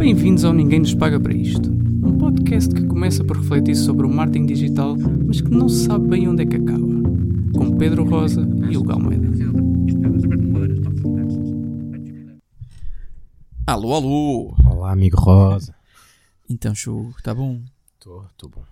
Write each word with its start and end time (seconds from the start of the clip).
Bem-vindos 0.00 0.46
ao 0.46 0.54
Ninguém 0.54 0.78
Nos 0.78 0.94
Paga 0.94 1.20
para 1.20 1.34
Isto. 1.34 1.70
Um 1.70 2.16
podcast 2.16 2.74
que 2.74 2.86
começa 2.86 3.22
por 3.22 3.36
refletir 3.36 3.76
sobre 3.76 4.06
o 4.06 4.08
marketing 4.08 4.46
digital, 4.46 4.96
mas 5.26 5.42
que 5.42 5.50
não 5.50 5.68
se 5.68 5.84
sabe 5.84 6.08
bem 6.08 6.26
onde 6.26 6.42
é 6.42 6.46
que 6.46 6.56
acaba. 6.56 6.86
Com 7.54 7.76
Pedro 7.76 8.04
Rosa 8.08 8.40
e 8.70 8.78
Hugo 8.78 8.92
Almeida. 8.92 9.28
Alô, 13.66 13.92
alô! 13.92 14.56
Olá, 14.64 14.92
amigo 14.92 15.20
Rosa. 15.20 15.74
Então, 16.48 16.74
show, 16.74 17.12
tá 17.22 17.34
bom? 17.34 17.60
Estou, 17.98 18.24
estou 18.24 18.48
bom. 18.48 18.64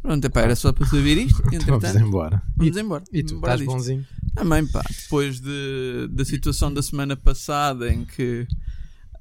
Pronto, 0.00 0.24
epá, 0.24 0.40
era 0.40 0.56
só 0.56 0.72
para 0.72 0.86
saber 0.86 1.18
isto. 1.18 1.36
Vamos 1.44 1.52
Entretanto, 1.52 1.98
embora. 1.98 2.42
vamos 2.56 2.74
e, 2.74 2.80
embora. 2.80 3.04
e 3.12 3.22
tu, 3.22 3.34
Embora 3.34 3.52
estás 3.52 3.60
disto. 3.60 3.72
bonzinho? 3.76 4.06
Também, 4.34 4.66
pá, 4.66 4.82
depois 5.02 5.38
de, 5.38 6.08
da 6.10 6.24
situação 6.24 6.72
da 6.72 6.80
semana 6.82 7.14
passada 7.14 7.92
em 7.92 8.06
que 8.06 8.48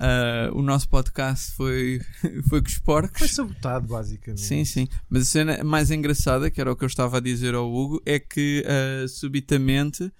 ah, 0.01 0.49
o 0.53 0.61
nosso 0.63 0.89
podcast 0.89 1.51
foi, 1.53 2.01
foi 2.49 2.61
com 2.61 2.67
os 2.67 2.79
porcos. 2.79 3.19
Foi 3.19 3.27
sabotado, 3.27 3.87
basicamente. 3.87 4.41
Sim, 4.41 4.65
sim. 4.65 4.87
Mas 5.09 5.21
a 5.21 5.25
cena 5.25 5.63
mais 5.63 5.91
engraçada, 5.91 6.49
que 6.49 6.59
era 6.59 6.71
o 6.71 6.75
que 6.75 6.83
eu 6.83 6.87
estava 6.87 7.17
a 7.17 7.19
dizer 7.21 7.53
ao 7.53 7.71
Hugo, 7.71 8.01
é 8.05 8.17
que 8.19 8.65
ah, 8.67 9.07
subitamente 9.07 10.11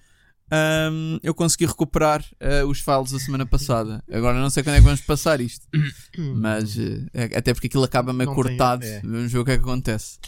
ahm, 0.50 1.18
eu 1.22 1.34
consegui 1.34 1.66
recuperar 1.66 2.24
ah, 2.40 2.64
os 2.66 2.80
files 2.80 3.10
da 3.10 3.18
semana 3.18 3.44
passada. 3.46 4.04
Agora 4.12 4.38
não 4.38 4.50
sei 4.50 4.62
quando 4.62 4.74
é 4.76 4.78
que 4.78 4.84
vamos 4.84 5.00
passar 5.00 5.40
isto, 5.40 5.66
mas 6.36 6.76
eh, 6.78 7.30
até 7.36 7.52
porque 7.52 7.66
aquilo 7.66 7.84
acaba 7.84 8.12
meio 8.12 8.28
Não 8.30 8.34
tem- 8.36 8.44
cortado. 8.44 8.84
é. 8.84 9.00
Vamos 9.00 9.32
ver 9.32 9.38
o 9.38 9.44
que 9.44 9.50
é 9.50 9.56
que 9.56 9.62
acontece. 9.62 10.18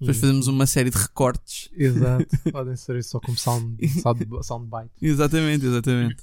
Depois 0.00 0.16
Hum. 0.16 0.20
fazemos 0.20 0.46
uma 0.46 0.66
série 0.66 0.90
de 0.90 0.96
recortes. 0.96 1.68
Exato. 1.76 2.26
Podem 2.52 2.76
ser 2.76 3.02
só 3.04 3.20
como 3.20 3.36
sound, 3.36 3.76
sound, 4.00 4.26
soundbite. 4.42 4.90
Exatamente, 5.00 5.66
exatamente. 5.66 6.16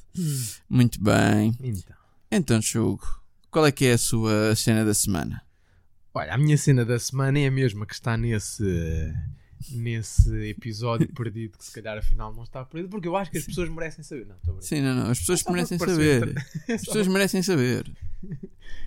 Muito 0.69 1.01
bem. 1.01 1.55
Então. 1.61 1.95
Então, 2.31 2.59
Hugo, 2.75 3.21
qual 3.51 3.65
é 3.65 3.71
que 3.71 3.85
é 3.85 3.93
a 3.93 3.97
sua 3.97 4.55
cena 4.55 4.83
da 4.83 4.93
semana? 4.93 5.41
Olha, 6.13 6.33
a 6.33 6.37
minha 6.37 6.57
cena 6.57 6.83
da 6.85 6.97
semana 6.97 7.39
é 7.39 7.47
a 7.47 7.51
mesma 7.51 7.85
que 7.85 7.93
está 7.93 8.17
nesse, 8.17 8.63
nesse 9.71 10.29
episódio 10.49 11.07
perdido, 11.13 11.57
que 11.57 11.65
se 11.65 11.71
calhar 11.71 11.97
afinal 11.97 12.33
não 12.33 12.43
está 12.43 12.63
perdido, 12.65 12.89
porque 12.89 13.07
eu 13.07 13.15
acho 13.15 13.31
que 13.31 13.37
as 13.37 13.45
pessoas 13.45 13.69
merecem 13.69 14.03
saber. 14.03 14.25
Não, 14.25 14.35
estou. 14.35 14.61
Sim, 14.61 14.81
não, 14.81 14.95
não. 14.95 15.09
As 15.11 15.19
pessoas 15.19 15.43
merecem 15.49 15.77
saber. 15.77 16.35
As 16.69 16.81
pessoas 16.85 17.07
merecem 17.07 17.41
saber. 17.43 17.91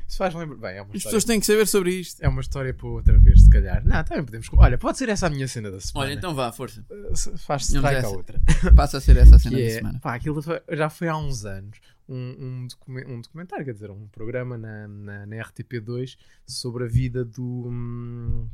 Isso 0.06 0.16
faz 0.16 0.34
lembrar. 0.34 0.56
Bem, 0.56 0.78
é 0.78 0.82
uma 0.82 0.94
As 0.94 1.02
pessoas 1.02 1.24
têm 1.24 1.38
que 1.38 1.46
saber 1.46 1.66
sobre 1.66 1.92
isto. 1.92 2.20
É 2.22 2.28
uma 2.28 2.40
história 2.40 2.72
para 2.72 2.86
outra 2.88 3.18
vez, 3.18 3.42
se 3.42 3.50
calhar. 3.50 3.84
Não, 3.84 4.02
também 4.02 4.24
podemos. 4.24 4.48
Olha, 4.54 4.78
pode 4.78 4.98
ser 4.98 5.08
essa 5.08 5.26
a 5.26 5.30
minha 5.30 5.46
cena 5.46 5.70
da 5.70 5.80
semana. 5.80 6.06
Olha, 6.06 6.16
então 6.16 6.34
vá, 6.34 6.50
força. 6.50 6.84
Se- 7.14 7.36
Faz-se 7.38 7.76
strike 7.76 8.04
a 8.04 8.08
outra. 8.08 8.40
Passa 8.74 8.98
a 8.98 9.00
ser 9.00 9.16
essa 9.18 9.36
a 9.36 9.38
cena 9.38 9.56
da 9.56 9.62
é, 9.62 9.70
semana. 9.70 10.00
pá, 10.00 10.14
aquilo 10.14 10.42
foi- 10.42 10.60
já 10.72 10.88
foi 10.88 11.08
há 11.08 11.16
uns 11.16 11.44
anos 11.44 11.78
um, 12.08 12.66
um, 12.88 12.98
um 13.06 13.20
documentário, 13.20 13.64
quer 13.66 13.74
dizer, 13.74 13.90
um 13.90 14.08
programa 14.08 14.56
na, 14.56 14.88
na, 14.88 15.26
na 15.26 15.36
RTP2 15.36 16.16
sobre 16.46 16.84
a 16.84 16.88
vida 16.88 17.22
do. 17.24 17.68
hum, 17.68 18.48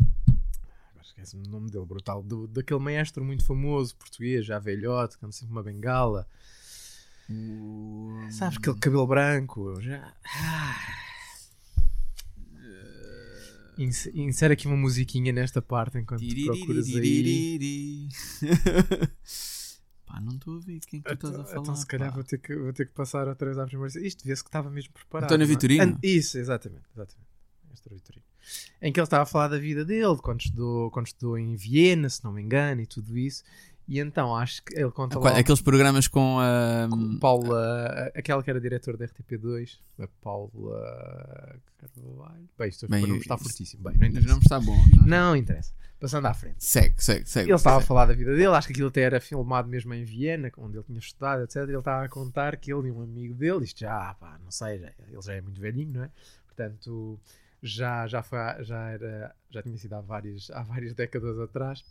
esquece-me 1.15 1.47
o 1.47 1.51
nome 1.51 1.71
dele, 1.71 1.87
brutal. 1.87 2.23
Do, 2.23 2.47
daquele 2.49 2.81
maestro 2.81 3.25
muito 3.25 3.45
famoso 3.45 3.95
português, 3.97 4.45
já 4.45 4.59
velhote, 4.59 5.17
que 5.17 5.25
anda 5.25 5.33
sempre 5.33 5.53
uma 5.53 5.63
bengala. 5.63 6.27
Sabes, 8.33 8.59
aquele 8.59 8.79
cabelo 8.79 9.07
branco. 9.07 9.81
Já. 9.81 10.15
Ah. 10.25 10.77
Inse- 13.79 14.13
Insere 14.15 14.55
aqui 14.55 14.67
uma 14.67 14.77
musiquinha 14.77 15.33
nesta 15.33 15.61
parte 15.63 15.99
enquanto 15.99 16.23
procuras 16.45 16.87
aí. 16.87 18.09
Pá, 20.07 20.21
não 20.21 20.35
estou 20.37 20.59
a 20.59 20.61
ver 20.61 20.79
quem 20.81 21.01
é 21.01 21.03
que 21.03 21.17
tu 21.17 21.27
estás 21.27 21.35
a 21.35 21.39
Então, 21.41 21.45
falar. 21.47 21.63
então 21.63 21.75
se 21.77 21.87
calhar 21.87 22.09
pá. 22.11 22.15
vou 22.15 22.23
ter, 22.25 22.39
que, 22.39 22.55
vou 22.55 22.73
ter 22.73 22.87
que 22.87 22.93
passar 22.93 23.27
outra 23.27 23.47
vez 23.47 23.59
à 23.59 23.67
primeira. 23.67 24.07
Isto 24.07 24.25
vê-se 24.25 24.45
que 24.45 24.49
estava 24.49 24.71
mesmo 24.71 24.93
preparado. 24.93 25.25
António 25.31 25.45
é? 25.45 25.49
Vitorino? 25.49 25.99
Isso, 26.03 26.39
exatamente. 26.39 26.85
exatamente. 26.95 27.29
Mestre 27.69 27.95
Vitorino. 27.95 28.25
Em 28.81 28.93
que 28.93 29.01
ele 29.01 29.05
estava 29.05 29.23
a 29.23 29.27
falar 29.27 29.49
da 29.49 29.59
vida 29.59 29.85
dele, 29.85 30.17
quando 30.23 30.41
estudou, 30.41 30.91
quando 30.91 31.07
estudou 31.07 31.39
em 31.39 31.55
Viena, 31.55 32.09
se 32.09 32.23
não 32.25 32.33
me 32.33 32.43
engano, 32.43 32.81
e 32.81 32.87
tudo 32.87 33.17
isso. 33.17 33.43
E 33.87 34.01
então 34.01 34.35
acho 34.35 34.63
que 34.65 34.75
ele 34.75 34.91
conta 34.91 35.19
lá. 35.19 35.39
Aqueles 35.39 35.61
programas 35.61 36.09
com 36.09 36.39
a. 36.41 36.89
com 36.89 37.19
Paula, 37.19 38.11
aquela 38.15 38.43
que 38.43 38.49
era 38.49 38.61
diretora 38.61 38.97
da 38.97 39.07
RTP2, 39.07 39.79
a 40.01 40.09
Paula 40.23 41.61
Carvalho. 41.77 42.49
Bem, 42.59 42.69
isto 42.69 42.89
Bem, 42.89 43.05
o 43.05 43.07
nome 43.07 43.21
está 43.21 43.37
fortíssimo. 43.37 43.83
Bem, 43.83 43.99
não 43.99 44.07
interessa. 44.07 44.29
nomes 44.29 44.45
está 44.45 44.61
bom. 44.61 44.77
Não 45.07 45.37
interessa. 45.37 45.73
Passando 46.01 46.27
à 46.27 46.35
frente. 46.35 46.65
Segue, 46.65 46.95
segue, 46.99 47.29
segue. 47.29 47.51
Ele 47.51 47.57
estava 47.57 47.79
a 47.79 47.81
falar 47.81 48.07
da 48.07 48.15
vida 48.15 48.33
dele, 48.33 48.49
acho 48.49 48.67
que 48.67 48.73
aquilo 48.73 48.89
até 48.89 49.03
era 49.03 49.21
filmado 49.21 49.69
mesmo 49.69 49.93
em 49.95 50.05
Viena, 50.05 50.51
onde 50.59 50.77
ele 50.77 50.85
tinha 50.85 50.99
estudado, 50.99 51.43
etc. 51.45 51.57
Ele 51.57 51.79
estava 51.79 52.05
a 52.05 52.09
contar 52.09 52.57
que 52.57 52.73
ele 52.73 52.89
e 52.89 52.91
um 52.91 53.03
amigo 53.03 53.35
dele, 53.35 53.65
isto 53.65 53.81
já, 53.81 54.15
pá, 54.15 54.39
não 54.43 54.51
sei, 54.51 54.79
já, 54.79 54.93
ele 55.09 55.23
já 55.23 55.35
é 55.35 55.41
muito 55.41 55.61
velhinho, 55.61 55.93
não 55.95 56.05
é? 56.05 56.11
Portanto, 56.47 57.19
já, 57.65 58.07
já, 58.07 58.23
foi, 58.23 58.39
já, 58.61 58.91
era, 58.91 59.35
já 59.49 59.63
tinha 59.63 59.79
sido 59.79 59.95
há 59.95 60.01
várias, 60.03 60.51
há 60.51 60.63
várias 60.63 60.93
décadas 60.93 61.39
atrás, 61.39 61.83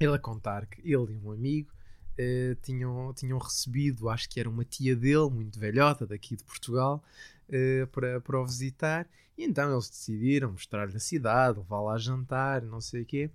ele 0.00 0.14
a 0.14 0.18
contar 0.18 0.64
que 0.64 0.80
ele 0.80 1.12
e 1.12 1.16
um 1.18 1.30
amigo 1.30 1.70
eh, 2.16 2.56
tinham, 2.62 3.12
tinham 3.12 3.38
recebido, 3.38 4.08
acho 4.08 4.26
que 4.28 4.40
era 4.40 4.48
uma 4.48 4.64
tia 4.64 4.96
dele, 4.96 5.28
muito 5.30 5.60
velhota, 5.60 6.06
daqui 6.06 6.34
de 6.34 6.42
Portugal, 6.44 7.04
eh, 7.50 7.86
para, 7.92 8.22
para 8.22 8.40
o 8.40 8.46
visitar, 8.46 9.06
e 9.36 9.44
então 9.44 9.70
eles 9.70 9.90
decidiram 9.90 10.52
mostrar-lhe 10.52 10.96
a 10.96 11.00
cidade, 11.00 11.58
levá-la 11.58 11.92
a 11.92 11.98
jantar, 11.98 12.62
não 12.62 12.80
sei 12.80 13.02
o 13.02 13.06
quê. 13.06 13.30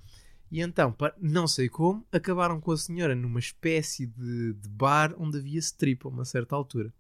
E 0.50 0.62
então, 0.62 0.96
não 1.20 1.48
sei 1.48 1.70
como, 1.70 2.06
acabaram 2.12 2.60
com 2.60 2.72
a 2.72 2.78
senhora 2.78 3.14
numa 3.14 3.40
espécie 3.40 4.08
de, 4.08 4.54
de 4.54 4.70
bar 4.70 5.14
onde 5.18 5.38
havia 5.38 5.60
strip 5.60 6.06
a 6.06 6.10
uma 6.10 6.26
certa 6.26 6.56
altura. 6.56 6.92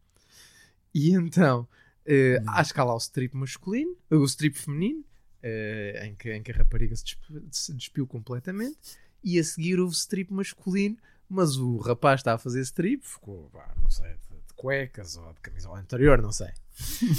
E 0.94 1.11
então, 1.11 1.67
eh, 2.07 2.41
acho 2.47 2.73
que 2.73 2.79
há 2.79 2.84
lá 2.84 2.94
o 2.94 2.97
strip 2.97 3.35
masculino, 3.35 3.95
o 4.09 4.23
strip 4.23 4.57
feminino, 4.57 5.03
eh, 5.44 6.07
em, 6.07 6.16
que, 6.16 6.34
em 6.34 6.41
que 6.41 6.51
a 6.51 6.56
rapariga 6.56 6.95
se, 6.95 7.03
despe- 7.03 7.44
se 7.51 7.73
despiu 7.73 8.07
completamente, 8.07 8.78
e 9.23 9.38
a 9.38 9.44
seguir 9.44 9.79
houve 9.79 9.94
strip 9.94 10.31
masculino, 10.34 10.97
mas 11.29 11.57
o 11.57 11.78
rapaz 11.78 12.22
está 12.22 12.34
a 12.34 12.38
fazer 12.38 12.62
strip, 12.62 13.06
ficou, 13.06 13.50
pá, 13.51 13.73
não 13.81 13.90
sei, 13.90 14.09
de, 14.12 14.47
de 14.47 14.53
cuecas 14.56 15.18
ou 15.18 15.34
de 15.34 15.41
camisola 15.41 15.79
anterior, 15.79 16.22
não 16.22 16.31
sei. 16.31 16.50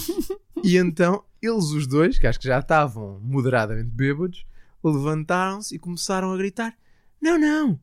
e 0.65 0.79
então, 0.79 1.23
eles 1.43 1.67
os 1.67 1.87
dois, 1.87 2.19
que 2.19 2.27
acho 2.27 2.41
que 2.41 2.49
já 2.49 2.59
estavam 2.59 3.21
moderadamente 3.21 3.91
bêbados, 3.91 4.47
levantaram-se 4.83 5.75
e 5.75 5.79
começaram 5.79 6.33
a 6.33 6.37
gritar: 6.37 6.77
Não, 7.21 7.39
não, 7.39 7.79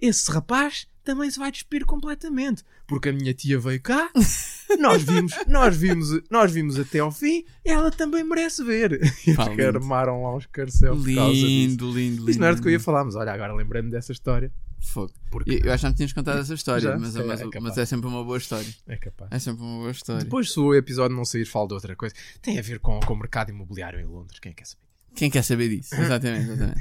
esse 0.00 0.30
rapaz 0.32 0.88
também 1.04 1.30
se 1.30 1.38
vai 1.38 1.52
despir 1.52 1.84
completamente, 1.84 2.64
porque 2.86 3.10
a 3.10 3.12
minha 3.12 3.32
tia 3.34 3.58
veio 3.58 3.80
cá, 3.80 4.10
nós 4.80 5.02
vimos, 5.02 5.32
nós 5.46 5.76
vimos, 5.76 6.20
nós 6.30 6.50
vimos 6.50 6.78
até 6.78 6.98
ao 7.00 7.12
fim, 7.12 7.44
ela 7.64 7.90
também 7.90 8.24
merece 8.24 8.64
ver. 8.64 9.00
E 9.26 9.34
Pá, 9.34 9.48
lindo. 9.48 9.62
armaram 9.62 10.22
lá 10.22 10.36
os 10.36 10.46
carcel 10.46 10.96
por 10.96 11.14
causa 11.14 11.32
disso. 11.32 11.46
Lindo, 11.46 11.86
lindo, 11.86 12.16
lindo. 12.18 12.30
Isso 12.30 12.40
não 12.40 12.46
era 12.46 12.56
do 12.56 12.62
que 12.62 12.68
eu 12.68 12.72
ia 12.72 12.76
lindo. 12.78 12.84
falar, 12.84 13.04
mas 13.04 13.14
olha, 13.14 13.32
agora 13.32 13.54
lembrei-me 13.54 13.90
dessa 13.90 14.12
história. 14.12 14.52
Fogo. 14.80 15.12
Porque 15.30 15.62
Eu, 15.64 15.72
acho 15.72 15.80
que 15.82 15.88
não 15.88 15.94
tinhas 15.94 16.12
contado 16.12 16.40
essa 16.40 16.52
história, 16.52 16.80
Já, 16.82 16.98
mas, 16.98 17.14
calhar 17.14 17.26
mas, 17.26 17.40
é 17.40 17.60
mas 17.60 17.78
é 17.78 17.86
sempre 17.86 18.06
uma 18.06 18.22
boa 18.22 18.36
história. 18.36 18.68
é 18.86 18.96
capaz. 18.96 19.30
É 19.32 19.38
sempre 19.38 19.62
uma 19.62 19.78
boa 19.78 19.90
história. 19.90 20.22
Depois, 20.24 20.52
se 20.52 20.60
o 20.60 20.74
episódio 20.74 21.16
não 21.16 21.24
sair, 21.24 21.46
falo 21.46 21.68
de 21.68 21.74
outra 21.74 21.96
coisa. 21.96 22.14
Tem 22.42 22.58
a 22.58 22.62
ver 22.62 22.78
com, 22.80 23.00
com 23.00 23.14
o 23.14 23.16
mercado 23.18 23.50
imobiliário 23.50 23.98
em 23.98 24.04
Londres. 24.04 24.38
Quem 24.40 24.52
quer 24.52 24.66
saber? 24.66 24.82
Quem 25.14 25.30
quer 25.30 25.42
saber 25.42 25.68
disso? 25.70 25.94
Exatamente, 25.98 26.50
exatamente. 26.50 26.80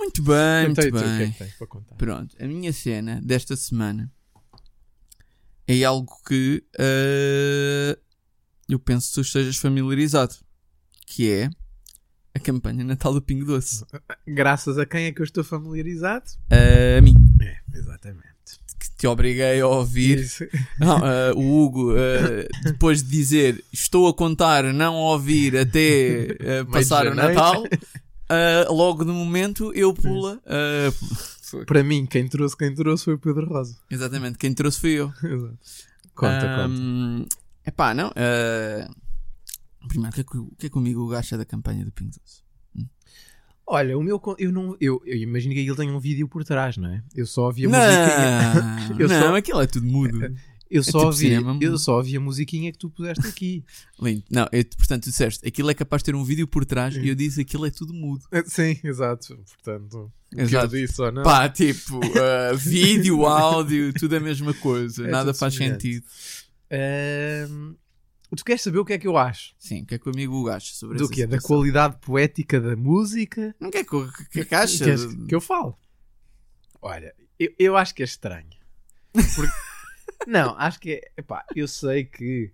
Muito 0.00 0.22
bem, 0.22 0.66
muito 0.66 0.80
Então, 0.80 0.84
e 0.84 0.90
tu, 0.90 0.96
o 0.96 1.00
que 1.00 1.06
é 1.06 1.18
bem. 1.18 1.32
que 1.32 1.38
tens 1.38 1.54
para 1.54 1.66
contar? 1.66 1.94
Pronto, 1.96 2.34
a 2.40 2.46
minha 2.46 2.72
cena 2.72 3.20
desta 3.22 3.54
semana 3.54 4.10
é 5.68 5.84
algo 5.84 6.10
que 6.26 6.64
eh, 6.78 7.98
eu 8.68 8.78
penso 8.78 9.08
que 9.08 9.14
tu 9.14 9.20
estejas 9.20 9.56
familiarizado, 9.56 10.34
que 11.06 11.30
é 11.30 11.50
a 12.34 12.38
campanha 12.40 12.82
Natal 12.84 13.12
do 13.12 13.20
Pingo 13.22 13.44
Doce. 13.44 13.84
Graças 14.26 14.78
a 14.78 14.86
quem 14.86 15.04
é 15.04 15.12
que 15.12 15.20
eu 15.20 15.24
estou 15.24 15.44
familiarizado? 15.44 16.24
Eh, 16.50 16.96
a 16.98 17.02
mim, 17.02 17.14
É, 17.42 17.56
exatamente. 17.78 18.30
que 18.80 18.90
te 18.96 19.06
obriguei 19.06 19.60
a 19.60 19.66
ouvir. 19.66 20.26
Não, 20.80 20.98
eh, 21.06 21.32
o 21.36 21.62
Hugo, 21.62 21.94
eh, 21.96 22.48
depois 22.64 23.02
de 23.02 23.10
dizer 23.10 23.62
estou 23.72 24.08
a 24.08 24.14
contar 24.14 24.64
não 24.72 24.94
ouvir 24.94 25.56
até 25.58 26.64
passar 26.72 27.06
o. 27.06 27.14
Natal, 27.14 27.64
eh, 28.30 28.66
logo 28.70 29.04
no 29.04 29.12
momento 29.14 29.72
eu 29.74 29.92
pula. 29.92 30.40
eh, 30.46 30.90
Para 31.66 31.82
mim, 31.84 32.06
quem 32.06 32.26
trouxe, 32.28 32.56
quem 32.56 32.74
trouxe 32.74 33.04
foi 33.04 33.14
o 33.14 33.18
Pedro 33.18 33.46
Rosa. 33.48 33.76
exatamente, 33.90 34.38
quem 34.38 34.54
trouxe 34.54 34.80
fui 34.80 34.92
eu. 34.92 35.12
Exato. 35.22 35.58
Conta, 36.14 36.40
conta. 36.40 36.62
Ahm, 36.64 37.24
Epá, 37.66 37.92
não. 37.94 38.10
eh, 38.16 38.88
Primeiro, 39.88 40.10
o 40.10 40.14
que, 40.14 40.20
é 40.20 40.24
que, 40.24 40.38
o 40.38 40.50
que 40.58 40.66
é 40.66 40.70
que 40.70 40.76
o 40.78 40.80
Miguel 40.80 41.14
acha 41.16 41.36
da 41.38 41.44
campanha 41.44 41.84
do 41.84 41.90
Pingo 41.92 42.10
Doce? 42.10 42.42
Olha, 43.66 43.96
o 43.96 44.02
meu. 44.02 44.20
Eu, 44.38 44.50
não, 44.50 44.76
eu, 44.80 45.00
eu 45.06 45.16
imagino 45.16 45.54
que 45.54 45.60
aquilo 45.60 45.76
tem 45.76 45.90
um 45.90 46.00
vídeo 46.00 46.26
por 46.28 46.42
trás, 46.44 46.76
não 46.76 46.88
é? 46.92 47.02
Eu 47.14 47.24
só 47.24 47.44
ouvi 47.46 47.66
a 47.66 47.68
musiquinha. 47.68 48.88
Não, 48.90 48.98
Eu 48.98 49.08
não 49.08 49.20
só- 49.20 49.36
aquilo 49.36 49.60
é 49.60 49.66
tudo 49.66 49.86
mudo. 49.86 50.18
Eu 50.70 50.82
tipo 50.82 50.92
só, 50.92 51.06
ouvi, 51.06 51.18
cinema, 51.18 51.50
eu 51.60 51.70
mudo. 51.70 51.78
só 51.78 51.96
ouvi 51.96 52.16
a 52.16 52.20
musiquinha 52.20 52.70
que 52.70 52.78
tu 52.78 52.88
puseste 52.88 53.26
aqui. 53.26 53.64
Lindo. 54.00 54.22
Não, 54.30 54.46
eu, 54.52 54.64
portanto, 54.76 55.02
tu 55.02 55.10
disseste, 55.10 55.46
aquilo 55.46 55.68
é 55.70 55.74
capaz 55.74 56.00
de 56.00 56.04
ter 56.06 56.14
um 56.14 56.22
vídeo 56.22 56.46
por 56.46 56.64
trás 56.64 56.94
e 56.96 57.08
eu 57.08 57.14
disse 57.16 57.40
aquilo 57.40 57.66
é 57.66 57.70
tudo 57.70 57.92
mudo. 57.92 58.22
Sim, 58.46 58.78
exato. 58.84 59.36
Portanto, 59.36 60.12
o 60.32 60.36
que 60.36 60.40
eu 60.40 60.44
Exato. 60.44 60.68
disse 60.68 61.02
ou 61.02 61.10
não. 61.10 61.22
Pá, 61.24 61.48
tipo, 61.48 62.00
eh, 62.04 62.54
vídeo, 62.56 63.26
áudio, 63.26 63.92
tudo 63.94 64.14
a 64.16 64.20
mesma 64.20 64.54
coisa. 64.54 65.04
É 65.06 65.10
Nada 65.10 65.34
faz 65.34 65.54
semelhante. 65.54 65.82
sentido. 65.82 66.06
Ahm, 66.70 67.74
Tu 68.36 68.44
queres 68.44 68.62
saber 68.62 68.78
o 68.78 68.84
que 68.84 68.92
é 68.92 68.98
que 68.98 69.08
eu 69.08 69.16
acho? 69.18 69.54
Sim, 69.58 69.82
o 69.82 69.86
que 69.86 69.96
é 69.96 69.98
que 69.98 70.08
o 70.08 70.12
amigo 70.12 70.48
acha 70.48 70.72
sobre 70.72 70.96
Do 70.98 71.04
essa 71.06 71.12
quê? 71.12 71.26
Da 71.26 71.40
qualidade 71.40 71.96
poética 72.00 72.60
da 72.60 72.76
música? 72.76 73.52
Não 73.58 73.72
quer 73.72 73.82
que, 73.84 73.96
o- 73.96 74.08
que, 74.30 74.44
que 74.44 74.54
acha? 74.54 74.84
Queres 74.84 75.04
que 75.26 75.34
eu 75.34 75.40
falo? 75.40 75.76
Olha, 76.80 77.12
eu, 77.40 77.50
eu 77.58 77.76
acho 77.76 77.92
que 77.92 78.02
é 78.02 78.04
estranho. 78.04 78.46
Porque- 79.12 79.50
não, 80.26 80.56
acho 80.58 80.78
que 80.80 80.92
é. 80.94 81.00
Epá, 81.16 81.44
eu 81.54 81.66
sei 81.68 82.04
que 82.04 82.50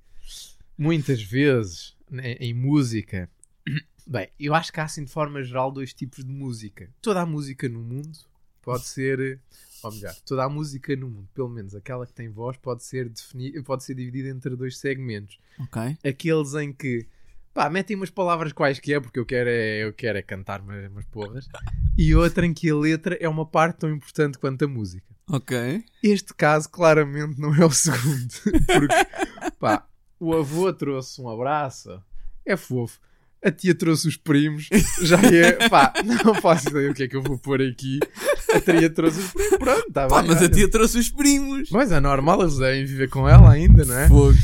muitas 0.79 1.23
vezes 1.23 1.97
né, 2.11 2.33
em 2.35 2.55
música. 2.55 3.29
Bem, 4.07 4.29
eu 4.39 4.55
acho 4.55 4.73
que 4.73 4.79
há 4.81 4.85
assim 4.85 5.05
de 5.05 5.11
forma 5.11 5.43
geral 5.43 5.71
dois 5.73 5.93
tipos 5.93 6.25
de 6.25 6.31
música. 6.31 6.89
Toda 7.03 7.21
a 7.23 7.27
música 7.27 7.69
no 7.69 7.81
mundo 7.81 8.17
pode 8.63 8.85
ser. 8.85 9.41
Ou 9.83 9.93
melhor, 9.93 10.15
toda 10.25 10.45
a 10.45 10.49
música 10.49 10.97
no 10.97 11.09
mundo, 11.09 11.29
pelo 11.35 11.49
menos 11.49 11.75
aquela 11.75 12.07
que 12.07 12.13
tem 12.13 12.29
voz, 12.29 12.57
pode 12.57 12.83
ser, 12.83 13.09
defini- 13.09 13.63
pode 13.63 13.85
ser 13.85 13.95
dividida 13.95 14.29
entre 14.31 14.57
dois 14.57 14.79
segmentos 14.79 15.39
Ok. 15.61 15.97
aqueles 16.05 16.55
em 16.55 16.73
que 16.73 17.07
pá, 17.53 17.69
metem 17.71 17.95
umas 17.97 18.11
palavras 18.11 18.53
quaisquer 18.53 19.01
porque 19.01 19.19
eu 19.19 19.27
quero 19.27 19.49
é, 19.51 19.85
eu 19.85 19.93
quero 19.93 20.19
é 20.19 20.23
cantar 20.23 20.61
umas, 20.63 20.91
umas 20.91 21.05
porras 21.07 21.47
e 21.97 22.15
outra 22.15 22.47
em 22.47 22.55
que 22.55 22.69
a 22.71 22.75
letra 22.75 23.17
é 23.21 23.29
uma 23.29 23.45
parte 23.47 23.79
tão 23.81 23.91
importante 23.95 24.39
quanto 24.39 24.65
a 24.65 24.69
música. 24.69 25.07
Ok. 25.31 25.83
Este 26.03 26.33
caso 26.35 26.69
claramente 26.71 27.41
não 27.41 27.55
é 27.55 27.65
o 27.65 27.71
segundo, 27.71 28.33
porque 28.67 28.95
pá, 29.59 29.85
o 30.21 30.35
avô 30.35 30.73
trouxe 30.73 31.21
um 31.21 31.29
abraço, 31.29 32.01
é 32.45 32.57
fofo. 32.57 33.01
A 33.45 33.51
tia 33.51 33.75
trouxe 33.75 34.09
os 34.09 34.17
primos, 34.17 34.69
já 35.03 35.19
é. 35.21 35.69
Pá, 35.69 35.93
não 36.25 36.35
faço 36.37 36.69
ideia 36.69 36.91
o 36.91 36.95
que 36.95 37.03
é 37.05 37.09
que 37.09 37.17
eu 37.17 37.23
vou 37.23 37.39
pôr 37.39 37.61
aqui. 37.61 37.99
A 38.55 38.61
tia 38.61 38.89
trouxe 38.91 39.21
os 39.21 39.31
primos, 39.33 39.59
pronto, 39.59 39.93
tá 39.93 40.07
Pá, 40.09 40.21
bem. 40.21 40.29
mas 40.31 40.39
a 40.39 40.41
olha. 40.47 40.49
tia 40.49 40.71
trouxe 40.71 40.99
os 40.99 41.11
primos. 41.11 41.71
Mas 41.71 41.93
é 41.93 42.01
normal, 42.01 42.43
eles 42.43 42.57
devem 42.59 42.85
viver 42.87 43.09
com 43.09 43.29
ela 43.29 43.51
ainda, 43.53 43.85
não 43.85 43.99
é? 43.99 44.09
Fogo. 44.09 44.35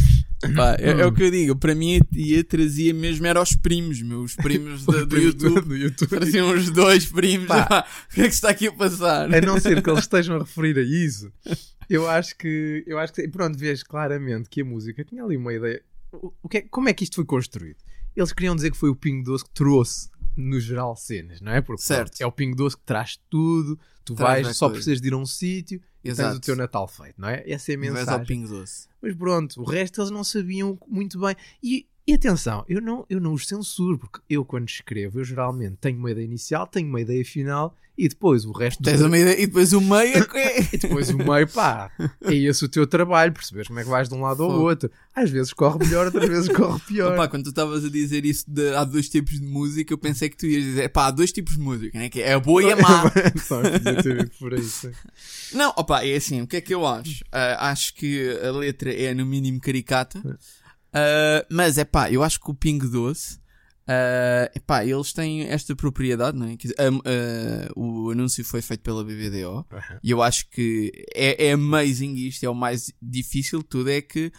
Pá, 0.56 0.76
é, 0.78 0.90
é 0.90 1.06
o 1.06 1.12
que 1.12 1.22
eu 1.22 1.30
digo. 1.30 1.56
Para 1.56 1.74
mim, 1.74 1.96
a 1.96 2.00
tia 2.00 2.42
trazia 2.44 2.92
mesmo 2.92 3.26
era 3.26 3.40
os 3.40 3.54
primos, 3.54 4.02
meus 4.02 4.34
primos 4.34 4.84
do, 4.86 4.92
Os 4.92 5.00
do 5.02 5.08
primos 5.08 5.34
do- 5.34 5.46
YouTube. 5.48 5.68
do 5.68 5.76
YouTube. 5.76 6.08
Traziam 6.08 6.50
os 6.54 6.70
dois 6.70 7.06
primos. 7.06 7.46
Pá. 7.46 7.86
O 8.10 8.14
que 8.14 8.20
é 8.22 8.28
que 8.28 8.34
está 8.34 8.50
aqui 8.50 8.66
a 8.66 8.72
passar? 8.72 9.32
a 9.32 9.40
não 9.40 9.58
ser 9.60 9.82
que 9.82 9.88
eles 9.90 10.00
estejam 10.00 10.36
a 10.36 10.38
referir 10.40 10.76
a 10.78 10.82
isso, 10.82 11.32
eu 11.88 12.08
acho 12.08 12.36
que, 12.36 12.82
eu 12.86 12.98
acho 12.98 13.12
que 13.12 13.26
pronto, 13.28 13.56
vês 13.58 13.82
claramente 13.82 14.48
que 14.48 14.60
a 14.62 14.64
música 14.64 15.04
tinha 15.04 15.22
ali 15.24 15.36
uma 15.36 15.52
ideia. 15.52 15.82
O, 16.12 16.32
o 16.42 16.48
que 16.48 16.58
é- 16.58 16.62
como 16.62 16.88
é 16.88 16.92
que 16.92 17.04
isto 17.04 17.16
foi 17.16 17.24
construído? 17.24 17.76
Eles 18.14 18.32
queriam 18.32 18.54
dizer 18.54 18.70
que 18.70 18.76
foi 18.76 18.90
o 18.90 18.96
Pingo 18.96 19.24
Doce 19.24 19.44
que 19.44 19.50
trouxe, 19.54 20.10
no 20.36 20.58
geral, 20.60 20.94
cenas, 20.96 21.40
não 21.40 21.52
é? 21.52 21.60
Porque 21.60 21.82
Certo. 21.82 22.20
é 22.20 22.26
o 22.26 22.32
Pingo 22.32 22.56
Doce 22.56 22.76
que 22.76 22.82
traz 22.84 23.18
tudo, 23.30 23.78
tu 24.04 24.14
Traz 24.14 24.44
vais, 24.44 24.56
só 24.56 24.66
coisa. 24.66 24.74
precisas 24.74 25.00
de 25.00 25.08
ir 25.08 25.12
a 25.12 25.16
um 25.16 25.26
sítio 25.26 25.80
e 26.04 26.12
tens 26.12 26.36
o 26.36 26.40
teu 26.40 26.56
Natal 26.56 26.88
feito, 26.88 27.20
não 27.20 27.28
é? 27.28 27.42
Essa 27.46 27.72
é 27.72 27.74
a 27.76 27.78
Vais 27.78 27.90
ao 27.90 27.94
mensagem. 27.96 28.26
Pingo 28.26 28.48
Doce. 28.48 28.88
Mas 29.00 29.14
pronto, 29.14 29.60
o 29.60 29.64
resto 29.64 30.00
eles 30.00 30.10
não 30.10 30.24
sabiam 30.24 30.78
muito 30.88 31.18
bem. 31.18 31.34
E, 31.62 31.86
e 32.06 32.14
atenção, 32.14 32.64
eu 32.68 32.80
não, 32.80 33.06
eu 33.08 33.20
não 33.20 33.32
os 33.32 33.46
censuro, 33.46 33.98
porque 33.98 34.20
eu 34.28 34.44
quando 34.44 34.68
escrevo, 34.68 35.20
eu 35.20 35.24
geralmente 35.24 35.76
tenho 35.80 35.98
uma 35.98 36.10
ideia 36.10 36.24
inicial, 36.24 36.66
tenho 36.66 36.88
uma 36.88 37.00
ideia 37.00 37.24
final 37.24 37.76
e 37.96 38.08
depois 38.08 38.46
o 38.46 38.52
resto 38.52 38.82
do 38.82 38.86
Tens 38.88 39.02
uma 39.02 39.18
ideia 39.18 39.40
e 39.40 39.46
depois 39.46 39.72
o 39.72 39.80
meio 39.80 40.16
é 40.16 40.38
é. 40.38 40.60
e 40.72 40.78
depois 40.78 41.10
o 41.10 41.18
meio, 41.18 41.46
pá, 41.46 41.90
é 42.22 42.34
esse 42.34 42.64
o 42.64 42.68
teu 42.68 42.86
trabalho, 42.86 43.32
perceberes 43.32 43.68
como 43.68 43.80
é 43.80 43.84
que 43.84 43.90
vais 43.90 44.08
de 44.08 44.14
um 44.14 44.22
lado 44.22 44.42
ao 44.42 44.50
Fogo. 44.50 44.62
outro. 44.62 44.90
Às 45.14 45.30
vezes 45.30 45.52
corre 45.52 45.78
melhor, 45.84 46.06
outras 46.06 46.26
vezes 46.26 46.48
corre 46.48 46.80
pior. 46.88 47.12
Opa, 47.12 47.28
quando 47.28 47.44
tu 47.44 47.50
estavas 47.50 47.84
a 47.84 47.90
dizer 47.90 48.24
isso 48.24 48.44
de 48.48 48.74
há 48.74 48.84
dois 48.84 49.10
tipos 49.10 49.38
de 49.38 49.46
música, 49.46 49.92
eu 49.92 49.98
pensei 49.98 50.30
que 50.30 50.36
tu 50.38 50.46
ias 50.46 50.64
dizer, 50.64 50.88
pá, 50.88 51.08
há 51.08 51.10
dois 51.10 51.30
tipos 51.32 51.54
de 51.54 51.60
música, 51.60 51.98
né? 51.98 52.08
que 52.08 52.22
é 52.22 52.32
a 52.32 52.40
boa 52.40 52.62
e 52.62 52.72
a 52.72 52.76
má. 52.76 53.12
Por. 54.38 54.52
Não, 55.52 55.72
opa, 55.76 56.04
é 56.04 56.16
assim, 56.16 56.40
o 56.42 56.46
que 56.46 56.56
é 56.56 56.60
que 56.60 56.74
eu 56.74 56.86
acho? 56.86 57.24
Ah, 57.30 57.70
acho 57.70 57.94
que 57.94 58.38
a 58.42 58.50
letra 58.50 58.92
é 58.92 59.12
no 59.14 59.26
mínimo 59.26 59.60
caricata, 59.60 60.20
Ah, 60.92 61.44
mas 61.50 61.78
é 61.78 61.84
pá, 61.84 62.10
eu 62.10 62.22
acho 62.22 62.40
que 62.40 62.50
o 62.50 62.54
Pingo 62.54 62.88
Doce, 62.88 63.38
ah, 63.86 64.50
epá, 64.54 64.84
eles 64.84 65.12
têm 65.12 65.42
esta 65.42 65.74
propriedade, 65.74 66.36
não 66.38 66.46
é? 66.46 66.52
Ah, 66.52 66.88
ah, 67.04 67.72
o 67.76 68.10
anúncio 68.10 68.44
foi 68.44 68.62
feito 68.62 68.80
pela 68.82 69.04
BBDO 69.04 69.66
e 70.02 70.10
eu 70.10 70.22
acho 70.22 70.48
que 70.50 70.92
é, 71.14 71.48
é 71.48 71.52
amazing 71.52 72.14
isto, 72.14 72.44
é 72.44 72.48
o 72.48 72.54
mais 72.54 72.92
difícil 73.00 73.58
de 73.60 73.64
tudo, 73.66 73.90
é 73.90 74.00
que 74.00 74.32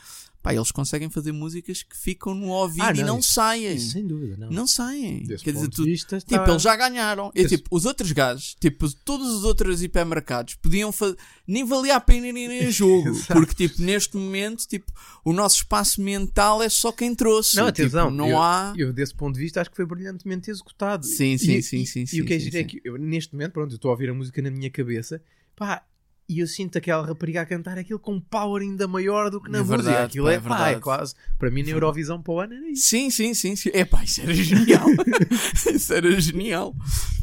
pá, 0.43 0.53
eles 0.53 0.71
conseguem 0.71 1.09
fazer 1.09 1.31
músicas 1.31 1.81
que 1.81 1.97
ficam 1.97 2.35
no 2.35 2.47
ouvido 2.49 2.83
Ah, 2.83 2.91
e 2.91 2.99
não, 2.99 3.07
não 3.07 3.19
isso- 3.19 3.31
saem. 3.31 3.75
Isso, 3.75 3.91
sem 3.93 4.05
dúvida, 4.05 4.35
não. 4.37 4.49
Não 4.51 4.67
saem. 4.67 5.23
Desse 5.23 5.43
Quer 5.43 5.53
dizer, 5.53 5.69
tu, 5.69 5.83
vista, 5.85 6.19
Tipo, 6.19 6.51
eles 6.51 6.61
já 6.61 6.75
ganharam. 6.75 7.31
É 7.33 7.41
Esse- 7.41 7.57
tipo, 7.57 7.75
os 7.75 7.85
outros 7.85 8.11
gajos, 8.11 8.55
tipo, 8.59 8.87
todos 9.05 9.27
os 9.33 9.43
outros 9.45 9.81
hipermercados 9.81 10.55
podiam 10.55 10.91
fazer. 10.91 11.17
Nem 11.47 11.63
valia 11.65 11.95
a 11.95 11.99
pena 11.99 12.27
irem 12.27 12.59
a 12.67 12.69
jogo. 12.71 13.09
Porque, 13.27 13.67
tipo, 13.67 13.81
neste 13.81 14.17
momento, 14.17 14.67
tipo, 14.67 14.91
o 15.23 15.31
nosso 15.31 15.55
espaço 15.57 16.01
mental 16.01 16.61
é 16.61 16.67
só 16.67 16.91
quem 16.91 17.15
trouxe. 17.15 17.55
Não, 17.55 17.71
Tipo, 17.71 17.87
atenção, 17.87 18.11
não 18.11 18.29
eu, 18.29 18.41
há. 18.41 18.73
eu 18.77 18.91
desse 18.91 19.15
ponto 19.15 19.35
de 19.35 19.41
vista 19.41 19.61
acho 19.61 19.69
que 19.69 19.75
foi 19.77 19.85
brilhantemente 19.85 20.51
executado. 20.51 21.05
Sim, 21.05 21.33
E- 21.33 21.39
sim, 21.39 21.53
e- 21.55 21.63
sim, 21.63 21.77
e- 21.81 21.87
sim, 21.87 22.01
E 22.03 22.07
sim, 22.07 22.21
o 22.21 22.25
que 22.25 22.33
é 22.33 22.39
sim, 22.39 22.47
é 22.49 22.51
sim. 22.51 22.65
que 22.65 22.81
eu, 22.83 22.97
neste 22.97 23.33
momento, 23.33 23.53
pronto, 23.53 23.71
eu 23.71 23.75
estou 23.75 23.89
a 23.89 23.93
ouvir 23.93 24.09
a 24.09 24.13
música 24.13 24.41
na 24.41 24.51
minha 24.51 24.69
cabeça, 24.69 25.21
pá, 25.55 25.83
e 26.33 26.39
eu 26.39 26.47
sinto 26.47 26.77
aquela 26.77 27.05
rapariga 27.05 27.41
a 27.41 27.45
cantar 27.45 27.77
aquilo 27.77 27.99
com 27.99 28.13
um 28.15 28.21
power 28.21 28.61
ainda 28.61 28.87
maior 28.87 29.29
do 29.29 29.41
que 29.41 29.49
na 29.49 29.59
É 29.59 29.61
música. 29.61 29.77
verdade, 29.83 30.05
Aquilo 30.05 30.25
pá, 30.25 30.31
é, 30.31 30.35
é 30.35 30.39
pá, 30.39 30.69
é 30.71 30.79
quase. 30.79 31.15
Para 31.37 31.51
mim, 31.51 31.63
na 31.63 31.69
Eurovisão 31.69 32.21
para 32.21 32.33
o 32.33 32.39
ano 32.39 32.53
era 32.53 32.69
isso. 32.69 32.87
Sim, 32.87 33.09
sim, 33.09 33.33
sim, 33.33 33.55
sim. 33.55 33.69
Epá, 33.73 34.03
isso 34.03 34.21
era 34.21 34.33
genial. 34.33 34.85
isso 35.73 35.93
era 35.93 36.19
genial. 36.21 36.75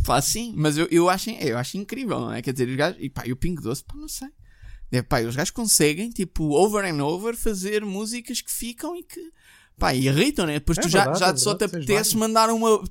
Pá, 0.05 0.21
sim, 0.23 0.55
mas 0.57 0.77
eu, 0.79 0.87
eu, 0.91 1.09
acho, 1.09 1.31
eu 1.31 1.59
acho 1.59 1.77
incrível, 1.77 2.21
não 2.21 2.33
é? 2.33 2.41
Quer 2.43 2.53
dizer, 2.53 2.69
os 2.69 2.77
gajos. 2.77 2.99
E 3.01 3.09
pá, 3.11 3.23
e 3.27 3.33
o 3.33 3.37
Pingo 3.37 3.61
Doce, 3.63 3.85
pá, 3.85 3.95
não 3.97 4.09
sei. 4.09 4.29
É, 4.93 5.03
pá, 5.03 5.21
os 5.23 5.37
gajos 5.37 5.51
conseguem, 5.53 6.11
tipo, 6.11 6.45
over 6.53 6.85
and 6.85 7.03
over, 7.05 7.37
fazer 7.37 7.85
músicas 7.85 8.41
que 8.41 8.51
ficam 8.51 8.97
e 8.97 9.03
que. 9.03 9.21
Pá, 9.81 9.95
e 9.95 10.07
irritam, 10.07 10.47
né? 10.47 10.55
Depois 10.55 10.77
É 10.79 10.83
tu 10.83 10.89
já, 10.91 11.01
verdade, 11.05 11.19
já 11.21 11.29
é 11.31 11.37
só 11.37 11.55
te 11.55 11.65
apetece 11.65 12.17
mandar 12.17 12.51
uma. 12.51 12.83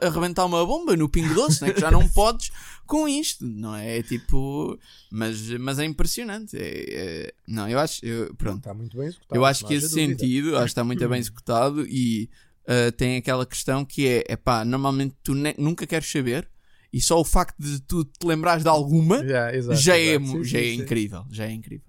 Arrebentar 0.00 0.44
uma 0.46 0.64
bomba 0.64 0.96
no 0.96 1.08
Pingo 1.08 1.34
Doce, 1.34 1.60
né? 1.62 1.72
Que 1.72 1.80
já 1.80 1.90
não 1.90 2.08
podes 2.08 2.50
com 2.86 3.08
isto, 3.08 3.44
não 3.44 3.74
é? 3.74 3.98
É 3.98 4.02
tipo. 4.02 4.78
Mas, 5.10 5.40
mas 5.58 5.78
é 5.80 5.84
impressionante. 5.84 6.56
É, 6.56 6.84
é- 6.88 7.34
não, 7.48 7.68
eu 7.68 7.78
acho. 7.80 8.04
eu- 8.06 8.32
pronto. 8.36 8.58
Está 8.58 8.72
muito 8.72 8.96
bem 8.96 9.08
executado. 9.08 9.36
Eu 9.38 9.44
acho 9.44 9.66
que 9.66 9.74
esse 9.74 9.88
dúvida. 9.88 10.12
sentido 10.18 10.56
acho 10.56 10.64
que 10.66 10.70
está 10.70 10.84
muito 10.84 11.08
bem 11.08 11.18
executado 11.20 11.84
e 11.86 12.30
uh, 12.66 12.92
tem 12.92 13.16
aquela 13.16 13.44
questão 13.44 13.84
que 13.84 14.06
é, 14.06 14.24
é 14.28 14.36
pá, 14.36 14.64
normalmente 14.64 15.16
tu 15.24 15.34
nunca 15.58 15.84
queres 15.86 16.08
saber 16.10 16.48
e 16.92 17.00
só 17.00 17.20
o 17.20 17.24
facto 17.24 17.56
de 17.58 17.80
tu 17.82 18.04
te 18.04 18.24
lembrares 18.24 18.62
de 18.62 18.68
alguma 18.68 19.24
Já, 19.26 19.54
exato, 19.54 19.80
já, 19.80 19.96
é, 19.98 20.18
Sim, 20.18 20.44
já 20.44 20.58
sim, 20.58 20.64
é 20.64 20.74
sim. 20.74 20.82
incrível, 20.82 21.24
já 21.30 21.44
é 21.46 21.52
incrível. 21.52 21.86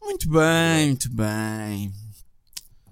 Muito 0.00 0.28
bem, 0.28 0.86
muito 0.88 1.10
bem. 1.12 1.92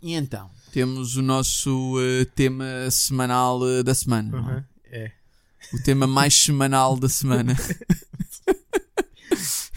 E 0.02 0.14
então, 0.14 0.50
temos 0.72 1.16
o 1.16 1.22
nosso 1.22 1.96
uh, 1.98 2.24
tema 2.34 2.90
semanal 2.90 3.60
uh, 3.60 3.82
da 3.84 3.94
semana. 3.94 4.30
é? 4.36 4.40
Uhum, 4.40 4.64
É. 4.90 5.12
O 5.74 5.82
tema 5.82 6.06
mais 6.06 6.34
semanal 6.34 6.96
da 6.96 7.08
semana. 7.08 7.54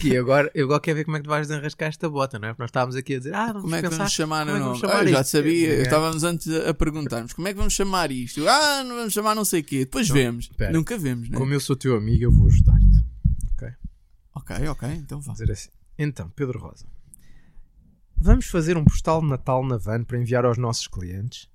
E 0.03 0.17
agora, 0.17 0.51
eu 0.53 0.65
agora 0.65 0.81
quero 0.81 0.97
ver 0.97 1.05
como 1.05 1.15
é 1.15 1.19
que 1.21 1.23
tu 1.25 1.29
vais 1.29 1.47
desenrascar 1.47 1.87
esta 1.87 2.09
bota, 2.09 2.37
não 2.37 2.49
é? 2.49 2.51
Porque 2.51 2.63
nós 2.63 2.67
estávamos 2.69 2.95
aqui 2.97 3.15
a 3.15 3.17
dizer, 3.19 3.33
ah, 3.33 3.47
vamos 3.47 3.61
Como 3.61 3.75
é 3.75 3.77
que 3.81 3.83
pensar. 3.87 3.97
vamos 3.99 4.11
chamar 4.11 4.45
como 4.45 4.51
o 4.51 4.55
é 4.55 4.59
que 4.59 4.65
nome? 4.65 4.65
vamos 4.65 4.79
chamar 4.81 4.99
Ah, 4.99 5.03
eu 5.09 5.13
já 5.13 5.23
sabia, 5.23 5.69
É. 5.75 5.81
estávamos 5.83 6.23
antes 6.25 6.47
a, 6.49 6.73
perguntar-nos 6.73 7.31
como 7.31 7.47
é 7.47 7.51
que 7.53 7.57
vamos 7.57 7.73
chamar 7.73 8.11
isto. 8.11 8.45
Ah, 8.45 8.83
não 8.83 8.97
vamos 8.97 9.13
chamar 9.13 9.33
não 9.33 9.45
sei 9.45 9.61
o 9.61 9.63
quê. 9.63 9.79
Depois 9.79 10.09
Não, 10.09 10.15
vemos. 10.15 10.45
espera. 10.51 10.73
Nunca 10.73 10.97
vemos, 10.97 11.29
né? 11.29 11.37
Como 11.37 11.53
eu 11.53 11.59
sou 11.61 11.73
teu 11.77 11.95
amigo, 11.95 12.21
eu 12.25 12.31
vou 12.33 12.47
ajudar-te. 12.47 12.83
Ok, 14.35 14.67
ok, 14.67 14.89
então 14.89 15.21
vá. 15.21 15.31
dizer 15.31 15.51
assim. 15.51 15.69
Então, 15.97 16.29
Pedro 16.35 16.59
Rosa, 16.59 16.85
vamos 18.23 18.45
fazer 18.47 18.77
um 18.77 18.83
postal 18.83 19.21
de 19.21 19.27
Natal 19.27 19.65
na 19.65 19.77
van 19.77 20.03
para 20.03 20.17
enviar 20.17 20.45
aos 20.45 20.57
nossos 20.57 20.87
clientes. 20.87 21.47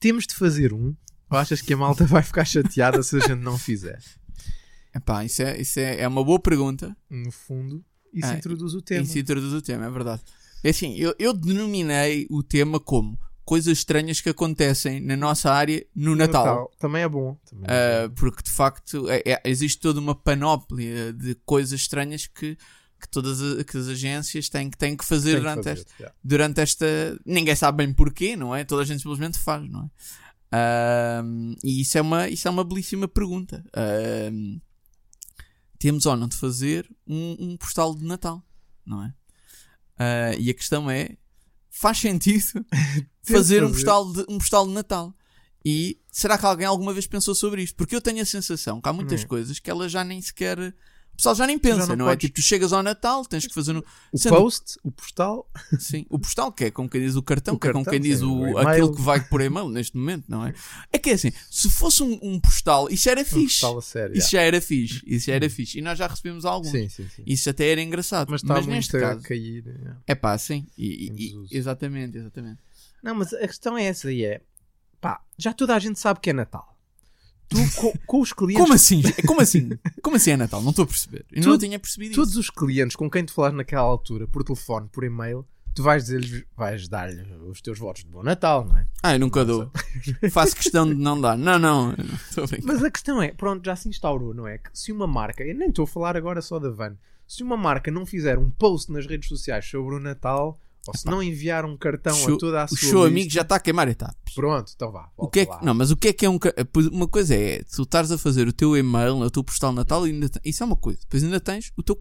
Temos 0.00 0.26
de 0.26 0.34
fazer 0.34 0.72
um. 0.72 0.94
Ou 1.30 1.38
achas 1.38 1.60
que 1.60 1.72
a 1.74 1.76
malta 1.76 2.04
vai 2.06 2.22
ficar 2.22 2.44
chateada 2.44 3.02
se 3.02 3.16
a 3.16 3.20
gente 3.20 3.42
não 3.42 3.58
fizer? 3.58 3.98
Epá, 4.94 5.24
isso, 5.24 5.42
é, 5.42 5.60
isso 5.60 5.78
é, 5.78 6.00
é 6.00 6.08
uma 6.08 6.24
boa 6.24 6.38
pergunta. 6.38 6.96
No 7.10 7.30
fundo, 7.30 7.84
isso 8.12 8.28
Ah, 8.30 8.34
introduz 8.36 8.74
o 8.74 8.80
tema. 8.82 9.02
Isso 9.02 9.18
introduz 9.18 9.52
o 9.52 9.60
tema, 9.62 9.86
é 9.86 9.90
verdade. 9.90 10.22
É 10.64 10.70
assim, 10.70 10.94
eu, 10.96 11.14
eu 11.18 11.32
denominei 11.34 12.26
o 12.30 12.42
tema 12.42 12.80
como 12.80 13.18
coisas 13.44 13.78
estranhas 13.78 14.20
que 14.20 14.28
acontecem 14.30 15.00
na 15.00 15.16
nossa 15.16 15.52
área 15.52 15.84
no 15.94 16.16
Natal. 16.16 16.70
Também 16.78 17.02
é 17.02 17.08
bom. 17.08 17.36
Também 17.48 17.66
é 17.68 18.04
Uh, 18.04 18.08
bom. 18.08 18.14
porque 18.16 18.42
de 18.42 18.50
facto 18.50 19.08
é- 19.10 19.22
é- 19.24 19.42
existe 19.44 19.78
toda 19.80 20.00
uma 20.00 20.14
panóplia 20.14 21.12
de 21.12 21.34
coisas 21.44 21.78
estranhas 21.80 22.26
que, 22.26 22.56
que 23.00 23.08
todas 23.08 23.40
a- 23.42 23.64
que 23.64 23.76
as 23.76 23.88
agências 23.88 24.48
têm, 24.48 24.70
que 24.70 24.76
têm 24.78 24.96
que 24.96 25.04
fazer 25.04 25.32
Tem 25.32 25.40
que 25.40 25.40
durante, 25.42 25.64
fazer, 25.64 25.80
esta, 25.80 25.92
já. 26.00 26.12
durante 26.24 26.60
esta. 26.60 26.86
Ninguém 27.24 27.54
sabe 27.56 27.84
bem 27.84 27.94
porquê, 27.94 28.36
não 28.36 28.54
é? 28.54 28.64
Toda 28.64 28.82
a 28.82 28.84
gente 28.84 29.02
simplesmente 29.02 29.38
faz, 29.38 29.68
não 29.70 29.84
é? 29.84 29.90
E 31.64 31.80
isso 31.82 31.98
é, 31.98 32.00
uma, 32.00 32.28
isso 32.28 32.48
é 32.48 32.50
uma 32.50 32.64
belíssima 32.64 33.06
pergunta. 33.08 33.64
Temos 35.78 36.06
ou 36.06 36.16
não 36.16 36.26
de 36.28 36.36
fazer 36.36 36.88
um, 37.06 37.36
um 37.52 37.56
postal 37.56 37.94
de 37.94 38.04
Natal, 38.04 38.42
não 38.84 39.04
é? 39.04 39.14
Ah, 39.98 40.34
e 40.38 40.48
a 40.50 40.54
questão 40.54 40.90
é: 40.90 41.16
faz 41.70 41.98
sentido 41.98 42.64
fazer 43.22 43.62
um 43.62 43.68
fazer. 43.68 43.72
postal, 43.84 44.12
de, 44.12 44.20
um 44.28 44.38
postal 44.38 44.66
de 44.66 44.72
Natal? 44.72 45.14
E 45.64 46.00
será 46.10 46.38
que 46.38 46.46
alguém 46.46 46.66
alguma 46.66 46.92
vez 46.94 47.06
pensou 47.06 47.34
sobre 47.34 47.62
isto? 47.62 47.76
Porque 47.76 47.94
eu 47.94 48.00
tenho 48.00 48.22
a 48.22 48.24
sensação 48.26 48.80
que 48.80 48.88
há 48.88 48.92
muitas 48.92 49.22
Hum. 49.24 49.26
coisas 49.26 49.58
que 49.58 49.68
elas 49.70 49.90
já 49.92 50.02
nem 50.04 50.20
sequer 50.22 50.74
O 51.16 51.18
pessoal 51.18 51.34
já 51.34 51.46
nem 51.46 51.58
pensa, 51.58 51.80
Já 51.86 51.86
não, 51.96 52.04
não 52.04 52.10
é? 52.10 52.16
Tipo, 52.16 52.34
tu 52.34 52.42
chegas 52.42 52.74
ao 52.74 52.82
Natal, 52.82 53.24
tens 53.24 53.46
que 53.46 53.54
fazer 53.54 53.72
no, 53.72 53.82
O 54.12 54.18
Sendo- 54.18 54.36
post, 54.36 54.78
o 54.84 54.90
postal, 54.92 55.50
sim, 55.80 56.04
o 56.10 56.18
postal, 56.18 56.52
que 56.52 56.64
é 56.66 56.70
como 56.70 56.90
quem 56.90 57.00
diz 57.00 57.16
o 57.16 57.22
cartão, 57.22 57.54
O 57.54 57.58
que 57.58 57.68
é 57.68 57.72
como 57.72 57.86
cartão, 57.86 57.98
quem 58.02 58.10
diz 58.10 58.20
o, 58.20 58.58
aquilo 58.58 58.94
que 58.94 59.00
vai 59.00 59.18
por 59.26 59.40
e-mail 59.40 59.70
neste 59.70 59.96
momento, 59.96 60.24
não 60.28 60.44
é? 60.46 60.52
É 60.92 60.98
que 60.98 61.08
é 61.08 61.14
assim, 61.14 61.32
se 61.50 61.70
fosse 61.70 62.02
um, 62.02 62.18
um 62.22 62.38
postal, 62.38 62.90
isso 62.90 63.08
era 63.08 63.22
um 63.22 63.24
fixe. 63.24 63.60
postal 63.60 63.78
a 63.78 63.82
sério. 63.82 64.14
Isso 64.18 64.30
já 64.30 64.42
era 64.42 64.60
fixe, 64.60 65.02
isso 65.06 65.26
já 65.26 65.34
era 65.34 65.48
fixe. 65.48 65.78
E 65.78 65.80
nós 65.82 65.98
já 65.98 66.06
recebemos 66.06 66.44
alguns. 66.44 66.70
Sim, 66.70 66.86
sim, 66.90 67.08
sim. 67.08 67.22
Isso 67.26 67.48
até 67.48 67.66
era 67.72 67.80
engraçado. 67.80 68.28
Mas 68.30 68.42
neste 68.42 68.92
muito 68.92 68.96
a 68.98 69.00
caso. 69.00 69.22
cair. 69.22 69.64
é. 70.06 70.12
É 70.12 70.14
pá, 70.14 70.36
sim. 70.36 70.66
E- 70.76 71.10
e- 71.16 71.56
exatamente, 71.56 72.18
exatamente. 72.18 72.58
Não, 73.02 73.14
mas 73.14 73.32
a 73.32 73.38
questão 73.46 73.78
é 73.78 73.84
essa 73.84 74.08
aí 74.08 74.22
é, 74.22 74.42
pá, 75.00 75.22
já 75.38 75.54
toda 75.54 75.74
a 75.74 75.78
gente 75.78 75.98
sabe 75.98 76.20
que 76.20 76.28
é 76.28 76.32
Natal. 76.34 76.75
Tu, 77.48 77.56
com, 77.76 77.92
com 78.06 78.20
os 78.20 78.32
clientes, 78.32 78.60
Como 78.62 78.74
assim? 78.74 79.02
Como 79.26 79.40
assim? 79.40 79.70
Como 80.02 80.16
assim 80.16 80.30
é 80.32 80.36
Natal? 80.36 80.60
Não 80.62 80.70
estou 80.70 80.82
a 80.82 80.86
perceber. 80.86 81.24
Eu 81.30 81.42
não 81.42 81.52
Tudo- 81.52 81.60
tinha 81.60 81.78
percebido 81.78 82.14
todos 82.14 82.30
isso. 82.30 82.40
os 82.40 82.50
clientes 82.50 82.96
com 82.96 83.08
quem 83.10 83.24
tu 83.24 83.32
falas 83.32 83.54
naquela 83.54 83.82
altura, 83.82 84.26
por 84.26 84.42
telefone, 84.42 84.88
por 84.92 85.04
e-mail, 85.04 85.46
tu 85.74 85.82
vais 85.82 86.04
dizer-lhes, 86.04 86.44
vais 86.56 86.88
dar-lhe 86.88 87.22
os 87.48 87.60
teus 87.60 87.78
votos 87.78 88.02
de 88.02 88.10
bom 88.10 88.22
Natal, 88.22 88.64
não 88.64 88.76
é? 88.78 88.86
Ah, 89.02 89.14
eu 89.14 89.20
nunca 89.20 89.44
dou. 89.44 89.70
Faço 90.30 90.56
questão 90.56 90.86
de 90.88 90.94
não 90.94 91.20
dar. 91.20 91.36
Não, 91.38 91.58
não. 91.58 91.88
não. 91.90 91.96
Mas 92.64 92.82
a 92.82 92.90
questão 92.90 93.22
é, 93.22 93.28
pronto, 93.32 93.64
já 93.64 93.76
se 93.76 93.88
instaurou, 93.88 94.34
não 94.34 94.46
é? 94.48 94.58
Que 94.58 94.70
se 94.72 94.90
uma 94.90 95.06
marca, 95.06 95.44
eu 95.44 95.54
nem 95.54 95.68
estou 95.68 95.84
a 95.84 95.86
falar 95.88 96.16
agora 96.16 96.42
só 96.42 96.58
da 96.58 96.70
van, 96.70 96.96
se 97.28 97.42
uma 97.42 97.56
marca 97.56 97.90
não 97.90 98.04
fizer 98.06 98.38
um 98.38 98.50
post 98.50 98.90
nas 98.90 99.06
redes 99.06 99.28
sociais 99.28 99.64
sobre 99.66 99.94
o 99.94 100.00
Natal, 100.00 100.58
ou 100.88 100.96
se 100.98 101.06
não 101.06 101.22
enviar 101.22 101.64
um 101.64 101.76
cartão 101.76 102.14
Show- 102.14 102.34
a 102.34 102.38
toda 102.38 102.62
a 102.62 102.64
o 102.64 102.68
sua 102.68 102.78
seu 102.78 102.88
lista, 103.00 103.06
amigo 103.08 103.30
já 103.30 103.42
está 103.42 103.56
a 103.56 103.60
queimar 103.60 103.88
etapas. 103.88 104.34
pronto, 104.34 104.72
então 104.74 104.90
vá. 104.92 105.10
O 105.16 105.28
que 105.28 105.40
é 105.40 105.46
que, 105.46 105.64
não, 105.64 105.74
mas 105.74 105.90
o 105.90 105.96
que 105.96 106.08
é 106.08 106.12
que 106.12 106.24
é 106.26 106.30
um. 106.30 106.38
Uma 106.92 107.08
coisa 107.08 107.34
é 107.34 107.62
tu 107.64 107.82
estares 107.82 108.10
a 108.12 108.18
fazer 108.18 108.46
o 108.48 108.52
teu 108.52 108.76
e-mail, 108.76 109.16
o 109.18 109.30
teu 109.30 109.42
postal 109.44 109.70
de 109.70 109.76
Natal, 109.76 110.06
e 110.06 110.10
ainda, 110.12 110.30
isso 110.44 110.62
é 110.62 110.66
uma 110.66 110.76
coisa. 110.76 110.98
Depois 111.00 111.22
ainda 111.24 111.40
tens 111.40 111.72
o 111.76 111.82
teu 111.82 112.00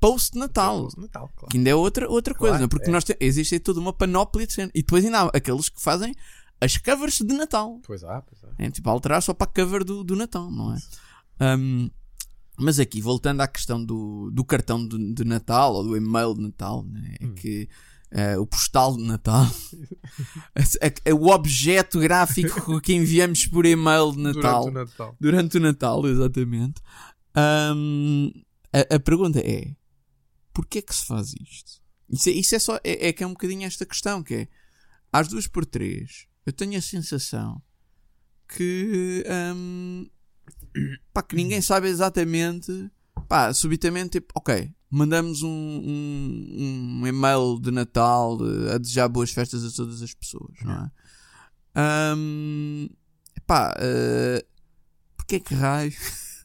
post 0.00 0.32
de 0.32 0.38
Natal. 0.38 0.82
Post 0.82 1.00
Natal, 1.00 1.30
claro. 1.34 1.50
Que 1.50 1.56
ainda 1.58 1.70
é 1.70 1.74
outra, 1.74 2.08
outra 2.08 2.34
Claro, 2.34 2.52
coisa, 2.54 2.68
porque 2.68 2.88
é. 2.88 2.92
nós 2.92 3.04
te- 3.04 3.16
existe 3.20 3.58
toda 3.60 3.80
uma 3.80 3.92
panóplia 3.92 4.46
de 4.46 4.52
cena. 4.52 4.70
E 4.74 4.80
depois 4.82 5.04
ainda 5.04 5.20
há 5.22 5.26
aqueles 5.34 5.68
que 5.68 5.80
fazem 5.80 6.14
as 6.60 6.76
covers 6.78 7.18
de 7.18 7.34
Natal. 7.34 7.80
Pois 7.86 8.02
há, 8.04 8.20
pois 8.22 8.42
há. 8.44 8.48
É 8.58 8.70
tipo 8.70 8.88
alterar 8.90 9.22
só 9.22 9.32
para 9.34 9.46
a 9.50 9.54
cover 9.54 9.84
do, 9.84 10.02
do 10.04 10.16
Natal, 10.16 10.50
não 10.50 10.74
é? 10.74 10.78
Um, 11.56 11.90
mas 12.58 12.78
aqui, 12.80 13.02
voltando 13.02 13.42
à 13.42 13.46
questão 13.48 13.84
do, 13.84 14.30
do 14.30 14.42
cartão 14.44 14.86
de, 14.86 15.12
de 15.12 15.24
Natal 15.24 15.74
ou 15.74 15.82
do 15.84 15.96
e-mail 15.96 16.32
de 16.34 16.40
Natal, 16.40 16.82
né? 16.84 17.16
é 17.20 17.26
Hum. 17.26 17.34
que 17.34 17.68
eh, 18.10 18.38
o 18.38 18.46
postal 18.46 18.96
de 18.96 19.02
Natal 19.02 19.46
o 21.14 21.26
objeto 21.28 21.98
gráfico 21.98 22.80
que 22.80 22.94
enviamos 22.94 23.46
por 23.46 23.66
e-mail 23.66 24.12
de 24.12 24.18
Natal 24.18 24.64
Durante 24.64 24.68
o 24.68 24.70
Natal. 24.70 25.16
durante 25.20 25.56
o 25.56 25.60
Natal, 25.60 26.06
exatamente. 26.06 26.80
Um, 27.36 28.30
a, 28.72 28.94
a 28.94 29.00
pergunta 29.00 29.40
é: 29.40 29.74
porquê 30.52 30.78
é 30.78 30.82
que 30.82 30.94
se 30.94 31.04
faz 31.06 31.32
isto? 31.34 31.82
Isso 32.08 32.28
é, 32.28 32.32
isso 32.32 32.54
é 32.54 32.58
só 32.58 32.76
é, 32.84 33.08
é 33.08 33.12
que 33.12 33.24
é 33.24 33.26
um 33.26 33.32
bocadinho 33.32 33.66
esta 33.66 33.84
questão 33.84 34.22
que 34.22 34.34
é 34.34 34.48
às 35.12 35.28
duas 35.28 35.46
por 35.46 35.66
três 35.66 36.26
eu 36.44 36.52
tenho 36.52 36.78
a 36.78 36.80
sensação 36.80 37.60
que 38.48 39.24
um, 39.54 40.06
pá, 41.12 41.22
que 41.22 41.34
ninguém 41.34 41.60
sabe 41.60 41.88
exatamente 41.88 42.88
pá, 43.28 43.52
subitamente 43.52 44.20
tipo, 44.20 44.32
ok 44.36 44.72
mandamos 44.90 45.42
um, 45.42 45.48
um, 45.48 47.00
um 47.00 47.06
e-mail 47.06 47.58
de 47.60 47.70
Natal 47.70 48.38
a 48.72 48.78
desejar 48.78 49.08
boas 49.08 49.30
festas 49.30 49.64
a 49.64 49.76
todas 49.76 50.02
as 50.02 50.14
pessoas 50.14 50.54
não 50.62 50.72
é? 50.72 50.90
Um, 52.16 52.88
pá, 53.46 53.74
porque 55.16 55.36
é 55.36 55.40
que 55.40 55.54
raio 55.54 55.92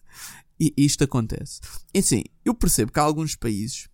isto 0.75 1.03
acontece? 1.03 1.61
É 1.93 1.99
assim, 1.99 2.23
eu 2.43 2.53
percebo 2.53 2.91
que 2.91 2.99
há 2.99 3.03
alguns 3.03 3.35
países 3.35 3.87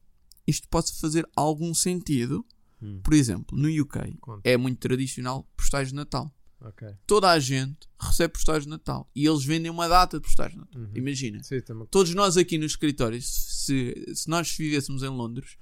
isto 0.47 0.67
pode 0.69 0.93
fazer 0.93 1.27
algum 1.35 1.73
sentido. 1.73 2.45
Hum. 2.81 3.01
Por 3.03 3.13
exemplo, 3.13 3.57
no 3.57 3.67
UK 3.67 4.17
Conta. 4.21 4.41
é 4.49 4.55
muito 4.55 4.79
tradicional 4.79 5.45
postais 5.57 5.89
de 5.89 5.95
Natal. 5.95 6.33
Ok. 6.61 6.87
Toda 7.05 7.29
a 7.29 7.39
gente 7.39 7.87
recebe 7.99 8.33
postais 8.33 8.63
de 8.63 8.69
Natal 8.69 9.09
e 9.15 9.25
eles 9.27 9.43
vendem 9.45 9.69
uma 9.69 9.87
data 9.87 10.17
de 10.17 10.23
postais 10.23 10.51
de 10.51 10.57
Natal. 10.57 10.81
Uhum. 10.81 10.91
Imagina, 10.95 11.43
Sim, 11.43 11.61
também. 11.61 11.87
todos 11.91 12.13
nós 12.13 12.35
aqui 12.37 12.57
no 12.57 12.65
escritório, 12.65 13.21
se, 13.21 13.93
se 14.13 14.27
nós 14.29 14.49
vivêssemos 14.57 15.03
em 15.03 15.09
Londres, 15.09 15.55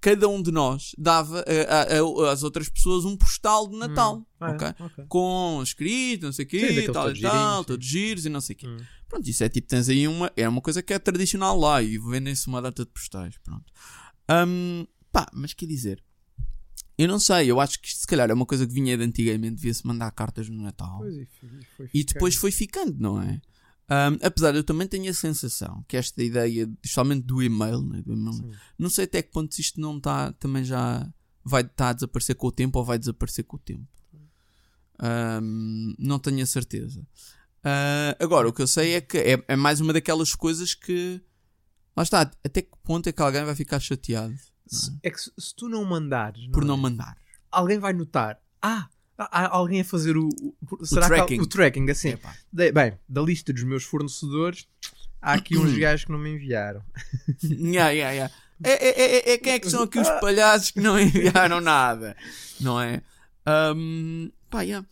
cada 0.00 0.28
um 0.28 0.42
de 0.42 0.50
nós 0.50 0.92
dava 0.98 1.44
às 2.32 2.42
outras 2.42 2.68
pessoas 2.68 3.04
um 3.04 3.16
postal 3.16 3.68
de 3.68 3.76
Natal. 3.76 4.16
Hum. 4.16 4.26
Ah, 4.40 4.50
é? 4.50 4.54
ok? 4.54 4.68
ok. 4.80 5.04
com 5.08 5.60
escrito, 5.62 6.24
não 6.26 6.32
sei 6.32 6.46
o 6.46 6.50
Sim, 6.50 6.56
quê, 6.56 6.66
daqueles 6.66 6.92
tal 6.92 7.10
e 7.12 7.20
tal, 7.20 7.58
sim. 7.60 7.66
todos 7.66 7.86
giros 7.86 8.26
e 8.26 8.28
não 8.28 8.40
sei 8.40 8.54
o 8.56 8.58
quê. 8.58 8.66
Hum. 8.66 8.78
Pronto, 9.08 9.28
isso 9.28 9.44
é 9.44 9.48
tipo, 9.48 9.68
tens 9.68 9.88
aí 9.88 10.08
uma, 10.08 10.32
é 10.36 10.48
uma 10.48 10.60
coisa 10.60 10.82
que 10.82 10.92
é 10.92 10.98
tradicional 10.98 11.58
lá 11.58 11.82
e 11.82 11.98
vendem-se 11.98 12.46
uma 12.48 12.62
data 12.62 12.84
de 12.84 12.90
postais, 12.90 13.36
pronto. 13.38 13.64
Hum, 14.30 14.86
pá, 15.12 15.28
mas 15.34 15.52
quer 15.52 15.66
dizer, 15.66 16.02
eu 17.02 17.08
não 17.08 17.18
sei, 17.20 17.50
eu 17.50 17.60
acho 17.60 17.80
que 17.80 17.88
isto 17.88 18.00
se 18.00 18.06
calhar 18.06 18.30
é 18.30 18.34
uma 18.34 18.46
coisa 18.46 18.66
que 18.66 18.72
vinha 18.72 18.96
de 18.96 19.04
antigamente, 19.04 19.56
devia-se 19.56 19.86
mandar 19.86 20.10
cartas 20.12 20.48
no 20.48 20.62
Natal. 20.62 20.98
Pois, 20.98 21.16
e 21.16 21.26
foi- 21.76 21.90
e 21.94 22.04
depois 22.04 22.34
foi 22.36 22.50
ficando, 22.50 22.96
não 22.98 23.20
é? 23.20 23.40
Hum, 23.92 24.18
apesar 24.22 24.52
de 24.52 24.58
eu 24.58 24.64
também 24.64 24.86
tenho 24.86 25.10
a 25.10 25.14
sensação 25.14 25.84
que 25.88 25.96
esta 25.96 26.22
ideia, 26.22 26.62
especialmente 26.82 27.24
do 27.26 27.42
e-mail, 27.42 27.82
né, 27.82 28.00
do 28.02 28.12
e-mail 28.12 28.36
não 28.78 28.88
sei 28.88 29.04
até 29.04 29.20
que 29.20 29.32
ponto 29.32 29.58
isto 29.58 29.80
não 29.80 29.96
está 29.96 30.32
também 30.34 30.62
já 30.62 31.08
vai 31.44 31.62
estar 31.62 31.88
a 31.88 31.92
desaparecer 31.94 32.36
com 32.36 32.46
o 32.46 32.52
tempo 32.52 32.78
ou 32.78 32.84
vai 32.84 32.98
desaparecer 32.98 33.44
com 33.44 33.56
o 33.56 33.58
tempo. 33.60 33.86
Ahm, 34.98 35.94
não 35.98 36.18
tenho 36.18 36.42
a 36.42 36.46
certeza. 36.46 37.06
Ah, 37.64 38.16
agora, 38.20 38.48
o 38.48 38.52
que 38.52 38.62
eu 38.62 38.66
sei 38.66 38.94
é 38.94 39.00
que 39.00 39.18
é, 39.18 39.44
é 39.48 39.56
mais 39.56 39.80
uma 39.80 39.92
daquelas 39.92 40.34
coisas 40.34 40.74
que 40.74 41.20
lá 41.96 42.02
está, 42.02 42.30
até 42.44 42.62
que 42.62 42.70
ponto 42.82 43.08
é 43.08 43.12
que 43.12 43.20
alguém 43.22 43.44
vai 43.44 43.54
ficar 43.54 43.80
chateado 43.80 44.34
Se- 44.74 44.96
É 45.02 45.10
que 45.10 45.20
se, 45.20 45.32
se 45.38 45.54
tu 45.54 45.68
não 45.68 45.84
mandares, 45.84 46.46
por 46.48 46.62
é? 46.62 46.66
não 46.66 46.76
mandar. 46.76 47.16
alguém 47.50 47.78
vai 47.78 47.92
notar. 47.92 48.40
Ah, 48.62 48.88
há 49.18 49.48
alguém 49.54 49.80
a 49.80 49.84
fazer 49.84 50.16
o, 50.16 50.28
o, 50.70 50.84
será 50.86 51.08
que 51.08 51.14
tracking. 51.16 51.40
o 51.40 51.46
tracking 51.46 51.90
assim. 51.90 52.16
De- 52.52 52.72
bem, 52.72 52.98
da 53.08 53.20
lista 53.22 53.52
dos 53.52 53.64
meus 53.64 53.84
fornecedores, 53.84 54.66
há 55.20 55.32
aqui 55.34 55.58
uns 55.58 55.76
gajos 55.76 56.04
que 56.04 56.12
não 56.12 56.18
me 56.18 56.30
enviaram. 56.30 56.82
Yeah, 57.42 57.90
yeah, 57.90 58.10
yeah. 58.12 58.34
É, 58.62 58.72
é, 58.72 59.00
é, 59.00 59.32
é 59.32 59.38
quem 59.38 59.52
é 59.54 59.58
que 59.58 59.70
são 59.70 59.82
aqui 59.84 59.98
os 59.98 60.08
palhaços 60.20 60.70
que 60.70 60.80
não 60.80 60.98
enviaram 61.00 61.60
nada, 61.60 62.14
não 62.60 62.78
é? 62.80 63.02
Ahm, 63.46 64.28
pá, 64.50 64.62
yeah. 64.62 64.86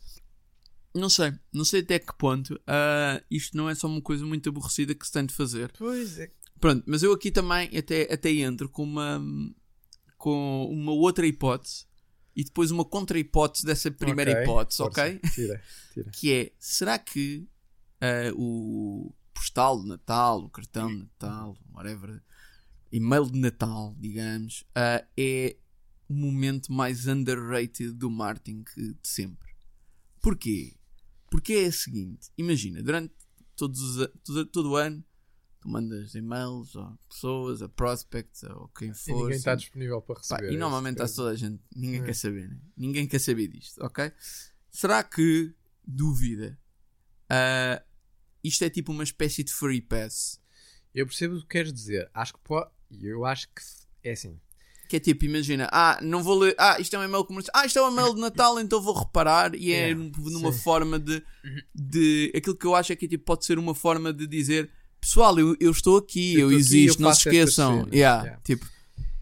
Não 0.95 1.11
sei, 1.11 1.33
não 1.53 1.65
sei 1.65 1.81
até 1.83 1.99
que 1.99 2.13
ponto 2.17 2.59
ah, 2.67 3.23
isto 3.31 3.57
não 3.57 3.69
é 3.69 3.75
só 3.75 3.87
uma 3.87 4.01
coisa 4.01 4.25
muito 4.25 4.49
aborrecida 4.49 4.95
que 4.95 5.07
se 5.07 5.13
tem 5.13 5.27
de 5.27 5.35
fazer. 5.35 5.71
Pois 5.79 6.19
é. 6.19 6.31
Pronto, 6.59 6.83
mas 6.87 7.03
eu 7.03 7.13
aqui 7.13 7.31
também 7.31 7.69
até, 7.77 8.13
até 8.13 8.31
entro 8.33 8.69
com 8.69 8.83
uma, 8.83 9.23
com 10.19 10.67
uma 10.71 10.93
outra 10.93 11.27
hipótese 11.27 11.87
e 12.37 12.45
depois 12.45 12.71
uma 12.71 12.85
contra-hipótese 12.85 13.65
dessa 13.65 13.91
primeira 13.91 14.33
Ok, 14.33 14.43
hipótese, 14.43 14.79
força. 14.79 15.01
ok? 15.03 15.21
Tira, 15.33 15.63
tira. 15.95 16.11
Que 16.13 16.33
é, 16.33 16.53
será 16.59 16.99
que 16.99 17.49
ah, 18.01 18.33
o 18.37 19.13
postal 19.33 19.81
de 19.81 19.89
Natal, 19.89 20.41
o 20.45 20.51
cartão 20.51 20.89
de 20.89 20.99
Natal, 20.99 21.57
whatever, 21.73 22.23
e-mail 22.93 23.31
de 23.31 23.39
Natal, 23.39 23.95
digamos, 23.99 24.65
ah, 24.75 25.05
é 25.17 25.57
o 26.09 26.15
momento 26.15 26.73
mais 26.73 27.07
underrated 27.07 27.93
do 27.93 28.11
marketing 28.11 28.65
de 28.77 28.97
sempre. 29.03 29.49
Porquê? 30.21 30.75
Porque 31.31 31.53
é 31.53 31.69
o 31.69 31.73
seguinte, 31.73 32.31
imagina, 32.37 32.83
durante 32.83 33.13
todos 33.55 33.81
os, 33.97 34.09
todo, 34.25 34.47
todo 34.47 34.71
o 34.71 34.77
ano, 34.77 35.05
tu 35.61 35.69
mandas 35.69 36.15
e-mails 36.15 36.77
a 36.77 36.97
pessoas, 37.09 37.63
a 37.63 37.69
prospects, 37.69 38.43
ou 38.45 38.69
quem 38.69 38.91
E 38.91 38.95
for. 38.95 39.23
ninguém 39.23 39.37
está 39.37 39.53
sim. 39.53 39.59
disponível 39.63 40.01
para 40.03 40.15
Pá, 40.17 40.21
receber. 40.37 40.53
e 40.53 40.57
é 40.57 40.59
normalmente 40.59 41.01
está 41.03 41.15
toda 41.17 41.31
a 41.31 41.35
gente, 41.37 41.61
ninguém 41.75 42.01
É. 42.01 42.05
quer 42.05 42.15
saber, 42.15 42.49
né? 42.49 42.57
ninguém 42.77 43.07
quer 43.07 43.19
saber 43.19 43.49
disto, 43.49 43.79
ok? 43.85 44.13
Será 44.71 45.03
que, 45.03 45.53
dúvida, 45.87 46.59
ah, 47.29 47.83
isto 48.45 48.63
é 48.65 48.71
tipo 48.71 48.93
uma 48.93 49.03
espécie 49.05 49.43
de 49.43 49.53
free 49.53 49.81
pass? 49.81 50.41
Eu 50.95 51.07
percebo 51.07 51.37
o 51.37 51.41
que 51.43 51.49
queres 51.49 51.73
dizer. 51.73 52.09
Acho 52.15 52.33
que 52.35 52.41
pode. 52.41 52.71
Eu 52.91 53.25
acho 53.25 53.47
que 53.49 53.63
é 54.03 54.13
assim. 54.13 54.41
Que 54.89 54.97
é 54.97 55.01
tipo, 55.01 55.25
imagina, 55.27 55.69
ah, 55.71 55.99
não 56.03 56.23
vou 56.23 56.39
ler, 56.39 56.55
ah, 56.59 56.81
isto 56.81 56.97
é 56.97 56.99
um 56.99 57.05
e-mail 57.05 57.23
comercial, 57.25 57.53
ah, 57.55 57.67
isto 57.67 57.79
é 57.79 57.83
um 57.87 57.93
e-mail 57.93 58.15
de 58.15 58.21
Natal, 58.23 58.59
então 58.61 58.81
vou 58.81 58.95
reparar, 58.99 59.55
e 59.55 59.71
é 59.73 59.91
É, 59.91 59.95
numa 59.95 60.51
sim. 60.53 60.59
forma 60.61 60.99
de, 60.99 61.23
de. 61.75 62.33
Aquilo 62.35 62.57
que 62.57 62.65
eu 62.67 62.75
acho 62.75 62.93
é 62.93 62.97
que 62.97 63.07
tipo, 63.07 63.25
pode 63.25 63.45
ser 63.45 63.59
uma 63.59 63.75
forma 63.75 64.13
de 64.15 64.27
dizer, 64.27 64.71
pessoal, 65.01 65.39
eu, 65.39 65.57
eu 65.61 65.71
estou 65.71 65.97
aqui, 65.99 66.35
Eu 66.35 66.41
eu, 66.41 66.59
estou 66.59 66.59
aqui, 66.59 66.85
existo, 66.85 67.03
eu 67.03 67.05
não 67.07 67.15
se 67.15 67.29
esqueçam. 67.29 67.89
Yeah, 67.93 68.23
yeah. 68.25 68.41
Tipo, 68.43 68.67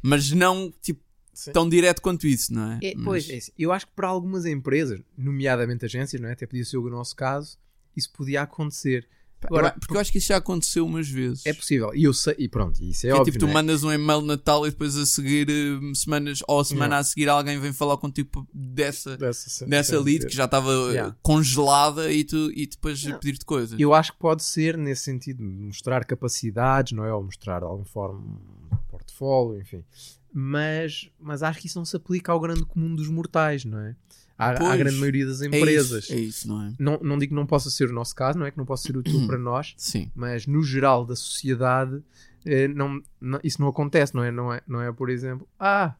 mas 0.02 0.30
não 0.32 0.72
tipo, 0.82 1.00
Sim. 1.32 1.52
tão 1.52 1.68
direto 1.68 2.00
quanto 2.00 2.26
isso, 2.26 2.52
não 2.54 2.72
é? 2.72 2.78
É, 2.82 2.94
Mas- 2.94 3.04
pois, 3.04 3.30
é 3.30 3.38
eu 3.58 3.72
acho 3.72 3.86
que 3.86 3.92
para 3.94 4.08
algumas 4.08 4.46
empresas, 4.46 5.00
nomeadamente 5.16 5.84
agências, 5.84 6.20
não 6.20 6.28
é? 6.28 6.32
até 6.32 6.46
podia 6.46 6.64
ser 6.64 6.78
o 6.78 6.88
nosso 6.90 7.14
caso, 7.14 7.58
isso 7.96 8.10
podia 8.12 8.42
acontecer. 8.42 9.08
Agora, 9.44 9.70
porque 9.78 9.94
eu 9.94 10.00
acho 10.00 10.10
que 10.10 10.18
isso 10.18 10.28
já 10.28 10.38
aconteceu 10.38 10.84
umas 10.86 11.08
vezes. 11.08 11.44
É 11.46 11.52
possível. 11.52 11.94
E 11.94 12.04
eu 12.04 12.12
sei, 12.14 12.34
e 12.38 12.48
pronto, 12.48 12.82
isso 12.82 13.06
é 13.06 13.10
Que 13.10 13.16
é 13.16 13.20
óbvio. 13.20 13.32
tipo, 13.32 13.44
tu 13.44 13.46
né? 13.46 13.52
mandas 13.54 13.84
um 13.84 13.92
e-mail 13.92 14.20
de 14.22 14.26
Natal 14.26 14.66
e 14.66 14.70
depois 14.70 14.96
a 14.96 15.06
seguir 15.06 15.48
eh, 15.48 15.94
semanas 15.94 16.40
ou 16.48 16.58
a 16.60 16.64
semana 16.64 16.96
a 16.98 17.04
seguir 17.04 17.28
alguém 17.28 17.60
vem 17.60 17.72
falar 17.72 17.96
contigo 17.98 18.46
dessa, 18.52 19.16
dessa, 19.16 19.66
dessa 19.66 20.00
lead 20.00 20.26
que 20.26 20.34
já 20.34 20.46
estava 20.46 20.70
eh, 20.72 20.92
Yeah. 20.94 21.16
congelada 21.22 22.10
e, 22.10 22.24
tu, 22.24 22.50
e 22.52 22.66
depois 22.66 23.02
pedir-te 23.04 23.44
coisas. 23.44 23.78
Eu 23.78 23.92
acho 23.94 24.12
que 24.12 24.18
pode 24.18 24.42
ser 24.42 24.76
nesse 24.76 25.02
sentido, 25.02 25.42
mostrar 25.44 26.04
capacidades, 26.04 26.92
não 26.92 27.04
é? 27.04 27.12
Ou 27.12 27.22
mostrar 27.22 27.58
de 27.60 27.64
alguma 27.66 27.84
forma 27.84 28.18
um 28.20 28.76
portfólio, 28.88 29.60
enfim. 29.60 29.84
Mas, 30.32 31.08
mas 31.20 31.42
acho 31.42 31.60
que 31.60 31.66
isso 31.66 31.78
não 31.78 31.84
se 31.84 31.96
aplica 31.96 32.32
ao 32.32 32.40
grande 32.40 32.64
comum 32.64 32.94
dos 32.94 33.08
mortais, 33.08 33.64
não 33.64 33.78
é? 33.78 33.94
À, 34.38 34.50
à 34.72 34.76
grande 34.76 34.96
maioria 34.98 35.24
das 35.26 35.40
É 35.40 35.46
empresas. 35.46 36.04
isso, 36.04 36.12
é 36.12 36.16
isso, 36.16 36.48
não 36.48 36.62
é? 36.62 36.72
Não, 36.78 36.98
não 37.02 37.18
digo 37.18 37.30
que 37.30 37.34
não 37.36 37.46
possa 37.46 37.70
ser 37.70 37.88
o 37.88 37.92
nosso 37.92 38.14
caso, 38.14 38.38
não 38.38 38.44
é? 38.46 38.50
Que 38.50 38.58
não 38.58 38.66
possa 38.66 38.82
ser 38.86 38.96
útil 38.96 39.26
para 39.26 39.38
nós, 39.38 39.74
Sim. 39.78 40.10
mas 40.14 40.46
no 40.46 40.62
geral 40.62 41.06
da 41.06 41.16
sociedade 41.16 42.02
eh, 42.44 42.68
não, 42.68 43.00
não- 43.20 43.40
isso 43.42 43.60
não 43.60 43.68
acontece, 43.68 44.14
não 44.14 44.22
é? 44.22 44.30
Não 44.30 44.52
é, 44.52 44.60
não 44.68 44.80
é, 44.82 44.92
por 44.92 45.08
exemplo, 45.10 45.48
ah, 45.58 45.94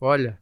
olha, 0.00 0.38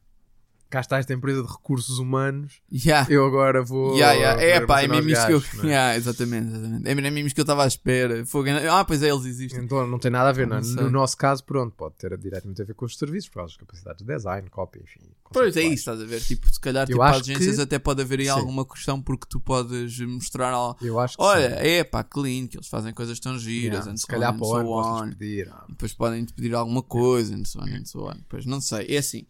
cá 0.74 0.80
está 0.80 0.98
esta 0.98 1.12
empresa 1.14 1.42
de 1.42 1.48
recursos 1.50 1.98
humanos, 1.98 2.60
Yeah. 2.72 3.06
eu 3.10 3.24
agora 3.24 3.62
vou. 3.62 3.94
Yeah, 3.94 4.12
yeah. 4.14 4.42
É 4.42 4.60
pá, 4.66 4.82
é 4.82 4.88
mesmo 4.88 5.08
isso 5.10 5.26
que 5.26 5.32
eu. 5.32 5.42
é? 5.62 5.66
Yeah, 5.66 5.96
exatamente, 5.96 6.48
exatamente. 6.52 6.88
É 6.88 6.94
mesmo 6.94 7.18
isso 7.20 7.34
que 7.34 7.40
eu 7.40 7.44
estava 7.44 7.64
à 7.64 7.66
espera. 7.66 8.26
Fogo- 8.26 8.48
Ah, 8.70 8.84
pois 8.84 9.02
é, 9.02 9.10
eles 9.10 9.24
existem. 9.24 9.62
Então 9.64 9.86
não 9.86 9.98
tem 9.98 10.10
nada 10.10 10.28
a 10.30 10.32
ver, 10.32 10.46
não 10.46 10.56
é? 10.56 10.60
Não. 10.60 10.84
No 10.84 10.90
nosso 10.90 11.16
caso, 11.16 11.44
pronto, 11.44 11.74
pode 11.76 11.94
ter 11.94 12.16
diretamente 12.18 12.60
a 12.60 12.64
ver 12.64 12.74
com 12.74 12.84
os 12.84 12.96
serviços, 12.98 13.28
por 13.28 13.36
causa 13.36 13.50
das 13.52 13.56
capacidades 13.56 14.04
de 14.04 14.12
design, 14.14 14.50
copy, 14.50 14.80
enfim. 14.82 15.00
Pois 15.32 15.56
é 15.56 15.62
isso, 15.62 15.74
estás 15.74 16.00
a 16.00 16.04
ver? 16.04 16.20
Tipo, 16.20 16.52
se 16.52 16.60
calhar 16.60 16.82
Eu 16.84 16.86
tipo, 16.88 17.02
acho 17.02 17.20
agências 17.20 17.56
que- 17.56 17.62
até 17.62 17.78
pode 17.78 18.02
haver 18.02 18.18
aí 18.20 18.26
Sim. 18.26 18.30
alguma 18.32 18.64
questão 18.66 19.00
porque 19.00 19.26
tu 19.28 19.38
podes 19.40 19.98
mostrar 20.00 20.50
algo. 20.50 20.78
Eu 20.84 20.98
acho 21.00 21.16
que 21.16 21.22
Olha, 21.22 21.50
sim. 21.50 21.66
é 21.68 21.84
pá, 21.84 22.02
clean, 22.04 22.46
que 22.46 22.56
eles 22.56 22.68
fazem 22.68 22.92
coisas 22.92 23.18
tão 23.20 23.38
giras, 23.38 23.80
Yeah, 23.80 23.96
se 23.96 24.06
calhar 24.06 24.36
para 24.36 24.44
o 24.46 24.78
ano 24.80 25.16
pedir. 25.16 25.48
ah, 25.50 25.64
Depois 25.68 25.92
podem-te 25.94 26.32
pedir 26.34 26.54
alguma 26.54 26.82
coisa, 26.82 27.34
and 27.34 27.44
so 27.44 27.60
on, 27.60 27.64
and 27.68 27.84
so 27.84 28.04
on. 28.08 28.14
Pois 28.28 28.44
não 28.46 28.60
sei, 28.60 28.86
é 28.88 28.98
assim. 28.98 29.26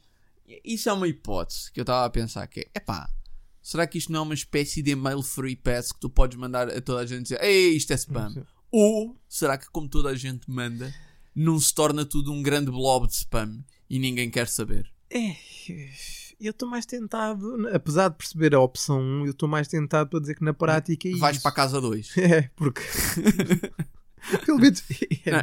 Isso 0.64 0.88
é 0.88 0.92
uma 0.92 1.08
hipótese 1.08 1.72
que 1.72 1.80
eu 1.80 1.82
estava 1.82 2.04
a 2.04 2.10
pensar 2.10 2.46
que 2.46 2.60
é, 2.60 2.66
epá, 2.76 3.08
será 3.62 3.86
que 3.86 3.98
isto 3.98 4.12
não 4.12 4.20
é 4.20 4.22
uma 4.22 4.34
espécie 4.34 4.82
de 4.82 4.90
e-mail 4.90 5.22
free 5.22 5.56
pass 5.56 5.90
que 5.90 6.00
tu 6.00 6.10
podes 6.10 6.38
mandar 6.38 6.68
a 6.68 6.80
toda 6.80 7.00
a 7.00 7.06
gente 7.06 7.22
dizer, 7.22 7.42
ei, 7.42 7.76
isto 7.76 7.92
é 7.92 7.96
spam? 7.96 8.32
Sim. 8.32 8.44
Ou 8.70 9.16
será 9.28 9.56
que 9.56 9.70
como 9.70 9.88
toda 9.88 10.10
a 10.10 10.14
gente 10.14 10.50
manda, 10.50 10.92
não 11.34 11.58
se 11.58 11.72
torna 11.74 12.04
tudo 12.04 12.32
um 12.32 12.42
grande 12.42 12.70
blob 12.70 13.06
de 13.06 13.14
spam 13.14 13.64
e 13.88 13.98
ninguém 13.98 14.30
quer 14.30 14.48
saber? 14.48 14.92
É, 15.10 15.36
eu 16.40 16.50
estou 16.50 16.68
mais 16.68 16.84
tentado, 16.84 17.68
apesar 17.72 18.08
de 18.08 18.16
perceber 18.16 18.54
a 18.54 18.60
opção 18.60 19.00
1, 19.00 19.26
eu 19.26 19.30
estou 19.30 19.48
mais 19.48 19.68
tentado 19.68 20.10
para 20.10 20.20
dizer 20.20 20.34
que 20.34 20.44
na 20.44 20.52
prática 20.52 21.08
é 21.08 21.12
Vais 21.16 21.36
isso. 21.36 21.42
para 21.42 21.52
a 21.52 21.54
casa 21.54 21.80
2. 21.80 22.16
É, 22.18 22.42
porque. 22.56 22.82
Pelo 24.46 24.58
menos 24.58 24.82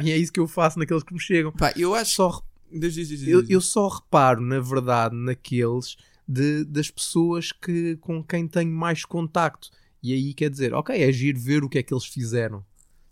mim 0.02 0.10
é 0.10 0.18
isso 0.18 0.32
que 0.32 0.40
eu 0.40 0.48
faço 0.48 0.76
naqueles 0.78 1.04
que 1.04 1.14
me 1.14 1.20
chegam. 1.20 1.52
Pá, 1.52 1.72
eu 1.76 1.94
acho. 1.94 2.14
Só, 2.14 2.42
Diz, 2.72 2.94
diz, 2.94 3.08
diz, 3.08 3.26
eu, 3.28 3.44
eu 3.48 3.60
só 3.60 3.88
reparo, 3.88 4.40
na 4.40 4.58
verdade, 4.60 5.14
naqueles 5.14 5.96
de, 6.26 6.64
das 6.64 6.90
pessoas 6.90 7.52
que, 7.52 7.96
com 7.96 8.22
quem 8.22 8.46
tenho 8.48 8.72
mais 8.72 9.04
contacto. 9.04 9.70
E 10.02 10.12
aí 10.12 10.34
quer 10.34 10.50
dizer, 10.50 10.74
ok, 10.74 11.00
é 11.00 11.12
giro 11.12 11.38
ver 11.38 11.62
o 11.64 11.68
que 11.68 11.78
é 11.78 11.82
que 11.82 11.92
eles 11.94 12.04
fizeram. 12.06 12.64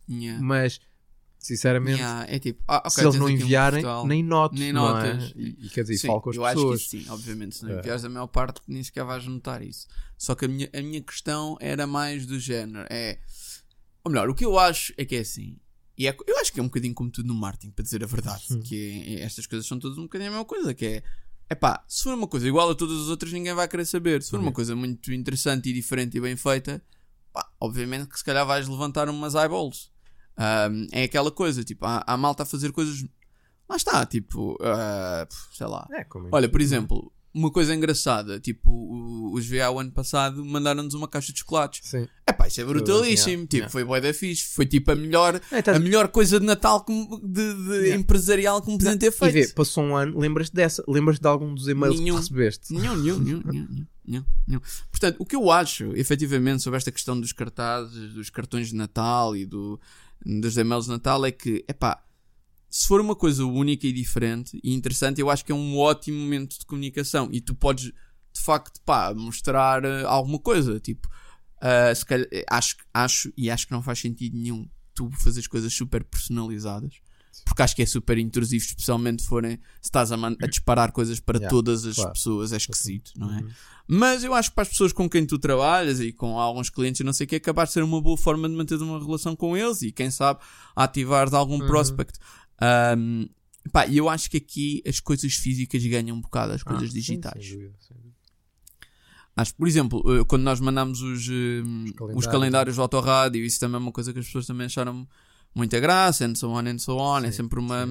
Yeah. 0.09 0.43
Mas, 0.43 0.81
sinceramente, 1.39 1.99
Yeah, 2.01 2.27
É 2.29 2.39
tipo, 2.39 2.63
ah, 2.67 2.79
ok, 2.79 2.91
se 2.91 3.01
eles 3.05 3.15
não 3.15 3.27
um 3.27 3.31
enviarem, 3.31 3.83
postal. 3.83 4.07
nem 4.07 4.23
notes. 4.25 4.59
Nem 4.59 4.73
não 4.73 4.99
é? 4.99 5.13
notas. 5.15 5.33
E, 5.37 5.57
e 5.67 5.69
quer 5.69 5.83
dizer, 5.83 5.99
Sim, 5.99 6.07
falo 6.09 6.21
com 6.21 6.31
as 6.31 6.37
eu 6.37 6.43
pessoas. 6.43 6.81
acho 6.81 6.91
que 6.91 7.03
sim, 7.03 7.11
obviamente. 7.11 7.57
Se 7.57 7.65
não 7.65 7.75
É. 7.75 7.79
enviares 7.79 8.05
a 8.05 8.09
maior 8.09 8.27
parte, 8.27 8.61
nem 8.67 8.83
sequer 8.83 9.05
vais 9.05 9.25
notar 9.27 9.63
isso. 9.63 9.87
Só 10.19 10.35
que 10.35 10.45
a 10.47 10.49
minha, 10.49 10.69
a 10.75 10.83
minha 10.83 11.01
questão 11.01 11.57
era 11.61 11.87
mais 11.87 12.27
do 12.27 12.39
género. 12.41 12.85
É. 12.91 13.19
Ou 14.05 14.11
melhor, 14.11 14.29
o 14.29 14.35
que 14.35 14.45
eu 14.45 14.59
acho 14.59 14.93
é 14.97 15.05
que 15.05 15.15
é 15.17 15.21
assim. 15.21 15.57
E 16.01 16.07
é, 16.09 16.17
eu 16.27 16.39
acho 16.39 16.51
que 16.51 16.59
é 16.59 16.63
um 16.63 16.67
bocadinho 16.67 16.95
como 16.95 17.11
tudo 17.11 17.27
no 17.29 17.35
marketing, 17.35 17.73
para 17.73 17.83
dizer 17.83 18.03
a 18.03 18.07
verdade. 18.07 18.43
Hum. 18.51 18.61
Que 18.61 18.75
é- 19.07 19.13
é- 19.17 19.23
estas 19.23 19.47
coisas 19.47 19.67
são 19.69 19.79
todas 19.79 19.99
um 19.99 20.05
bocadinho 20.05 20.31
a 20.31 20.33
mesma 20.33 20.47
coisa. 20.47 20.73
Que 20.73 20.87
é. 20.87 21.03
É 21.51 21.55
pá, 21.55 21.85
se 21.87 22.05
for 22.05 22.15
uma 22.15 22.27
coisa 22.27 22.49
igual 22.49 22.71
a 22.71 22.75
todas 22.75 22.99
as 23.03 23.09
outras, 23.09 23.31
ninguém 23.35 23.53
vai 23.53 23.69
querer 23.69 23.85
saber. 23.85 24.23
Se 24.23 24.31
for 24.31 24.41
uma 24.41 24.51
coisa 24.53 24.75
muito 24.75 25.13
interessante 25.13 25.69
e 25.69 25.75
diferente 25.75 26.17
e 26.17 26.21
bem 26.21 26.37
feita, 26.37 26.83
pá, 27.35 27.47
obviamente 27.61 28.09
que 28.09 28.17
se 28.19 28.25
calhar 28.25 28.47
vais 28.47 28.67
levantar 28.67 29.11
umas 29.11 29.35
eyeballs. 29.35 29.91
Ahm, 30.39 30.87
é 30.91 31.03
aquela 31.03 31.31
coisa, 31.31 31.63
tipo, 31.63 31.85
há, 31.85 32.03
há 32.07 32.17
malta 32.17 32.45
a 32.45 32.47
fazer 32.47 32.73
coisas. 32.73 33.05
Lá 33.69 33.77
está, 33.77 34.07
tipo, 34.07 34.57
ah, 34.63 35.29
sei 35.53 35.67
lá. 35.67 35.87
É, 35.93 36.07
Olha, 36.33 36.49
por 36.49 36.63
exemplo, 36.63 37.13
uma 37.33 37.51
coisa 37.51 37.75
engraçada, 37.75 38.41
tipo, 38.41 38.71
o- 38.71 39.33
os 39.35 39.47
VA 39.47 39.71
o 39.71 39.79
ano 39.79 39.93
passado 39.93 40.45
mandaram-nos 40.45 40.95
uma 40.95 41.07
caixa 41.07 41.33
de 41.33 41.39
chocolates. 41.39 41.81
Sim. 41.89 42.09
Epá, 42.29 42.49
isso 42.49 42.61
é 42.61 42.65
brutalíssimo. 42.65 43.29
Yeah, 43.31 43.43
tipo, 43.47 43.55
yeah. 43.57 43.71
foi 43.73 43.85
bué 43.85 44.01
da 44.01 44.13
fixe. 44.13 44.45
Foi 44.55 44.67
tipo 44.67 44.91
a 44.91 44.97
melhor, 44.97 45.41
É, 45.53 45.71
a 45.71 45.79
melhor 45.79 46.09
coisa 46.09 46.41
de 46.41 46.47
Natal 46.47 46.85
que 46.85 46.93
de, 47.23 47.55
de 47.55 47.71
Yeah. 47.73 47.95
empresarial 48.01 48.61
que 48.61 48.71
me 48.71 48.79
podiam 48.79 48.99
ter 48.99 49.07
E 49.07 49.11
vê, 49.11 49.33
feito. 49.33 49.55
passou 49.55 49.85
um 49.85 49.97
ano, 49.97 50.19
lembras-te 50.19 50.55
dessa? 50.55 50.83
Lembras-te 50.89 51.23
de 51.23 51.29
algum 51.29 51.55
dos 51.55 51.69
e-mails 51.69 51.99
Nenhum. 52.01 52.15
que 52.17 52.21
recebeste? 52.23 52.73
Nenhum, 52.73 52.97
nenhum, 52.97 53.19
nenhum, 53.19 53.43
nenhum, 53.45 53.87
nenhum, 54.07 54.25
nenhum. 54.49 54.61
Portanto, 54.91 55.17
o 55.21 55.25
que 55.27 55.37
eu 55.37 55.51
acho, 55.51 55.93
efetivamente, 55.97 56.63
sobre 56.63 56.79
esta 56.79 56.91
questão 56.91 57.19
dos 57.21 57.33
cartazes, 57.33 58.13
dos 58.13 58.29
cartões 58.31 58.69
de 58.71 58.75
Natal 58.75 59.37
e 59.37 59.47
do, 59.47 59.81
dos 60.25 60.57
e-mails 60.57 60.87
de 60.87 60.91
Natal 60.91 61.25
é 61.25 61.31
que, 61.31 61.65
epá, 61.69 62.03
se 62.71 62.87
for 62.87 63.01
uma 63.01 63.17
coisa 63.17 63.45
única 63.45 63.87
e 63.87 63.93
diferente 63.93 64.59
e 64.63 64.73
interessante, 64.73 65.21
eu 65.21 65.29
acho 65.29 65.45
que 65.45 65.51
é 65.53 65.55
um 65.55 65.77
ótimo 65.77 66.19
momento 66.19 66.59
de 66.59 66.65
comunicação 66.65 67.29
e 67.33 67.41
tu 67.41 67.55
podes, 67.55 67.87
de 67.87 68.41
facto, 68.41 68.81
pá, 68.83 69.13
mostrar 69.13 69.85
eh, 69.85 70.05
alguma 70.05 70.39
coisa, 70.39 70.79
tipo, 70.79 71.09
se 71.95 72.07
calhar, 72.07 72.27
eh, 72.33 72.45
acho, 72.49 72.77
acho 72.95 73.33
e 73.37 73.51
acho 73.51 73.67
que 73.67 73.73
não 73.73 73.83
faz 73.83 73.99
sentido 73.99 74.37
nenhum 74.37 74.69
tu 74.95 75.11
fazeres 75.13 75.47
coisas 75.49 75.73
super 75.75 76.05
personalizadas. 76.05 76.95
Porque 77.45 77.63
acho 77.63 77.75
que 77.77 77.83
é 77.83 77.87
super 77.87 78.19
intrusivo, 78.19 78.63
especialmente 78.65 79.23
se 79.23 79.29
forem 79.29 79.53
se 79.53 79.85
estás 79.85 80.13
a, 80.13 80.17
a 80.17 80.47
disparar 80.47 80.93
coisas 80.93 81.21
para 81.21 81.39
Yeah, 81.39 81.49
todas 81.49 81.87
as 81.87 81.95
claro. 81.95 82.13
pessoas, 82.13 82.53
é 82.53 82.57
esquisito, 82.57 83.13
não 83.17 83.33
é? 83.33 83.41
Uhum. 83.41 83.51
Mas 83.89 84.25
eu 84.25 84.35
acho 84.35 84.51
que 84.51 84.55
para 84.57 84.63
as 84.63 84.69
pessoas 84.69 84.93
com 84.93 85.09
quem 85.09 85.25
tu 85.25 85.39
trabalhas 85.39 86.01
e 86.01 86.13
com 86.13 86.39
alguns 86.39 86.69
clientes 86.71 87.05
não 87.05 87.13
sei 87.13 87.25
o 87.25 87.29
que, 87.29 87.37
acabar 87.37 87.67
de 87.67 87.73
ser 87.73 87.83
uma 87.83 88.01
boa 88.01 88.17
forma 88.17 88.49
de 88.49 88.55
manter 88.55 88.77
uma 88.83 88.99
relação 88.99 89.35
com 89.35 89.57
eles 89.57 89.81
e 89.83 89.91
quem 89.91 90.11
sabe 90.11 90.41
ativar 90.77 91.31
de 91.31 91.37
algum 91.37 91.59
Uhum. 91.61 91.67
prospect. 91.67 92.19
Ahm, 92.61 93.27
pá, 93.73 93.87
e 93.87 93.97
eu 93.97 94.09
acho 94.09 94.31
que 94.31 94.37
aqui 94.37 94.83
as 94.87 95.01
coisas 95.01 95.35
físicas 95.35 95.85
ganham 95.87 96.17
um 96.17 96.21
bocado 96.21 96.53
as 96.53 96.63
coisas 96.63 96.85
Ah, 96.85 96.89
sim, 96.89 96.95
digitais. 96.95 97.45
sem 97.47 97.57
dúvida, 97.57 97.75
sem 97.81 97.97
dúvida. 97.97 98.15
Acho 99.37 99.55
por 99.55 99.67
exemplo, 99.69 100.03
eh, 100.21 100.25
quando 100.25 100.43
nós 100.43 100.61
mandamos 100.61 101.01
os, 101.01 101.27
eh, 101.29 101.63
os 101.63 101.93
calendários. 101.95 102.27
calendários 102.27 102.77
do 102.77 102.83
autorrádio, 102.83 103.43
isso 103.45 103.61
também 103.61 103.77
é 103.77 103.79
uma 103.79 103.93
coisa 103.93 104.13
que 104.13 104.19
as 104.19 104.27
pessoas 104.27 104.47
também 104.47 104.67
acharam 104.67 105.09
muita 105.55 105.79
graça, 105.81 106.27
and 106.27 106.35
so 106.35 106.49
on, 106.51 106.67
and 106.67 106.79
so 106.79 106.97
on. 106.99 107.19
é 107.21 107.31
Sim, 107.31 107.39
sempre 107.39 107.59
uma. 107.61 107.87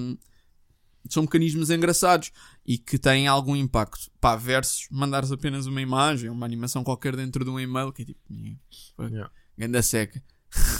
São 1.08 1.22
mecanismos 1.22 1.70
engraçados 1.70 2.30
e 2.64 2.76
que 2.76 2.98
têm 2.98 3.26
algum 3.26 3.56
impacto. 3.56 4.10
Pá, 4.20 4.36
versus 4.36 4.86
mandares 4.90 5.32
apenas 5.32 5.66
uma 5.66 5.80
imagem, 5.80 6.28
uma 6.28 6.44
animação 6.44 6.84
qualquer 6.84 7.16
dentro 7.16 7.42
de 7.42 7.50
um 7.50 7.58
e-mail 7.58 7.90
que 7.90 8.02
é 8.02 8.04
tipo. 8.04 8.20
"Nhê, 8.28 8.56
fuck, 8.94 9.10
Yeah. 9.10 9.32
Ganda 9.58 9.82
seca. 9.82 10.22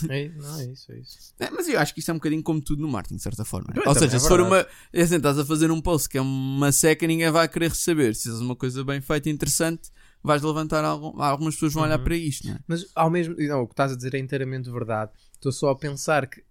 É, 0.09 0.29
não, 0.31 0.59
é 0.61 0.67
isso, 0.67 0.91
é 0.93 0.99
isso. 0.99 1.35
É, 1.39 1.51
mas 1.51 1.69
eu 1.69 1.79
acho 1.79 1.95
que 1.95 2.01
isso 2.01 2.11
é 2.11 2.15
um 2.15 2.17
bocadinho 2.17 2.43
como 2.43 2.61
tudo 2.61 2.83
no 2.83 2.89
marketing, 2.89 3.17
de 3.17 3.23
certa 3.23 3.45
forma. 3.45 3.73
Ou 3.87 3.95
seja, 3.95 4.17
é 4.17 4.19
se 4.19 4.27
for 4.29 4.41
uma. 4.41 4.67
É 4.93 5.03
assim, 5.03 5.17
estás 5.17 5.39
a 5.39 5.45
fazer 5.45 5.71
um 5.71 5.81
post 5.81 6.09
que 6.09 6.19
é 6.19 6.21
uma 6.21 6.73
seca, 6.73 7.07
ninguém 7.07 7.31
vai 7.31 7.49
querer 7.49 7.69
receber. 7.71 8.15
Se 8.15 8.23
fizeres 8.25 8.41
uma 8.41 8.57
coisa 8.57 8.83
bem 8.83 9.01
feita 9.01 9.29
e 9.29 9.33
interessante, 9.33 9.91
vais 10.23 10.43
levantar 10.43 10.85
algum, 10.85 11.21
algumas 11.23 11.55
pessoas 11.55 11.73
vão 11.75 11.85
olhar 11.85 11.99
Uhum. 11.99 12.05
para 12.05 12.17
isto, 12.17 12.49
não 12.49 12.55
é? 12.55 12.59
Mas 12.67 12.87
ao 12.95 13.11
mesmo 13.11 13.37
não, 13.39 13.63
o 13.63 13.67
que 13.67 13.73
estás 13.75 13.93
a 13.93 13.97
dizer 13.97 14.15
é 14.15 14.19
inteiramente 14.19 14.71
verdade. 14.71 15.13
Estou 15.35 15.53
só 15.53 15.71
a 15.71 15.77
pensar 15.77 16.27
que 16.27 16.43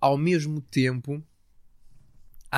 ao 0.00 0.16
mesmo 0.16 0.60
tempo 0.60 1.22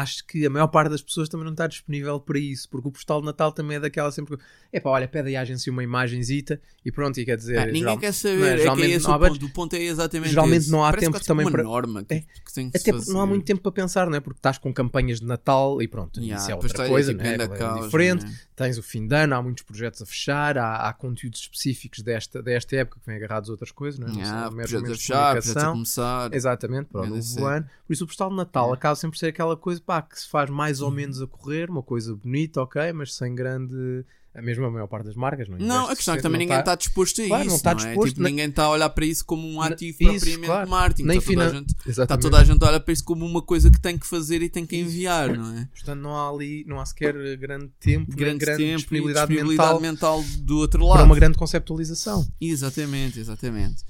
acho 0.01 0.27
que 0.27 0.45
a 0.47 0.51
maior 0.51 0.69
parte 0.69 0.91
das 0.91 1.03
pessoas 1.03 1.29
também 1.29 1.45
não 1.45 1.53
está 1.53 1.67
disponível 1.67 2.19
para 2.21 2.39
isso, 2.39 2.69
porque 2.69 2.89
o 2.89 2.93
postal 2.93 3.21
de 3.21 3.27
Natal 3.27 3.53
também 3.53 3.77
é 3.77 3.81
daquela 3.81 4.11
sempre 4.13 4.37
é 4.73 4.79
pá, 4.81 4.91
olha, 4.91 5.09
pede 5.09 5.29
aí 5.29 5.37
à 5.37 5.41
agência 5.43 5.73
uma 5.73 5.83
imagenzita 5.83 6.61
e 6.85 6.93
pronto, 6.93 7.19
e 7.19 7.25
quer 7.25 7.37
dizer, 7.37 7.59
Ah, 7.59 7.67
ninguém 7.67 7.99
quer 7.99 8.07
não 8.09 8.13
saber. 8.13 8.59
é? 8.59 8.63
é 8.63 8.67
é 8.69 8.91
esse 8.91 9.07
não 9.07 9.15
há 9.15 9.17
o 9.17 9.21
ponto. 9.21 9.47
O 9.47 9.51
ponto 9.51 9.75
é 9.77 9.83
exatamente 9.83 10.31
Geralmente 10.31 10.59
esse. 10.63 10.71
não 10.71 10.85
há 10.85 10.91
Parece 10.91 11.07
tempo 11.11 11.25
também 11.25 11.47
uma 11.47 11.53
para- 11.53 11.63
norma 11.63 12.05
que, 12.05 12.15
É. 12.15 12.21
que 12.21 12.55
tem 12.55 12.71
que 12.71 12.77
até 12.79 12.93
não 13.09 13.21
há 13.21 13.27
muito 13.27 13.45
tempo 13.45 13.63
para 13.63 13.73
pensar, 13.73 14.09
não 14.09 14.17
é? 14.17 14.21
Porque 14.21 14.39
estás 14.39 14.59
com 14.59 14.73
campanhas 14.73 15.21
de 15.21 15.27
Natal 15.27 15.81
e 15.83 15.89
pronto, 15.89 16.21
Yeah, 16.21 16.41
isso 16.43 16.51
é 16.51 16.55
outra 16.55 16.69
está- 16.69 16.87
coisa, 16.87 17.13
tipo, 17.13 17.25
não 17.25 17.31
é? 17.31 17.35
É 17.35 17.49
caos, 17.49 17.85
diferente. 17.87 18.25
não 18.25 18.31
é? 18.33 18.35
Tens 18.57 18.77
o 18.77 18.83
fim 18.83 19.07
de 19.07 19.15
ano, 19.15 19.35
há 19.37 19.43
muitos 19.43 19.63
projetos 19.63 20.03
a 20.03 20.07
fechar, 20.07 20.59
há, 20.59 20.89
há 20.89 20.93
conteúdos 20.93 21.41
específicos 21.41 22.01
desta, 22.03 22.43
desta 22.43 22.75
época 22.77 22.99
que 23.01 23.07
vêm 23.07 23.17
agarrados 23.17 23.49
a 23.49 23.53
outras 23.53 23.71
coisas, 23.71 23.99
não 24.01 24.09
é? 24.09 24.11
Não 24.11 24.19
Yeah, 24.19 24.51
projetos 24.51 24.91
a 24.91 24.95
fechar, 24.95 25.33
projetos 25.37 25.63
a 25.63 25.71
começar. 25.71 26.35
Exatamente, 26.35 26.87
para 26.87 27.01
o 27.03 27.05
ano. 27.47 27.67
Por 27.87 27.93
isso 27.93 28.05
o 28.05 28.07
postal 28.07 28.31
de 28.31 28.37
Natal 28.37 28.73
acaba 28.73 28.95
sempre 28.97 29.17
por 29.17 29.19
ser 29.19 29.29
aquela 29.29 29.57
coisa 29.57 29.81
pá, 29.89 30.03
que 30.03 30.21
se 30.21 30.29
faz 30.29 30.51
mais 30.51 30.83
ou 30.83 30.91
Uhum. 30.91 30.95
menos 30.95 31.23
a 31.23 31.27
correr, 31.27 31.71
uma 31.71 31.83
coisa 31.83 32.15
bonita, 32.15 32.61
ok, 32.61 32.93
mas 32.93 33.15
sem 33.15 33.35
grande. 33.35 34.05
A 34.35 34.43
mesma 34.43 34.71
maior 34.71 34.87
parte 34.87 35.07
das 35.07 35.17
marcas, 35.17 35.49
não 35.49 35.57
Não, 35.59 35.65
investe 35.77 35.93
a 35.93 35.97
questão 35.97 36.15
é 36.15 36.17
que 36.19 36.23
também 36.23 36.39
não 36.39 36.45
ninguém 36.45 36.57
tá- 36.57 36.61
está 36.61 36.75
disposto 36.77 37.23
a 37.23 37.27
Claro, 37.27 37.43
isso. 37.43 37.49
não 37.51 37.57
está 37.57 37.71
é? 37.71 37.75
disposto, 37.75 38.09
Tipo, 38.11 38.23
nem- 38.23 38.33
ninguém 38.33 38.49
está 38.51 38.65
a 38.65 38.71
olhar 38.71 38.89
para 38.91 39.07
isso 39.07 39.25
como 39.25 39.49
um 39.49 39.61
ativo 39.63 39.97
isso, 40.03 40.11
propriamente 40.11 40.47
claro. 40.47 40.65
de 40.67 40.71
marketing. 40.71 41.03
Nem 41.09 41.19
Está 41.19 41.31
toda, 41.33 41.43
a 41.43 41.49
finan- 41.49 41.59
gente, 41.61 41.71
está 41.71 41.91
Exatamente. 41.91 42.23
toda 42.23 42.39
a 42.39 42.45
gente 42.45 42.63
a 42.65 42.69
olhar 42.69 42.81
para 42.81 42.93
isso 42.93 43.05
como 43.05 43.27
uma 43.27 43.43
coisa 43.43 43.71
que 43.71 43.81
tem 43.81 43.99
que 43.99 44.07
fazer 44.07 44.43
e 44.43 44.49
tem 44.51 44.65
que 44.67 44.77
enviar, 44.77 45.35
não 45.37 45.57
é? 45.57 45.65
Portanto, 45.75 46.01
não 46.01 46.15
há 46.15 46.29
ali, 46.31 46.65
não 46.69 46.79
há 46.79 46.85
sequer 46.87 47.15
grande 47.39 47.69
tempo, 47.81 48.15
Grande, 48.15 48.39
grande 48.45 48.63
tempo 48.63 48.77
disponibilidade, 48.77 49.27
disponibilidade 49.29 49.81
mental, 49.81 50.21
mental 50.21 50.39
do 50.43 50.59
outro 50.59 50.85
lado. 50.85 50.97
para 50.99 51.05
uma 51.07 51.15
grande 51.17 51.37
conceptualização. 51.39 52.25
Exatamente, 52.41 53.19
exatamente. 53.19 53.83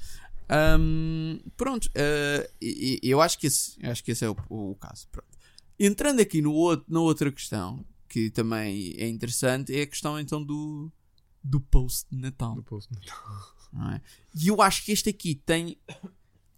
Ahm, 0.48 1.40
pronto, 1.58 1.90
e- 2.62 3.00
eu 3.02 3.20
acho 3.20 3.38
que 3.38 3.48
esse, 3.48 3.76
acho 3.84 4.02
que 4.02 4.12
esse 4.12 4.24
é 4.24 4.30
o, 4.30 4.36
o 4.48 4.74
caso. 4.80 5.06
Pronto. 5.12 5.27
Entrando 5.78 6.20
aqui 6.20 6.42
no 6.42 6.52
outro, 6.52 6.84
na 6.88 7.00
outra 7.00 7.30
questão, 7.30 7.84
que 8.08 8.30
também 8.30 8.94
é 8.96 9.08
interessante, 9.08 9.74
é 9.74 9.82
a 9.82 9.86
questão 9.86 10.18
então 10.18 10.42
do, 10.42 10.90
do 11.42 11.60
post 11.60 12.06
de 12.10 12.18
Natal. 12.18 12.56
No 12.56 12.62
post. 12.62 12.90
não 13.72 13.92
é? 13.92 14.00
E 14.34 14.48
eu 14.48 14.60
acho 14.62 14.84
que 14.84 14.92
este 14.92 15.10
aqui 15.10 15.34
tem 15.34 15.78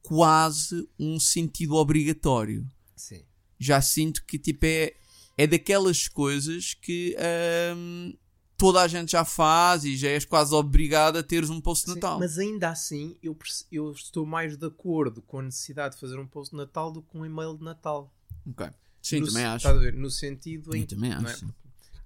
quase 0.02 0.88
um 0.98 1.18
sentido 1.18 1.74
obrigatório. 1.74 2.66
Sim. 2.96 3.22
Já 3.59 3.83
sinto 3.83 4.24
que 4.24 4.38
tipo 4.38 4.64
é, 4.64 4.94
é 5.37 5.46
daquelas 5.46 6.09
coisas 6.09 6.74
que 6.74 7.14
ahm, 7.18 8.12
toda 8.56 8.83
a 8.83 8.88
gente 8.88 9.12
já 9.12 9.24
faz 9.24 9.85
e 9.85 9.96
já 9.96 10.09
és 10.09 10.24
quase 10.24 10.54
obrigado 10.54 11.16
a 11.16 11.22
teres 11.22 11.50
um 11.50 11.61
post 11.61 11.87
de 11.87 11.92
Sim, 11.92 11.94
Natal. 11.96 12.18
Mas 12.18 12.38
ainda 12.38 12.70
assim, 12.70 13.16
eu, 13.22 13.37
eu 13.70 13.90
estou 13.92 14.24
mais 14.24 14.56
de 14.56 14.66
acordo 14.66 15.22
com 15.22 15.38
a 15.40 15.42
necessidade 15.42 15.94
de 15.94 16.00
fazer 16.00 16.18
um 16.18 16.26
post 16.26 16.52
de 16.52 16.56
Natal 16.56 16.90
do 16.92 17.02
que 17.02 17.16
um 17.16 17.24
e-mail 17.24 17.56
de 17.56 17.64
Natal. 17.64 18.12
Ok. 18.46 18.68
Sim, 19.02 19.20
No 19.20 19.26
também 19.26 19.44
acho. 19.44 19.56
Estás 19.56 19.76
a 19.76 19.80
ver? 19.80 19.94
No 19.94 20.10
sentido 20.10 20.76
em 20.76 20.80
Eu 20.80 20.86
também 20.86 21.10
é? 21.10 21.14
acho. 21.14 21.38
sim. 21.38 21.54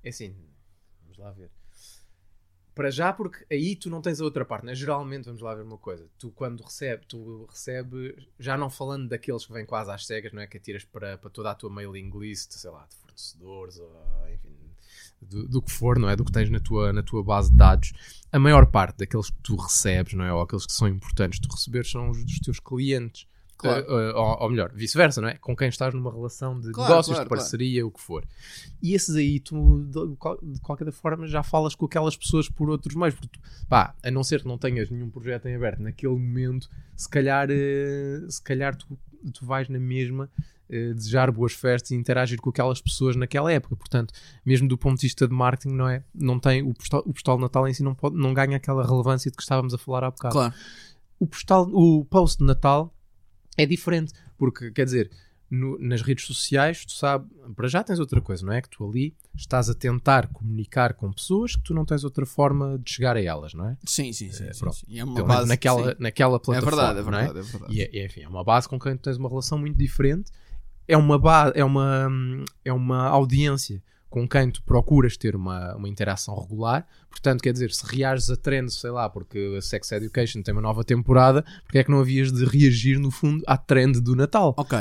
É 0.02 0.08
assim, 0.08 0.34
vamos 1.02 1.18
lá 1.18 1.30
ver. 1.32 1.50
Para 2.74 2.90
já, 2.90 3.12
porque 3.12 3.46
aí 3.50 3.76
tu 3.76 3.88
não 3.88 4.02
tens 4.02 4.20
a 4.20 4.24
outra 4.24 4.44
parte, 4.44 4.66
né? 4.66 4.74
Geralmente, 4.74 5.26
vamos 5.26 5.40
lá 5.40 5.54
ver 5.54 5.62
uma 5.62 5.78
coisa. 5.78 6.08
Tu, 6.18 6.30
quando 6.32 6.60
recebe, 6.62 7.06
tu 7.06 7.46
recebe, 7.48 8.16
já 8.38 8.56
não 8.58 8.68
falando 8.68 9.08
daqueles 9.08 9.46
que 9.46 9.52
vêm 9.52 9.64
quase 9.64 9.92
às 9.92 10.04
cegas, 10.04 10.32
não 10.32 10.42
é? 10.42 10.46
Que 10.48 10.56
atiras 10.56 10.84
para, 10.84 11.16
para 11.16 11.30
toda 11.30 11.52
a 11.52 11.54
tua 11.54 11.70
mailing 11.70 12.10
list, 12.18 12.50
sei 12.52 12.70
lá, 12.70 12.84
de 12.90 12.96
fornecedores, 12.96 13.78
ou, 13.78 14.28
enfim, 14.34 14.56
do, 15.22 15.48
do 15.48 15.62
que 15.62 15.70
for, 15.70 15.98
não 15.98 16.08
é? 16.08 16.16
Do 16.16 16.24
que 16.24 16.32
tens 16.32 16.50
na 16.50 16.60
tua, 16.60 16.92
na 16.92 17.02
tua 17.02 17.22
base 17.22 17.50
de 17.50 17.56
dados. 17.56 17.92
A 18.32 18.38
maior 18.38 18.66
parte 18.66 18.98
daqueles 18.98 19.30
que 19.30 19.38
tu 19.42 19.56
recebes, 19.56 20.14
não 20.14 20.24
é? 20.24 20.32
Ou 20.32 20.40
aqueles 20.40 20.66
que 20.66 20.72
são 20.72 20.88
importantes 20.88 21.38
tu 21.38 21.48
receberes 21.50 21.90
são 21.90 22.10
os 22.10 22.24
dos 22.24 22.40
teus 22.40 22.58
clientes. 22.60 23.26
Claro. 23.56 23.86
Eh, 23.88 24.12
ou, 24.14 24.42
ou 24.42 24.50
melhor, 24.50 24.72
vice-versa, 24.74 25.20
não 25.20 25.28
é? 25.28 25.34
Com 25.38 25.54
quem 25.56 25.68
estás 25.68 25.94
numa 25.94 26.10
relação 26.12 26.60
de 26.60 26.70
Claro, 26.72 26.90
negócios, 26.90 27.14
claro, 27.16 27.24
de 27.24 27.28
parceria, 27.30 27.86
o 27.86 27.90
que 27.90 28.00
for. 28.00 28.24
E 28.82 28.94
esses 28.94 29.14
aí, 29.16 29.40
tu, 29.40 29.84
de, 29.84 30.16
qual- 30.16 30.38
de 30.42 30.60
qualquer 30.60 30.90
forma, 30.92 31.26
já 31.26 31.42
falas 31.42 31.74
com 31.74 31.86
aquelas 31.86 32.16
pessoas 32.16 32.48
por 32.48 32.68
outros 32.68 32.94
meios. 32.94 33.14
Porque, 33.14 33.28
tu- 33.28 33.40
pá, 33.68 33.94
a 34.02 34.10
não 34.10 34.22
ser 34.24 34.42
que 34.42 34.48
não 34.48 34.58
tenhas 34.58 34.90
nenhum 34.90 35.08
projeto 35.10 35.46
em 35.46 35.54
aberto 35.54 35.80
naquele 35.82 36.12
momento, 36.14 36.68
se 36.96 37.08
calhar, 37.08 37.48
eh, 37.50 38.20
se 38.28 38.42
calhar 38.42 38.76
tu, 38.76 38.98
tu 39.32 39.46
vais 39.46 39.68
na 39.68 39.78
mesma 39.78 40.28
desejar 40.68 41.30
boas 41.30 41.52
festas 41.52 41.90
e 41.92 41.94
interagir 41.94 42.40
com 42.40 42.50
aquelas 42.50 42.80
pessoas 42.80 43.14
naquela 43.14 43.52
época. 43.52 43.76
Portanto, 43.76 44.12
mesmo 44.44 44.66
do 44.66 44.76
ponto 44.76 44.96
de 44.98 45.02
vista 45.06 45.28
de 45.28 45.32
marketing, 45.34 45.74
não 45.76 45.88
é? 45.88 46.02
Não 46.12 46.40
tem, 46.40 46.62
o, 46.62 46.74
postal, 46.74 47.02
o 47.06 47.12
postal 47.12 47.36
de 47.36 47.42
Natal 47.42 47.68
em 47.68 47.74
si 47.74 47.82
não, 47.82 47.94
pode, 47.94 48.16
não 48.16 48.34
ganha 48.34 48.56
aquela 48.56 48.84
relevância 48.84 49.30
de 49.30 49.36
que 49.36 49.42
estávamos 49.42 49.72
a 49.72 49.78
falar 49.78 50.02
há 50.04 50.10
bocado 50.10 50.32
Claro. 50.34 50.54
o 51.20 51.26
postal, 51.28 51.68
o 51.72 52.04
post 52.06 52.38
de 52.38 52.44
Natal 52.44 52.92
é 53.56 53.66
diferente, 53.66 54.12
porque 54.36 54.70
quer 54.70 54.84
dizer, 54.84 55.10
no- 55.50 55.78
nas 55.78 56.02
redes 56.02 56.24
sociais, 56.26 56.84
tu 56.84 56.92
sabes, 56.92 57.28
para 57.54 57.68
já 57.68 57.84
tens 57.84 57.98
outra 58.00 58.20
coisa, 58.20 58.44
não 58.44 58.52
é? 58.52 58.60
Que 58.62 58.68
tu 58.68 58.84
ali 58.88 59.14
estás 59.34 59.68
a 59.70 59.74
tentar 59.74 60.28
comunicar 60.28 60.94
com 60.94 61.12
pessoas 61.12 61.54
que 61.54 61.62
tu 61.62 61.74
não 61.74 61.84
tens 61.84 62.02
outra 62.02 62.26
forma 62.26 62.78
de 62.78 62.90
chegar 62.90 63.16
a 63.16 63.22
elas, 63.22 63.54
não 63.54 63.68
é? 63.68 63.76
Sim, 63.86 64.12
sim, 64.12 64.32
sim. 64.32 64.44
Eh, 64.44 64.52
sim, 64.52 64.58
pronto. 64.60 64.76
sim. 64.76 64.86
E 64.88 64.98
é 64.98 65.04
uma 65.04 65.22
base. 65.22 65.48
naquela, 65.48 65.90
sim. 65.90 65.96
naquela 66.00 66.36
É 66.36 66.38
plataforma, 66.40 66.76
verdade, 66.76 66.98
é 66.98 67.10
não 67.10 67.18
é? 67.18 67.24
verdade, 67.24 67.38
é 67.48 67.50
verdade. 67.52 67.74
E 67.74 67.82
é, 67.82 67.90
é, 68.02 68.06
enfim, 68.06 68.20
é 68.22 68.28
uma 68.28 68.42
base 68.42 68.68
com 68.68 68.78
quem 68.80 68.96
tu 68.96 69.02
tens 69.02 69.16
uma 69.16 69.28
relação 69.28 69.58
muito 69.58 69.76
diferente. 69.76 70.32
É 70.88 70.96
uma, 70.96 71.18
ba 71.18 71.52
é 71.54 71.64
uma, 71.64 72.08
é 72.64 72.72
uma 72.72 73.06
audiência 73.08 73.82
com 74.14 74.28
quem 74.28 74.48
tu 74.48 74.62
procuras 74.62 75.16
ter 75.16 75.34
uma, 75.34 75.74
uma 75.74 75.88
interação 75.88 76.38
regular. 76.40 76.86
Portanto, 77.10 77.42
quer 77.42 77.52
dizer, 77.52 77.72
se 77.72 77.84
reages 77.84 78.30
a 78.30 78.36
trends, 78.36 78.74
sei 78.80 78.90
lá, 78.92 79.10
porque 79.10 79.56
a 79.58 79.60
Sex 79.60 79.90
Education 79.90 80.40
tem 80.40 80.52
uma 80.54 80.60
nova 80.60 80.84
temporada, 80.84 81.44
porque 81.64 81.78
é 81.78 81.82
que 81.82 81.90
não 81.90 81.98
havias 81.98 82.30
de 82.30 82.44
reagir, 82.44 83.00
no 83.00 83.10
fundo, 83.10 83.42
à 83.44 83.56
trend 83.56 84.00
do 84.00 84.14
Natal? 84.14 84.54
Ok. 84.56 84.78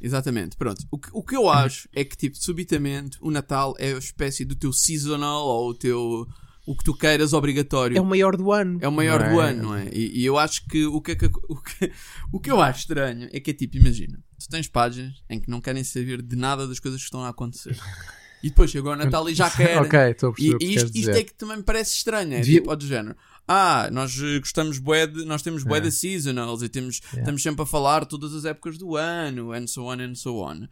Exatamente, 0.00 0.56
pronto. 0.56 0.86
O 0.92 0.96
que, 0.96 1.08
o 1.12 1.24
que 1.24 1.36
eu 1.36 1.48
acho 1.50 1.88
é 1.92 2.04
que, 2.04 2.16
tipo, 2.16 2.36
subitamente, 2.36 3.18
o 3.20 3.32
Natal 3.32 3.74
é 3.80 3.94
a 3.94 3.98
espécie 3.98 4.44
do 4.44 4.54
teu 4.54 4.72
seasonal 4.72 5.44
ou 5.44 5.70
o 5.70 5.74
teu. 5.74 6.24
o 6.64 6.76
que 6.76 6.84
tu 6.84 6.94
queiras 6.94 7.32
obrigatório. 7.32 7.98
É 7.98 8.00
o 8.00 8.04
maior 8.06 8.36
do 8.36 8.52
ano. 8.52 8.78
É 8.80 8.86
o 8.86 8.92
maior 8.92 9.28
do 9.28 9.40
ano, 9.40 9.62
não 9.64 9.74
é? 9.74 9.88
E, 9.92 10.20
e 10.20 10.24
eu 10.24 10.38
acho 10.38 10.64
que 10.68 10.86
o 10.86 11.00
que, 11.00 11.10
é 11.10 11.14
que- 11.16 11.26
o 11.26 11.56
que 11.60 11.92
o 12.32 12.38
que 12.38 12.50
eu 12.52 12.60
acho 12.60 12.78
estranho 12.80 13.28
é 13.32 13.40
que 13.40 13.50
é 13.50 13.54
tipo, 13.54 13.76
imagina, 13.76 14.20
tu 14.38 14.48
tens 14.48 14.68
páginas 14.68 15.20
em 15.28 15.40
que 15.40 15.50
não 15.50 15.60
querem 15.60 15.82
saber 15.82 16.22
de 16.22 16.36
nada 16.36 16.68
das 16.68 16.78
coisas 16.78 17.00
que 17.00 17.06
estão 17.06 17.24
a 17.24 17.28
acontecer. 17.30 17.76
E 18.46 18.48
depois 18.50 18.70
chegou 18.70 18.92
o 18.92 18.96
Natal 18.96 19.28
e 19.28 19.34
já 19.34 19.50
querem. 19.50 19.76
ok, 19.84 19.98
estou 20.10 20.30
a 20.30 20.32
E, 20.38 20.50
perceber 20.50 20.64
e 20.64 20.74
isto, 20.74 20.96
isto 20.96 21.10
é 21.10 21.24
que 21.24 21.34
também 21.34 21.56
me 21.58 21.62
parece 21.62 21.94
estranho, 21.96 22.32
é 22.34 22.40
Devia- 22.40 22.60
tipo, 22.60 22.70
ó, 22.70 22.76
do 22.76 22.86
género. 22.86 23.16
Ah, 23.48 23.88
nós 23.92 24.16
eh, 24.20 24.38
gostamos 24.40 24.78
bué 24.78 25.06
de, 25.06 25.24
nós 25.24 25.40
temos 25.42 25.62
bué 25.62 25.78
É. 25.78 25.80
de 25.80 25.90
seasonals 25.92 26.62
e 26.62 26.68
temos, 26.68 26.98
Yeah. 27.00 27.20
estamos 27.20 27.42
sempre 27.42 27.62
a 27.62 27.66
falar 27.66 28.04
todas 28.06 28.34
as 28.34 28.44
épocas 28.44 28.76
do 28.78 28.96
ano, 28.96 29.52
and 29.52 29.66
so 29.66 29.84
on 29.84 30.00
and 30.00 30.14
so 30.14 30.36
on. 30.38 30.66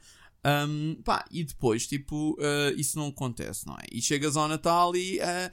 Um, 0.47 0.97
pá, 1.05 1.25
e 1.31 1.43
depois, 1.45 1.87
tipo, 1.87 2.37
eh, 2.41 2.75
isso 2.77 2.99
não 2.99 3.09
acontece, 3.09 3.67
não 3.67 3.75
é? 3.77 3.83
E 3.93 4.03
chegas 4.03 4.37
ao 4.37 4.47
Natal 4.49 4.95
e. 4.97 5.19
eh, 5.21 5.51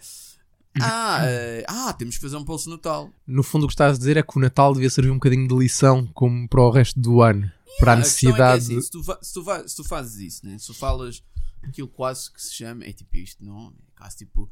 ah, 0.81 1.19
eh, 1.25 1.65
ah, 1.67 1.93
temos 1.93 2.15
que 2.15 2.21
fazer 2.21 2.37
um 2.37 2.43
post 2.45 2.69
Natal. 2.69 3.09
No 3.27 3.43
fundo, 3.43 3.63
o 3.65 3.67
que 3.67 3.73
estás 3.73 3.95
a 3.95 3.97
dizer 3.99 4.17
é 4.17 4.23
que 4.23 4.37
o 4.37 4.41
Natal 4.41 4.73
devia 4.73 4.89
servir 4.89 5.11
um 5.11 5.15
bocadinho 5.15 5.47
de 5.47 5.55
lição 5.55 6.05
como 6.13 6.47
para 6.47 6.61
o 6.61 6.69
resto 6.71 6.99
do 6.99 7.21
ano. 7.21 7.49
Para 7.79 7.93
a 7.93 7.97
questão 7.97 8.31
é 8.31 8.33
que 8.35 8.41
é 8.41 8.55
necessidade. 8.55 8.63
assim, 8.63 8.81
se, 8.81 8.91
tu, 8.91 9.03
se, 9.03 9.33
tu 9.33 9.69
se 9.69 9.75
tu 9.75 9.83
fazes 9.83 10.15
isso, 10.17 10.45
né? 10.45 10.57
se 10.57 10.67
tu 10.67 10.73
falas 10.73 11.23
aquilo 11.61 11.87
quase 11.87 12.31
que 12.31 12.41
se 12.41 12.53
chama, 12.53 12.85
é 12.85 12.91
tipo 12.91 13.15
isto, 13.17 13.43
não? 13.43 13.69
É 13.69 13.97
quase 13.97 14.17
tipo 14.17 14.49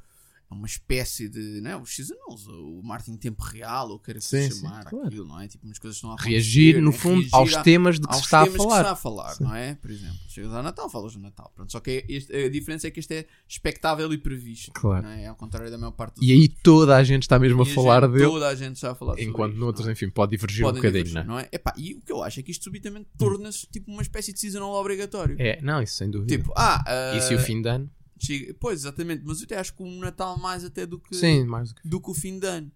uma 0.51 0.65
espécie 0.65 1.29
de, 1.29 1.62
não 1.62 1.71
é? 1.71 1.77
Os 1.77 1.95
seasonals, 1.95 2.47
o 2.47 2.81
marketing 2.83 3.13
em 3.13 3.17
tempo 3.17 3.43
real, 3.43 3.89
ou 3.89 3.99
queira 3.99 4.19
que 4.19 4.25
se 4.25 4.43
Sim, 4.45 4.51
sim, 4.51 4.62
chamar 4.63 4.85
claro. 4.85 5.05
aquilo, 5.07 5.27
não 5.27 5.39
é? 5.39 5.47
Tipo, 5.47 5.65
umas 5.65 5.77
coisas 5.77 5.99
que 5.99 6.05
estão 6.07 6.12
a 6.12 6.21
reagir, 6.21 6.75
acontecer, 6.77 6.81
no 6.81 6.91
né? 6.91 6.97
fundo, 6.97 7.15
Reagir 7.21 7.35
aos 7.35 7.53
a- 7.53 7.63
temas 7.63 7.95
de 7.99 8.07
que 8.07 8.13
aos 8.13 8.17
se 8.17 8.23
está 8.25 8.41
a 8.41 8.43
temas 8.45 8.55
que 8.57 8.62
se 8.63 8.67
falar. 8.69 8.81
está 8.81 8.91
a 8.91 8.95
falar, 8.95 9.35
não 9.39 9.55
é? 9.55 9.75
Por 9.75 9.91
exemplo, 9.91 10.17
chegas 10.27 10.53
ao 10.53 10.63
Natal, 10.63 10.89
falas 10.89 11.13
do 11.13 11.19
Natal, 11.19 11.51
pronto. 11.55 11.71
Só 11.71 11.79
que 11.79 12.03
este- 12.09 12.35
a 12.35 12.49
diferença 12.49 12.88
é 12.88 12.91
que 12.91 12.99
este 12.99 13.13
é 13.13 13.25
expectável 13.47 14.12
e 14.12 14.17
previsto, 14.17 14.71
Claro. 14.73 15.03
não 15.03 15.09
é? 15.12 15.27
Ao 15.27 15.35
contrário 15.35 15.69
da 15.69 15.77
maior 15.77 15.91
parte 15.91 16.15
dos 16.15 16.27
E 16.27 16.31
aí 16.31 16.47
toda 16.47 16.95
a 16.95 17.03
gente 17.03 17.23
está 17.23 17.38
mesmo 17.38 17.62
a 17.62 17.65
E 17.65 17.73
falar 17.73 18.01
gente- 18.03 18.13
dele, 18.13 18.25
Toda 18.25 18.47
a 18.47 18.55
gente 18.55 18.75
está 18.75 18.91
a 18.91 18.95
falar 18.95 19.19
enquanto 19.19 19.51
isto, 19.53 19.59
noutros, 19.59 19.88
é? 19.88 19.91
enfim, 19.91 20.09
pode 20.09 20.31
divergir 20.31 20.63
Podem 20.63 20.79
um 20.79 20.81
bocadinho, 20.81 21.03
divergir, 21.05 21.27
não 21.27 21.38
é? 21.39 21.41
não 21.43 21.47
é? 21.47 21.49
Epá, 21.51 21.73
e 21.77 21.93
o 21.93 22.01
que 22.01 22.12
eu 22.12 22.23
acho 22.23 22.39
é 22.39 22.43
que 22.43 22.51
isto 22.51 22.63
subitamente 22.63 23.07
torna-se 23.17 23.67
tipo 23.67 23.91
uma 23.91 24.01
espécie 24.01 24.33
de 24.33 24.39
seasonal 24.39 24.73
obrigatório. 24.73 25.35
É, 25.39 25.62
não, 25.62 25.81
isso 25.81 25.95
sem 25.95 26.09
dúvida. 26.09 26.35
Tipo, 26.38 26.51
ah, 26.55 26.83
ah, 26.88 27.17
Isso 27.17 27.33
e 27.33 27.35
o 27.35 27.39
fim 27.39 27.62
de 27.62 27.69
ano? 27.69 27.89
Chega- 28.19 28.53
Pois, 28.60 28.82
exatamente, 28.82 29.23
mas 29.25 29.39
eu 29.39 29.45
até 29.45 29.58
acho 29.58 29.73
que 29.73 29.84
o 29.84 29.99
Natal 29.99 30.38
mais 30.38 30.63
até 30.65 30.86
do 30.86 30.99
que, 30.99 31.15
Sim, 31.15 31.45
mais 31.45 31.69
do 31.69 31.75
que. 31.75 31.88
do 31.88 32.01
que 32.01 32.12
o 32.12 32.13
fim 32.13 32.39
de 32.39 32.47
ano. 32.47 32.71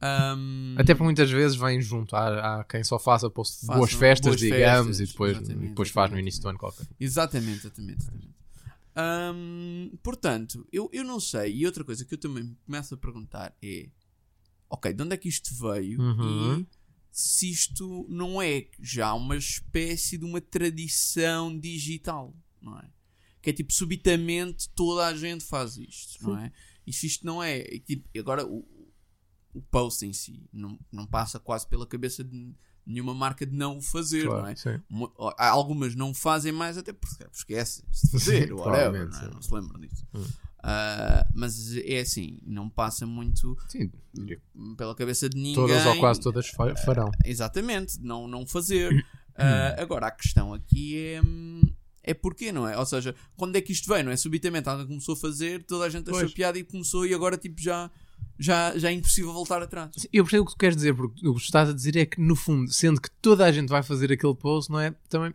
Ahm, 0.00 0.76
Até 0.78 0.94
porque 0.94 1.04
muitas 1.04 1.30
vezes 1.30 1.56
vem 1.56 1.80
junto. 1.82 2.14
Há, 2.14 2.60
há 2.60 2.64
quem 2.64 2.84
só 2.84 2.98
faça 3.00 3.28
Façam 3.30 3.66
boas 3.76 3.92
festas, 3.92 4.28
boas 4.30 4.40
digamos, 4.40 4.86
festas, 4.96 5.00
e 5.00 5.06
depois, 5.12 5.36
exatamente, 5.36 5.68
depois 5.70 5.90
faz 5.90 6.10
no 6.12 6.18
início 6.18 6.40
do 6.40 6.48
ano 6.48 6.58
qualquer. 6.58 6.86
Exatamente, 7.00 7.58
exatamente. 7.66 8.02
exatamente. 8.02 8.34
Ahm, 8.94 9.90
portanto, 10.02 10.66
eu, 10.72 10.88
eu 10.92 11.04
não 11.04 11.20
sei. 11.20 11.54
E 11.56 11.66
outra 11.66 11.84
coisa 11.84 12.04
que 12.04 12.14
eu 12.14 12.18
também 12.18 12.44
me 12.44 12.56
começo 12.66 12.94
a 12.94 12.96
perguntar 12.96 13.54
é: 13.62 13.88
ok, 14.70 14.92
de 14.92 15.02
onde 15.02 15.14
é 15.14 15.16
que 15.16 15.28
isto 15.28 15.50
veio? 15.54 16.00
Uhum. 16.00 16.60
E 16.60 16.66
se 17.10 17.50
isto 17.50 18.06
não 18.08 18.40
é 18.40 18.66
já 18.80 19.12
uma 19.14 19.36
espécie 19.36 20.16
de 20.18 20.24
uma 20.24 20.40
tradição 20.40 21.58
digital, 21.58 22.34
não 22.62 22.78
é? 22.78 22.88
Que 23.48 23.52
é 23.52 23.54
tipo, 23.54 23.72
subitamente 23.72 24.68
toda 24.74 25.06
a 25.06 25.14
gente 25.16 25.42
faz 25.42 25.78
isto, 25.78 26.22
não 26.22 26.36
é? 26.38 26.52
E 26.86 26.92
se 26.92 27.06
isto 27.06 27.24
não 27.24 27.42
é. 27.42 27.60
e, 27.60 27.80
tipo, 27.80 28.06
agora 28.18 28.46
o, 28.46 28.66
o 29.54 29.62
post 29.70 30.04
em 30.04 30.12
si 30.12 30.46
não, 30.52 30.78
não 30.92 31.06
passa 31.06 31.38
quase 31.40 31.66
pela 31.66 31.86
cabeça 31.86 32.22
de 32.22 32.54
nenhuma 32.86 33.14
marca 33.14 33.46
de 33.46 33.54
não 33.56 33.78
o 33.78 33.82
fazer, 33.82 34.24
não 34.26 34.46
é? 34.46 34.54
sim. 34.54 34.78
Algumas 35.38 35.94
não 35.94 36.12
fazem 36.12 36.52
mais 36.52 36.76
até 36.76 36.92
porque 36.92 37.24
esquecem-se 37.32 38.06
de 38.06 38.12
fazer, 38.12 38.46
Sim, 38.48 38.52
ou 38.54 38.60
whatever, 38.60 39.08
não, 39.08 39.16
é? 39.18 39.20
sim. 39.20 39.30
não 39.32 39.42
se 39.42 39.54
lembram 39.54 39.80
disso. 39.80 40.06
Hum. 40.14 40.26
Ah, 40.62 41.26
mas 41.34 41.74
é 41.76 42.00
assim, 42.00 42.38
não 42.44 42.68
passa 42.68 43.06
muito 43.06 43.56
Sim, 43.68 43.90
pela 44.76 44.94
cabeça 44.94 45.28
de 45.28 45.36
ninguém. 45.38 45.54
todas 45.54 45.86
ou 45.86 45.96
quase 45.98 46.20
todas 46.20 46.48
fa- 46.48 46.76
farão. 46.76 47.10
Exatamente, 47.24 47.98
não, 48.00 48.28
não 48.28 48.46
fazer. 48.46 49.06
Ah, 49.34 49.76
agora, 49.80 50.08
a 50.08 50.10
questão 50.10 50.52
aqui 50.52 50.98
é. 50.98 51.20
É 52.08 52.14
porquê, 52.14 52.50
não 52.50 52.66
é? 52.66 52.78
Ou 52.78 52.86
seja, 52.86 53.14
quando 53.36 53.54
é 53.56 53.60
que 53.60 53.70
isto 53.70 53.86
veio, 53.86 54.04
não 54.04 54.10
é? 54.10 54.16
Subitamente 54.16 54.66
alguém 54.68 54.86
começou 54.86 55.12
a 55.12 55.16
fazer, 55.16 55.62
toda 55.64 55.84
a 55.84 55.90
gente 55.90 56.08
achou 56.08 56.22
Pois. 56.22 56.32
piada 56.32 56.58
e 56.58 56.64
começou, 56.64 57.06
e 57.06 57.12
agora 57.12 57.36
tipo 57.36 57.60
já, 57.60 57.90
já, 58.38 58.76
já 58.78 58.88
é 58.88 58.92
impossível 58.92 59.32
voltar 59.32 59.62
atrás. 59.62 59.90
Eu 60.12 60.24
percebo 60.24 60.44
o 60.44 60.46
que 60.46 60.52
tu 60.52 60.58
queres 60.58 60.76
dizer, 60.76 60.94
porque 60.94 61.26
o 61.28 61.34
que 61.34 61.40
tu 61.40 61.44
estás 61.44 61.68
a 61.68 61.72
dizer 61.74 61.96
é 61.96 62.06
que, 62.06 62.18
no 62.20 62.34
fundo, 62.34 62.72
sendo 62.72 63.00
que 63.00 63.10
toda 63.20 63.44
a 63.44 63.52
gente 63.52 63.68
vai 63.68 63.82
fazer 63.82 64.10
aquele 64.10 64.34
post, 64.34 64.72
não 64.72 64.80
é? 64.80 64.94
Também 65.08 65.34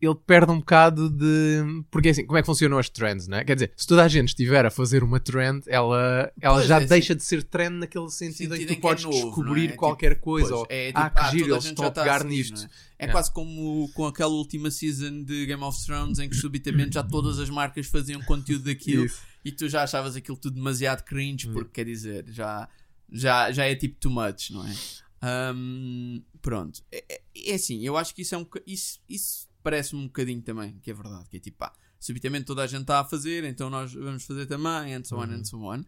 ele 0.00 0.14
perde 0.14 0.50
um 0.50 0.58
bocado 0.60 1.10
de. 1.10 1.82
Porque 1.90 2.08
assim, 2.08 2.24
como 2.24 2.38
é 2.38 2.42
que 2.42 2.46
funcionam 2.46 2.78
as 2.78 2.88
trends, 2.88 3.28
não 3.28 3.38
é? 3.38 3.44
Quer 3.44 3.54
dizer, 3.54 3.72
se 3.76 3.86
toda 3.86 4.02
a 4.02 4.08
gente 4.08 4.28
estiver 4.28 4.64
a 4.64 4.70
fazer 4.70 5.02
uma 5.04 5.20
trend, 5.20 5.62
ela, 5.66 6.32
ela 6.40 6.54
Pois, 6.56 6.66
já 6.66 6.76
é 6.76 6.78
assim. 6.78 6.86
deixa 6.88 7.14
de 7.14 7.22
ser 7.22 7.42
trend 7.42 7.76
naquele 7.80 8.08
sentido, 8.08 8.54
em 8.54 8.58
Sentido 8.58 8.58
que 8.58 8.62
em 8.64 8.66
tu 8.66 8.68
que 8.68 8.78
é 8.78 8.80
podes 8.80 9.04
novo, 9.04 9.16
descobrir 9.26 9.66
não 9.68 9.74
é? 9.74 9.76
qualquer 9.76 10.20
coisa. 10.20 10.48
Pois, 10.48 10.60
ou, 10.60 10.66
é 10.70 10.86
tipo, 10.86 10.98
ah, 11.00 11.10
que 11.10 11.20
ah, 11.20 11.30
giro, 11.30 11.54
eles 11.54 11.64
estão 11.64 11.84
a 11.84 11.88
a 11.88 11.90
pegar 11.90 12.20
seguir, 12.22 12.30
nisto. 12.36 12.68
é? 12.98 13.04
É 13.04 13.08
quase 13.08 13.30
como 13.32 13.90
com 13.94 14.06
aquela 14.06 14.30
última 14.32 14.70
season 14.70 15.22
de 15.22 15.46
Game 15.46 15.62
of 15.62 15.84
Thrones 15.86 16.18
em 16.18 16.28
que 16.28 16.36
subitamente 16.36 16.94
já 16.94 17.02
todas 17.02 17.38
as 17.38 17.48
marcas 17.50 17.86
faziam 17.86 18.20
conteúdo 18.22 18.64
daquilo 18.64 19.04
Isso. 19.06 19.20
e 19.44 19.50
tu 19.52 19.68
já 19.68 19.82
achavas 19.82 20.16
aquilo 20.16 20.36
tudo 20.36 20.54
demasiado 20.54 21.02
cringe 21.04 21.48
Hum. 21.48 21.52
porque 21.54 21.70
quer 21.72 21.84
dizer, 21.84 22.24
já, 22.28 22.68
já, 23.12 23.50
já 23.52 23.64
é 23.66 23.74
tipo 23.74 23.96
too 24.00 24.10
much, 24.10 24.50
não 24.50 24.66
é? 24.66 24.74
Ahm, 25.22 26.22
pronto. 26.40 26.82
É, 26.90 27.04
é- 27.08 27.20
é 27.52 27.54
assim, 27.54 27.84
eu 27.84 27.96
acho 27.96 28.14
que 28.14 28.22
isso 28.22 28.34
é 28.34 28.38
um 28.38 28.46
isso, 28.66 28.98
isso 29.08 29.48
parece-me 29.62 30.02
um 30.02 30.06
bocadinho 30.06 30.42
também, 30.42 30.78
que 30.80 30.90
é 30.90 30.94
verdade, 30.94 31.28
que 31.28 31.36
é 31.36 31.40
tipo, 31.40 31.58
pá, 31.58 31.72
subitamente 31.98 32.44
toda 32.46 32.62
a 32.62 32.66
gente 32.66 32.82
está 32.82 33.00
a 33.00 33.04
fazer, 33.04 33.44
então 33.44 33.68
nós 33.70 33.92
vamos 33.92 34.24
fazer 34.24 34.46
também, 34.46 34.94
and 34.94 35.04
so 35.04 35.16
on, 35.16 35.24
Uhum. 35.26 35.32
and 35.34 35.44
so 35.44 35.58
on. 35.62 35.84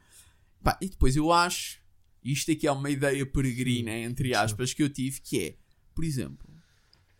Pá, 0.62 0.78
e 0.80 0.88
depois 0.88 1.16
eu 1.16 1.32
acho, 1.32 1.80
isto 2.22 2.50
aqui 2.52 2.66
é 2.66 2.72
uma 2.72 2.90
ideia 2.90 3.24
peregrina, 3.26 3.90
entre 3.92 4.28
Sim. 4.28 4.34
aspas, 4.34 4.72
que 4.74 4.82
eu 4.82 4.90
tive, 4.90 5.20
que 5.20 5.40
é, 5.40 5.56
por 5.94 6.04
exemplo, 6.04 6.48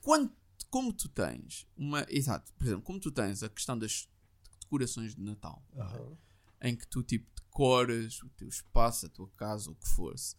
quando, 0.00 0.32
como 0.70 0.92
tu 0.92 1.08
tens 1.08 1.66
uma, 1.76 2.06
exato, 2.08 2.52
por 2.54 2.66
exemplo, 2.66 2.82
como 2.82 3.00
tu 3.00 3.10
tens 3.10 3.42
a 3.42 3.48
questão 3.48 3.78
das 3.78 4.08
decorações 4.60 5.14
de 5.14 5.20
Natal, 5.22 5.62
em 6.60 6.76
que 6.76 6.86
tu 6.86 7.02
tipo 7.02 7.26
decoras 7.34 8.22
o 8.22 8.28
teu 8.30 8.48
espaço, 8.48 9.04
a 9.06 9.08
tua 9.10 9.28
casa, 9.36 9.70
o 9.70 9.74
que 9.74 9.88
fosse, 9.88 10.36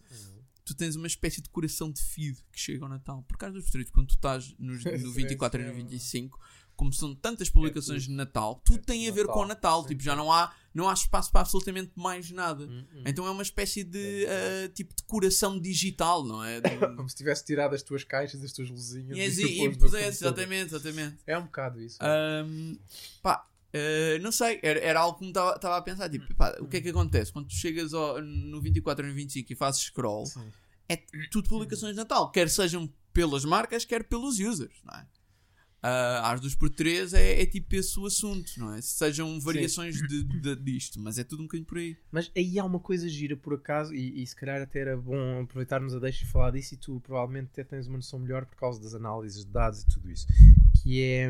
tu 0.65 0.73
tens 0.75 0.95
uma 0.95 1.07
espécie 1.07 1.41
de 1.41 1.49
coração 1.49 1.91
de 1.91 2.01
feed 2.01 2.37
que 2.51 2.59
chega 2.59 2.83
ao 2.85 2.89
Natal. 2.89 3.23
Por 3.27 3.37
causa 3.37 3.53
dos 3.55 3.63
posteriores, 3.63 3.91
quando 3.93 4.07
tu 4.07 4.15
estás 4.15 4.53
nos, 4.57 4.83
no 4.85 4.97
Sim, 4.97 5.13
24 5.13 5.59
e 5.59 5.63
sim, 5.63 5.65
no 5.67 5.71
é 5.71 5.73
verdade. 5.75 5.93
25, 5.95 6.39
como 6.75 6.91
são 6.91 7.13
tantas 7.13 7.49
publicações 7.49 8.03
tudo. 8.03 8.11
de 8.11 8.17
Natal, 8.17 8.61
tudo 8.65 8.79
É 8.79 8.81
tem 8.83 9.07
a 9.07 9.11
ver 9.11 9.21
Natal, 9.27 9.33
com 9.35 9.39
o 9.41 9.47
Natal. 9.47 9.81
sim. 9.83 9.87
Tipo, 9.89 10.03
já 10.03 10.15
não 10.15 10.31
há, 10.31 10.51
não 10.73 10.89
há 10.89 10.93
espaço 10.93 11.31
para 11.31 11.41
absolutamente 11.41 11.91
mais 11.95 12.31
nada. 12.31 12.65
Hum, 12.65 12.85
hum. 12.95 13.03
Então 13.05 13.27
é 13.27 13.29
uma 13.29 13.43
espécie 13.43 13.83
de 13.83 14.25
É 14.25 14.65
ah, 14.65 14.69
tipo 14.69 14.95
de 14.95 15.03
coração 15.03 15.59
digital, 15.59 16.23
não 16.25 16.43
é? 16.43 16.59
De- 16.61 16.69
Como 16.97 17.07
se 17.07 17.15
tivesse 17.15 17.45
tirado 17.45 17.75
as 17.75 17.83
tuas 17.83 18.03
caixas, 18.03 18.43
as 18.43 18.51
tuas 18.51 18.69
luzinhas. 18.71 19.37
e, 19.37 19.43
e 19.43 19.63
e 19.65 19.67
no 19.69 19.77
pusesse, 19.77 20.23
exatamente, 20.23 20.73
exatamente. 20.73 21.17
É 21.27 21.37
um 21.37 21.43
bocado 21.43 21.79
isso. 21.79 21.97
Ahm, 22.01 22.75
pá, 23.21 23.47
eh, 23.73 24.19
não 24.19 24.31
sei, 24.31 24.59
era, 24.61 24.79
era 24.79 24.99
algo 24.99 25.17
que 25.17 25.25
me 25.25 25.29
estava 25.31 25.77
a 25.77 25.81
pensar. 25.81 26.09
Tipo, 26.09 26.33
pá, 26.35 26.55
o 26.59 26.67
que 26.67 26.77
é 26.77 26.81
que 26.81 26.89
acontece 26.89 27.33
quando 27.33 27.47
tu 27.47 27.55
chegas 27.55 27.93
ao- 27.93 28.21
no 28.21 28.61
24 28.61 29.03
ou 29.03 29.09
no 29.09 29.15
25 29.15 29.51
e 29.51 29.55
fazes 29.55 29.81
scroll? 29.81 30.25
Sim. 30.25 30.47
É 30.89 30.97
tudo 31.31 31.49
publicações 31.49 31.91
de 31.93 31.97
Natal, 31.97 32.29
quer 32.31 32.49
sejam 32.49 32.91
pelas 33.11 33.43
marcas, 33.45 33.83
quer 33.85 34.03
pelos 34.03 34.39
users, 34.39 34.75
não 34.83 34.93
é? 34.99 35.05
Ah, 35.85 36.31
às 36.31 36.39
dos 36.39 36.55
por 36.55 36.69
três 36.69 37.13
é, 37.13 37.41
é 37.41 37.45
tipo 37.45 37.75
esse 37.75 37.99
o 37.99 38.05
assunto, 38.05 38.49
não 38.57 38.73
é? 38.73 38.81
Sejam 38.81 39.37
variações 39.41 39.95
de, 39.97 40.23
de- 40.23 40.55
disto, 40.55 40.97
mas 40.97 41.17
é 41.17 41.25
tudo 41.25 41.41
um 41.41 41.45
bocadinho 41.45 41.67
por 41.67 41.77
aí. 41.77 41.97
Mas 42.09 42.31
aí 42.37 42.57
há 42.57 42.63
uma 42.63 42.79
coisa 42.79 43.07
gira 43.09 43.35
por 43.35 43.53
acaso, 43.55 43.93
e, 43.93 44.21
e 44.23 44.25
se 44.25 44.33
calhar 44.33 44.61
até 44.61 44.79
era 44.79 44.95
bom 44.95 45.41
aproveitarmos 45.41 45.93
a 45.93 45.99
deixa 45.99 46.23
e 46.23 46.27
falar 46.27 46.51
disso, 46.51 46.73
e 46.75 46.77
tu 46.77 47.01
provavelmente 47.01 47.49
até 47.51 47.65
tens 47.65 47.87
uma 47.87 47.97
noção 47.97 48.17
melhor 48.19 48.45
por 48.45 48.55
causa 48.55 48.79
das 48.81 48.93
análises 48.93 49.43
de 49.43 49.51
dados 49.51 49.81
e 49.81 49.87
tudo 49.87 50.09
isso. 50.09 50.25
Que 50.81 51.01
é. 51.03 51.29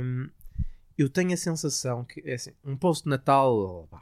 Eu 0.97 1.09
tenho 1.09 1.33
a 1.33 1.37
sensação 1.37 2.03
que 2.05 2.21
é 2.25 2.35
assim, 2.35 2.51
um 2.63 2.75
post 2.77 3.03
de 3.03 3.09
Natal 3.09 3.87
pá, 3.89 4.01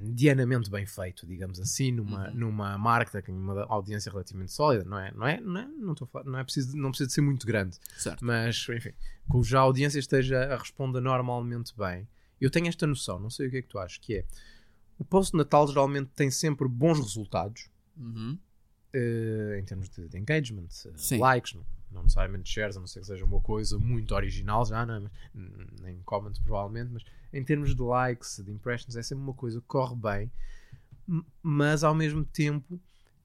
medianamente 0.00 0.70
bem 0.70 0.86
feito, 0.86 1.26
digamos 1.26 1.58
assim, 1.60 1.92
numa, 1.92 2.28
Uhum. 2.28 2.34
numa 2.34 2.78
marca 2.78 3.20
que 3.20 3.26
tem 3.26 3.34
uma 3.34 3.64
audiência 3.68 4.10
relativamente 4.10 4.52
sólida, 4.52 4.84
não 4.84 4.98
é? 4.98 5.10
Não 5.12 5.26
é, 5.26 5.40
não 5.40 5.60
é, 5.60 5.66
não 5.66 5.96
falar- 5.96 6.24
não 6.24 6.38
é 6.38 6.44
preciso, 6.44 6.76
não 6.76 6.90
precisa 6.90 7.08
de 7.08 7.12
ser 7.14 7.20
muito 7.20 7.46
grande 7.46 7.78
Certo. 7.96 8.24
mas 8.24 8.66
enfim, 8.68 8.92
cuja 9.28 9.58
audiência 9.58 9.98
esteja 9.98 10.54
a 10.54 10.56
responder 10.56 11.00
normalmente 11.00 11.74
bem. 11.76 12.08
Eu 12.40 12.50
tenho 12.50 12.68
esta 12.68 12.86
noção, 12.86 13.18
não 13.18 13.30
sei 13.30 13.48
o 13.48 13.50
que 13.50 13.56
é 13.58 13.62
que 13.62 13.68
tu 13.68 13.78
achas, 13.78 13.98
que 13.98 14.16
é 14.18 14.24
o 14.98 15.04
post 15.04 15.32
de 15.32 15.38
Natal 15.38 15.66
geralmente 15.66 16.10
tem 16.14 16.30
sempre 16.30 16.66
bons 16.68 16.98
resultados 16.98 17.68
Uhum. 17.96 18.38
eh, 18.92 19.58
em 19.60 19.64
termos 19.64 19.88
de, 19.90 20.08
de 20.08 20.16
engagement, 20.18 20.68
eh, 20.86 20.92
Sim. 20.96 21.18
likes, 21.18 21.54
não, 21.54 21.64
não 21.90 22.02
necessariamente 22.02 22.50
shares, 22.50 22.76
a 22.76 22.80
não 22.80 22.86
ser 22.86 23.00
que 23.00 23.06
seja 23.06 23.24
uma 23.24 23.40
coisa 23.40 23.78
muito 23.78 24.14
original 24.14 24.64
já, 24.64 24.84
não 24.84 24.94
é? 24.94 25.10
Hum, 25.34 25.66
nem 25.80 26.00
comment 26.04 26.32
provavelmente, 26.42 26.90
mas 26.92 27.04
em 27.32 27.44
termos 27.44 27.74
de 27.74 27.82
likes, 27.82 28.42
de 28.44 28.50
impressions, 28.50 28.96
é 28.96 29.02
sempre 29.02 29.24
uma 29.24 29.34
coisa 29.34 29.60
que 29.60 29.66
corre 29.66 29.96
bem, 29.96 30.32
mas 31.42 31.84
ao 31.84 31.94
mesmo 31.94 32.24
tempo 32.24 32.80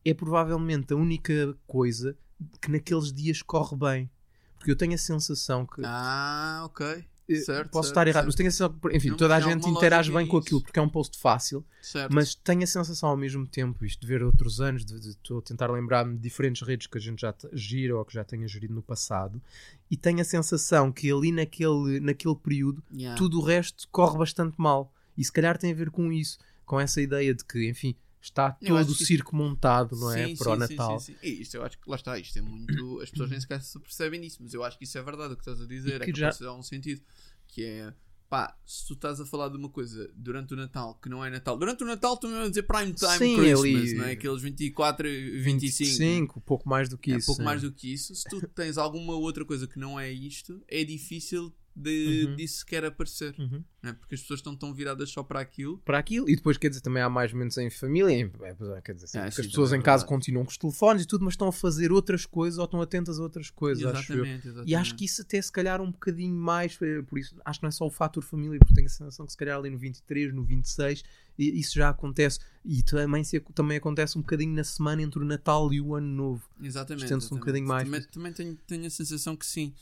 é 0.06 0.14
provavelmente 0.14 0.94
a 0.94 0.96
única 0.96 1.58
coisa 1.66 2.18
que 2.62 2.70
naqueles 2.72 3.12
dias 3.12 3.42
corre 3.42 3.76
bem. 3.76 4.10
Porque 4.58 4.72
eu 4.72 4.76
tenho 4.78 4.94
a 4.94 4.98
sensação 4.98 5.66
que 5.66 5.82
Ah, 5.84 6.62
ok. 6.66 7.06
Eh, 7.30 7.36
certo, 7.36 7.70
posso 7.72 7.88
certo, 7.88 7.92
estar 7.94 8.08
errado, 8.08 8.24
certo. 8.24 8.26
mas 8.28 8.36
tenho 8.36 8.50
a 8.50 8.52
sensação 8.52 8.80
enfim, 8.92 9.10
Não, 9.10 9.18
toda 9.18 9.36
a 9.36 9.40
gente 9.40 9.68
interage 9.70 10.12
bem 10.12 10.28
com 10.28 10.38
nisso. 10.38 10.48
aquilo 10.48 10.62
porque 10.62 10.80
é 10.80 10.82
um 10.82 10.90
post 10.90 11.18
fácil, 11.20 11.66
Certo. 11.82 12.14
mas 12.14 12.36
tenho 12.36 12.64
a 12.64 12.68
sensação 12.68 13.10
ao 13.10 13.18
mesmo 13.18 13.46
tempo, 13.48 13.86
isto 13.86 14.02
de 14.02 14.08
ver 14.08 14.22
outros 14.24 14.60
anos, 14.60 14.84
de 14.86 15.00
de- 15.00 15.10
estou 15.10 15.40
a 15.40 15.42
tentar 15.42 15.72
lembrar-me 15.72 16.16
de 16.16 16.22
diferentes 16.22 16.62
redes 16.68 16.88
que 16.88 16.98
a 16.98 17.02
gente 17.02 17.22
já 17.22 17.34
gira 17.54 17.98
ou 17.98 18.04
que 18.06 18.14
já 18.14 18.24
tenha 18.24 18.48
gerido 18.48 18.74
no 18.74 18.82
passado, 18.82 19.42
e 19.90 19.96
tenho 19.98 20.20
a 20.22 20.24
sensação 20.26 20.92
que 20.92 21.12
ali 21.12 21.32
naquele, 21.32 22.00
naquele 22.00 22.36
período 22.36 22.84
Yeah. 22.92 23.18
tudo 23.18 23.40
o 23.40 23.44
resto 23.44 23.88
corre 23.92 24.18
bastante 24.18 24.56
mal. 24.60 24.94
E 25.18 25.24
se 25.24 25.32
calhar 25.32 25.58
tem 25.58 25.72
a 25.72 25.76
ver 25.76 25.92
com 25.92 26.12
isso, 26.12 26.38
com 26.66 26.80
essa 26.80 27.00
ideia 27.02 27.34
de 27.34 27.44
que, 27.46 27.70
enfim, 27.70 27.96
está 28.24 28.52
todo 28.52 28.92
o 28.92 28.96
que- 28.96 29.06
circo 29.06 29.36
montado, 29.36 29.96
não 29.98 30.12
é? 30.12 30.28
Sim, 30.28 30.36
para 30.38 30.50
o 30.50 30.54
sim, 30.54 30.60
Natal. 30.60 31.00
Sim, 31.00 31.14
sim, 31.14 31.20
sim. 31.22 31.28
E 31.28 31.42
isto 31.42 31.56
eu 31.56 31.64
acho 31.64 31.78
que 31.78 31.90
lá 31.90 31.96
está, 31.98 32.18
isto 32.18 32.40
é 32.40 32.42
muito. 32.42 33.00
As 33.02 33.10
pessoas 33.12 33.30
nem 33.30 33.40
sequer 33.40 33.62
se 33.62 33.80
percebem 33.80 34.22
disso, 34.22 34.38
mas 34.42 34.54
eu 34.54 34.64
acho 34.64 34.78
que 34.78 34.86
isso 34.86 34.98
é 34.98 35.02
verdade 35.04 35.34
o 35.34 35.36
que 35.36 35.42
estás 35.42 35.62
a 35.62 35.66
dizer, 35.68 35.92
E 36.00 36.04
é 36.04 36.06
que 36.06 36.14
que 36.14 36.20
já- 36.20 36.30
dar 36.32 36.54
um 36.54 36.64
sentido. 36.64 37.02
Que 37.48 37.64
é 37.66 37.94
pá, 38.30 38.58
se 38.66 38.88
tu 38.88 38.94
estás 38.96 39.22
a 39.22 39.26
falar 39.28 39.50
de 39.50 39.58
uma 39.58 39.70
coisa 39.70 40.10
durante 40.16 40.56
o 40.56 40.58
Natal 40.58 40.96
que 40.96 41.08
não 41.08 41.24
é 41.24 41.30
Natal, 41.30 41.56
durante 41.56 41.84
o 41.84 41.86
Natal 41.86 42.18
tu 42.18 42.28
mesmo 42.28 42.46
a 42.46 42.50
dizer 42.50 42.64
prime 42.64 42.92
time 42.94 43.12
Sim, 43.18 43.36
Christmas, 43.36 43.60
ali- 43.60 43.94
não 43.94 44.06
é? 44.06 44.12
Aqueles 44.14 44.42
24 44.42 45.08
e 45.08 45.40
25. 45.40 45.90
25, 45.90 46.42
pouco 46.42 46.68
mais 46.68 46.90
do 46.90 46.98
que 46.98 47.12
É 47.12 47.18
isso. 47.18 47.28
pouco 47.28 47.44
mais 47.44 47.62
do 47.62 47.72
que 47.72 47.94
isso. 47.94 48.16
Se 48.16 48.28
tu 48.30 48.42
tens 48.48 48.78
alguma 48.80 49.14
outra 49.14 49.46
coisa 49.46 49.68
que 49.68 49.78
não 49.78 50.00
é 50.00 50.12
isto, 50.12 50.64
é 50.68 50.84
difícil 50.84 51.54
de, 51.76 52.26
Uhum. 52.30 52.36
disso 52.36 52.58
sequer 52.60 52.86
aparecer, 52.86 53.34
Uhum. 53.40 53.64
não 53.82 53.90
é? 53.90 53.94
Porque 53.94 54.16
as 54.16 54.22
pessoas 54.22 54.40
estão 54.40 54.56
tão 54.56 54.74
viradas 54.74 55.10
só 55.10 55.24
para 55.24 55.40
aquilo. 55.40 55.78
para 55.80 55.98
aquilo 55.98 56.30
e 56.30 56.36
depois 56.36 56.58
quer 56.58 56.70
dizer 56.70 56.82
também 56.82 57.02
há 57.02 57.10
mais 57.10 57.34
momentos 57.34 57.58
em 57.58 57.70
família 57.70 58.12
em- 58.14 58.32
é, 58.42 58.56
é, 58.78 58.82
quer 58.82 58.94
dizer, 58.94 59.08
sim, 59.08 59.18
Ah, 59.18 59.22
porque 59.24 59.36
sim, 59.36 59.42
as 59.42 59.48
pessoas 59.48 59.70
também 59.70 59.80
em 59.80 59.82
é 59.82 59.86
casa 59.86 60.06
continuam 60.06 60.46
com 60.46 60.52
os 60.52 60.58
telefones 60.58 61.04
e 61.04 61.08
tudo 61.08 61.26
mas 61.26 61.34
estão 61.34 61.48
a 61.48 61.52
fazer 61.52 61.92
outras 61.92 62.26
coisas 62.26 62.60
ou 62.60 62.66
estão 62.66 62.82
atentas 62.82 63.20
a 63.20 63.24
outras 63.24 63.50
coisas 63.50 63.84
acho. 63.86 64.14
Exatamente, 64.14 64.48
exatamente. 64.48 64.70
e 64.72 64.76
acho 64.76 64.96
que 64.96 65.06
isso 65.06 65.22
até 65.24 65.42
se 65.42 65.52
calhar 65.52 65.82
um 65.82 65.92
bocadinho 65.92 66.36
mais 66.36 66.78
eh, 66.82 67.02
por 67.02 67.18
isso 67.18 67.36
acho 67.44 67.60
que 67.60 67.64
não 67.64 67.70
é 67.70 67.72
só 67.72 67.86
o 67.88 67.92
fator 67.92 68.24
família 68.24 68.60
porque 68.60 68.74
tenho 68.76 68.86
a 68.88 68.90
sensação 68.90 69.26
que 69.26 69.32
se 69.32 69.38
calhar 69.38 69.58
ali 69.58 69.70
no 69.70 69.78
23 69.78 70.34
no 70.34 70.44
26 70.44 71.04
e- 71.40 71.60
isso 71.60 71.74
já 71.74 71.90
acontece 71.90 72.40
e 72.64 72.84
também, 72.84 73.24
se, 73.24 73.40
também 73.56 73.78
acontece 73.78 74.18
um 74.18 74.22
bocadinho 74.22 74.54
na 74.54 74.64
semana 74.64 75.02
entre 75.02 75.20
o 75.20 75.26
Natal 75.26 75.74
e 75.74 75.82
o 75.82 75.96
Ano 75.96 76.08
Novo 76.08 76.48
Exatamente. 76.62 77.04
Estende-se 77.06 77.34
um 77.34 77.38
bocadinho 77.40 77.68
mais. 77.68 77.84
Também, 77.84 78.02
também 78.04 78.32
tenho, 78.34 78.56
tenho 78.68 78.86
a 78.86 78.90
sensação 78.90 79.36
que 79.36 79.46
sim. 79.46 79.74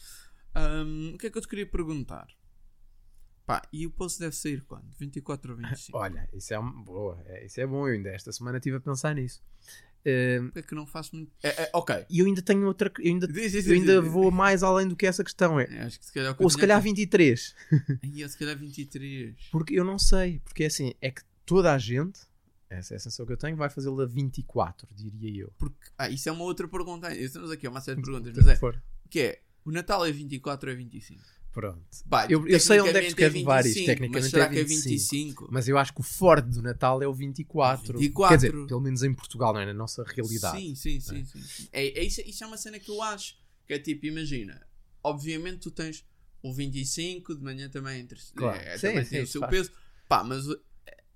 Ahm, 0.56 1.14
o 1.16 1.18
que 1.18 1.28
é 1.28 1.30
que 1.30 1.38
eu 1.38 1.42
te 1.42 1.48
queria 1.48 1.66
perguntar? 1.66 2.28
Pá, 3.46 3.62
e 3.74 3.86
o 3.88 3.92
post 3.92 4.20
deve 4.20 4.36
sair 4.36 4.62
quando? 4.64 4.86
24 5.00 5.52
ou 5.52 5.58
25? 5.58 5.98
olha 5.98 6.30
isso 6.34 6.54
é 6.54 6.60
uma 6.60 6.84
boa 6.84 7.22
é, 7.26 7.46
isso 7.46 7.60
é 7.60 7.66
bom 7.68 7.88
eu 7.88 7.94
ainda 7.96 8.10
esta 8.10 8.32
semana 8.32 8.58
estive 8.60 8.78
a 8.78 8.80
pensar 8.80 9.16
nisso 9.16 9.42
Porque 10.04 10.60
é 10.60 10.62
que 10.62 10.76
não 10.76 10.86
faço 10.86 11.16
muito. 11.16 11.32
É, 11.44 11.64
é, 11.64 11.70
ok. 11.74 12.06
e 12.10 12.20
eu 12.20 12.26
ainda 12.28 12.42
tenho 12.42 12.66
outra 12.68 12.92
eu 13.00 13.12
ainda, 13.12 13.28
Diz, 13.28 13.52
diz, 13.52 13.68
eu 13.68 13.74
ainda 13.74 14.02
diz. 14.02 14.12
vou 14.12 14.30
mais 14.32 14.62
além 14.64 14.88
do 14.88 14.96
que 14.96 15.06
essa 15.08 15.24
questão 15.24 15.60
é 15.60 15.64
É, 15.66 15.82
acho 15.84 16.00
que 16.00 16.06
se 16.06 16.14
calhar. 16.14 16.36
que 16.36 16.42
ou 16.44 16.50
se 16.50 16.58
calhar 16.58 16.78
aqui- 16.78 16.88
23 16.90 17.56
Ai, 18.04 18.24
ou 18.24 18.30
se 18.30 18.38
calhar 18.38 18.58
23. 18.58 19.36
Porque 19.52 19.74
eu 19.80 19.84
não 19.84 19.98
sei, 20.00 20.40
porque 20.40 20.64
é 20.64 20.68
assim, 20.68 20.94
é 21.02 21.12
que 21.12 21.22
toda 21.46 21.74
a 21.74 21.78
gente, 21.78 22.20
essa 22.70 22.94
é 22.94 22.98
a 22.98 23.00
sensação 23.00 23.26
que 23.26 23.34
eu 23.34 23.38
tenho, 23.38 23.58
vai 23.58 23.70
fazê-lo 23.70 24.00
a 24.02 24.06
24, 24.06 24.88
diria 24.96 25.44
eu. 25.44 25.54
Porque, 25.58 25.76
ah, 25.98 26.10
isso 26.10 26.30
é 26.30 26.32
uma 26.32 26.44
outra 26.46 26.68
pergunta. 26.68 27.14
Estamos 27.16 27.52
aqui 27.52 27.68
a 27.68 27.70
uma 27.70 27.82
série 27.82 27.98
de 28.02 28.04
perguntas, 28.10 28.34
mas 28.38 28.48
é. 28.48 28.60
Que 29.10 29.20
é? 29.20 29.42
O 29.66 29.72
Natal 29.72 30.06
é 30.06 30.12
24 30.12 30.70
ou 30.70 30.74
é 30.74 30.78
25? 30.78 31.22
Pronto. 31.54 31.82
Eu- 32.30 32.48
eu 32.48 32.60
sei 32.62 32.80
onde 32.80 32.98
é 32.98 33.02
que 33.02 33.10
tu 33.10 33.16
queres 33.18 33.34
levar 33.34 33.60
isto, 33.66 33.74
25, 33.76 33.86
tecnicamente 33.88 34.22
mas 34.24 34.32
será 34.32 34.46
é 34.46 34.50
que 34.50 34.60
é 34.60 34.64
25? 34.64 34.90
25? 34.90 35.48
Mas 35.52 35.68
eu 35.68 35.78
acho 35.78 35.94
que 35.94 36.00
o 36.00 36.04
forte 36.04 36.48
do 36.48 36.62
Natal 36.62 37.02
é 37.04 37.08
o 37.08 37.14
24. 37.14 38.00
24. 38.00 38.30
Quer 38.30 38.36
dizer, 38.52 38.68
pelo 38.68 38.80
menos 38.80 39.04
em 39.04 39.14
Portugal, 39.14 39.54
não 39.54 39.60
é? 39.60 39.66
Na 39.66 39.74
nossa 39.74 40.02
realidade. 40.04 40.58
Sim, 40.60 40.76
sim, 40.76 41.00
sim. 41.02 41.26
sim, 41.26 41.42
sim. 41.42 41.68
É, 41.74 42.00
é 42.00 42.04
isso, 42.06 42.22
isso 42.26 42.44
é 42.44 42.48
uma 42.48 42.56
cena 42.58 42.80
que 42.80 42.90
eu 42.90 43.02
acho. 43.02 43.36
Que 43.68 43.74
é 43.74 43.80
tipo, 43.80 44.06
imagina, 44.06 44.66
obviamente 45.04 45.60
tu 45.60 45.72
tens 45.72 46.06
o 46.42 46.54
25 46.54 47.36
de 47.36 47.44
manhã 47.44 47.70
também 47.70 48.00
entre 48.00 48.18
Claro. 48.34 48.58
é, 48.58 48.78
Sim, 48.78 48.88
também 48.88 49.04
sim, 49.04 49.10
tem 49.12 49.24
o 49.24 49.28
seu 49.28 49.42
faz. 49.42 49.52
peso. 49.52 49.72
Pá, 50.08 50.24
mas 50.24 50.48
uh, 50.48 50.58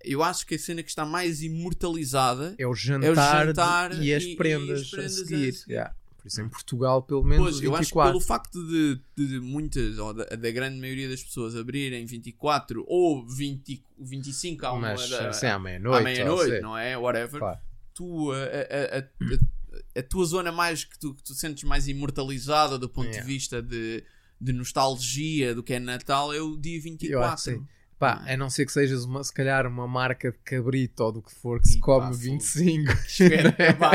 eu 0.03 0.21
acho 0.21 0.45
que 0.45 0.55
a 0.55 0.60
cena 0.60 0.84
que 0.84 0.89
está 0.89 1.05
mais 1.05 1.41
imortalizada 1.41 2.55
É 2.58 2.67
o 2.67 2.75
jantar, 2.75 3.47
jantar 3.47 3.95
de- 3.95 4.03
e, 4.03 4.13
as 4.13 4.23
e- 4.23 4.31
e 4.31 4.36
prendas 4.36 4.81
as 4.81 4.89
prendas 4.89 5.17
a 5.17 5.21
a 5.21 5.25
seguir. 5.25 5.53
seguir. 5.53 5.71
Yeah. 5.73 5.95
Por 6.26 6.30
isso 6.30 6.42
em 6.42 6.50
Portugal, 6.50 7.04
pelo 7.04 7.24
menos, 7.24 7.44
Pois, 7.46 7.60
o 7.60 7.64
eu 7.66 7.76
acho 7.76 7.90
que 7.90 7.94
24. 7.94 8.12
pelo 8.14 8.20
facto 8.20 8.60
de, 8.68 9.00
de 9.16 9.40
muitas, 9.40 10.00
ou 10.00 10.12
da, 10.12 10.24
da 10.26 10.50
grande 10.50 10.80
maioria 10.80 11.08
das 11.08 11.24
pessoas 11.24 11.56
abrirem 11.56 12.04
24 12.04 12.84
ou 12.88 13.24
20, 13.28 13.84
25 14.00 14.66
à 14.66 14.72
uma 14.74 14.80
Mas 14.82 15.08
da, 15.08 15.30
à 15.54 15.60
meia-noite. 15.60 16.04
meia-noite, 16.04 16.56
ou 16.56 16.62
não 16.64 16.76
é? 16.76 16.98
Whatever. 16.98 17.38
Claro. 17.40 17.60
Tu, 17.94 18.32
a, 18.32 18.38
a, 18.38 18.98
a- 18.98 19.00
a- 19.00 20.00
a 20.00 20.02
tua 20.02 20.26
zona 20.26 20.52
mais 20.52 20.84
que 20.84 20.98
tu, 20.98 21.14
que 21.14 21.22
tu 21.24 21.36
sentes 21.36 21.64
mais 21.64 21.88
imortalizada 21.88 22.80
do 22.80 22.90
ponto 22.90 23.06
Yeah. 23.10 23.22
de 23.22 23.32
vista 23.32 23.62
de, 23.62 24.04
de 24.42 24.52
nostalgia 24.52 25.54
do 25.54 25.62
que 25.62 25.74
é 25.76 25.80
Natal 25.80 26.34
é 26.34 26.42
o 26.42 26.58
dia 26.58 26.82
24. 26.82 27.52
Eu 27.52 27.58
sim. 27.60 27.68
Pá, 27.97 28.21
Ah. 28.27 28.34
a 28.34 28.38
não 28.38 28.49
ser 28.49 28.65
que 28.65 28.73
sejas 28.73 29.05
uma, 29.05 29.23
se 29.23 29.34
calhar 29.34 29.65
uma 29.65 29.88
marca 29.88 30.29
de 30.29 30.38
cabrito 30.39 31.01
ou 31.01 31.12
do 31.13 31.21
que 31.21 31.34
for 31.34 31.62
que 31.62 31.69
se 31.69 31.77
Ih, 31.77 31.79
come 31.79 32.01
pá, 32.08 32.12
fogo. 32.12 32.17
25. 32.23 32.91
Espera, 33.08 33.53
pá. 33.79 33.91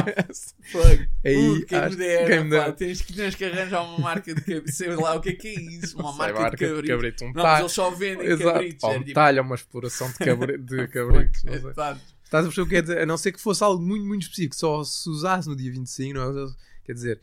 Fogo. 0.73 1.07
Aí, 1.25 1.37
Uh, 1.51 1.67
quem 1.67 1.79
acho- 1.79 1.91
me 1.91 1.97
dera, 1.97 2.27
quem 2.27 2.45
me 2.45 2.57
pá, 2.57 2.73
tens, 2.73 3.03
que, 3.03 3.13
tens 3.13 3.35
que 3.35 3.45
arranjar 3.45 3.83
uma 3.85 3.99
marca 3.99 4.35
de 4.35 4.41
cabrito. 4.41 4.73
Sei 4.73 4.89
lá 4.97 5.17
o 5.17 5.21
que 5.21 5.29
é 5.29 5.33
que 5.35 5.49
é 5.49 5.55
isso. 5.61 5.97
Uma 5.99 6.05
Não 6.05 6.17
sei, 6.17 6.33
marca, 6.33 6.57
de 6.57 6.83
cabrito. 6.89 7.25
Um 7.27 7.33
Não, 7.33 7.43
mas 7.43 7.61
eles 7.61 7.73
só 7.73 7.91
vendem 7.91 8.27
Exato. 8.27 8.53
cabritos. 8.55 8.85
Ou 8.85 8.93
é 8.93 8.97
um 8.97 9.01
tipo- 9.03 9.15
talho, 9.15 9.43
uma 9.43 9.55
exploração 9.55 10.09
de, 10.09 10.15
cabri 10.15 10.59
de 10.59 10.89
cabritos. 10.89 11.45
não 11.45 11.53
sei. 11.61 11.71
Exato. 11.71 12.01
Estás 12.25 12.45
a 12.45 12.49
perceber 12.49 12.67
o 12.67 12.69
que 12.71 12.77
é 12.77 12.81
dizer? 12.83 12.99
A 13.01 13.07
não 13.07 13.19
ser 13.19 13.33
que 13.33 13.41
fosse 13.41 13.63
algo 13.63 13.83
muito, 13.85 14.07
muito 14.07 14.23
específico, 14.23 14.55
só 14.57 14.83
se 14.83 15.11
usasse 15.11 15.47
no 15.49 15.55
dia 15.57 15.71
25, 15.73 16.15
não 16.15 16.47
é? 16.47 16.51
Quer 16.85 16.93
dizer. 16.95 17.21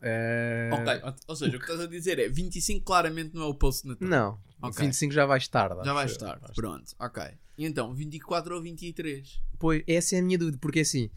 eh, 0.00 0.70
Ok, 0.72 1.14
ou- 1.28 1.36
seja, 1.36 1.56
o 1.56 1.58
que 1.58 1.64
estás 1.64 1.80
a 1.80 1.86
dizer 1.86 2.18
é 2.18 2.28
25 2.28 2.84
claramente 2.84 3.34
não 3.34 3.42
é 3.42 3.46
o 3.46 3.54
post 3.54 3.82
de 3.82 3.88
Natal. 3.90 4.08
Não, 4.08 4.38
Ok. 4.68 4.84
25 4.86 5.12
já 5.12 5.26
vais 5.26 5.46
tarde. 5.48 5.84
Já. 6.18 6.36
Vais- 6.40 6.54
Pronto, 6.54 6.92
ok. 6.98 7.22
E 7.56 7.64
então, 7.66 7.94
24 7.94 8.54
ou 8.56 8.62
23? 8.62 9.40
Pois, 9.58 9.82
essa 9.86 10.16
é 10.16 10.18
a 10.18 10.22
minha 10.22 10.38
dúvida, 10.38 10.58
porque 10.60 10.80
assim, 10.80 11.10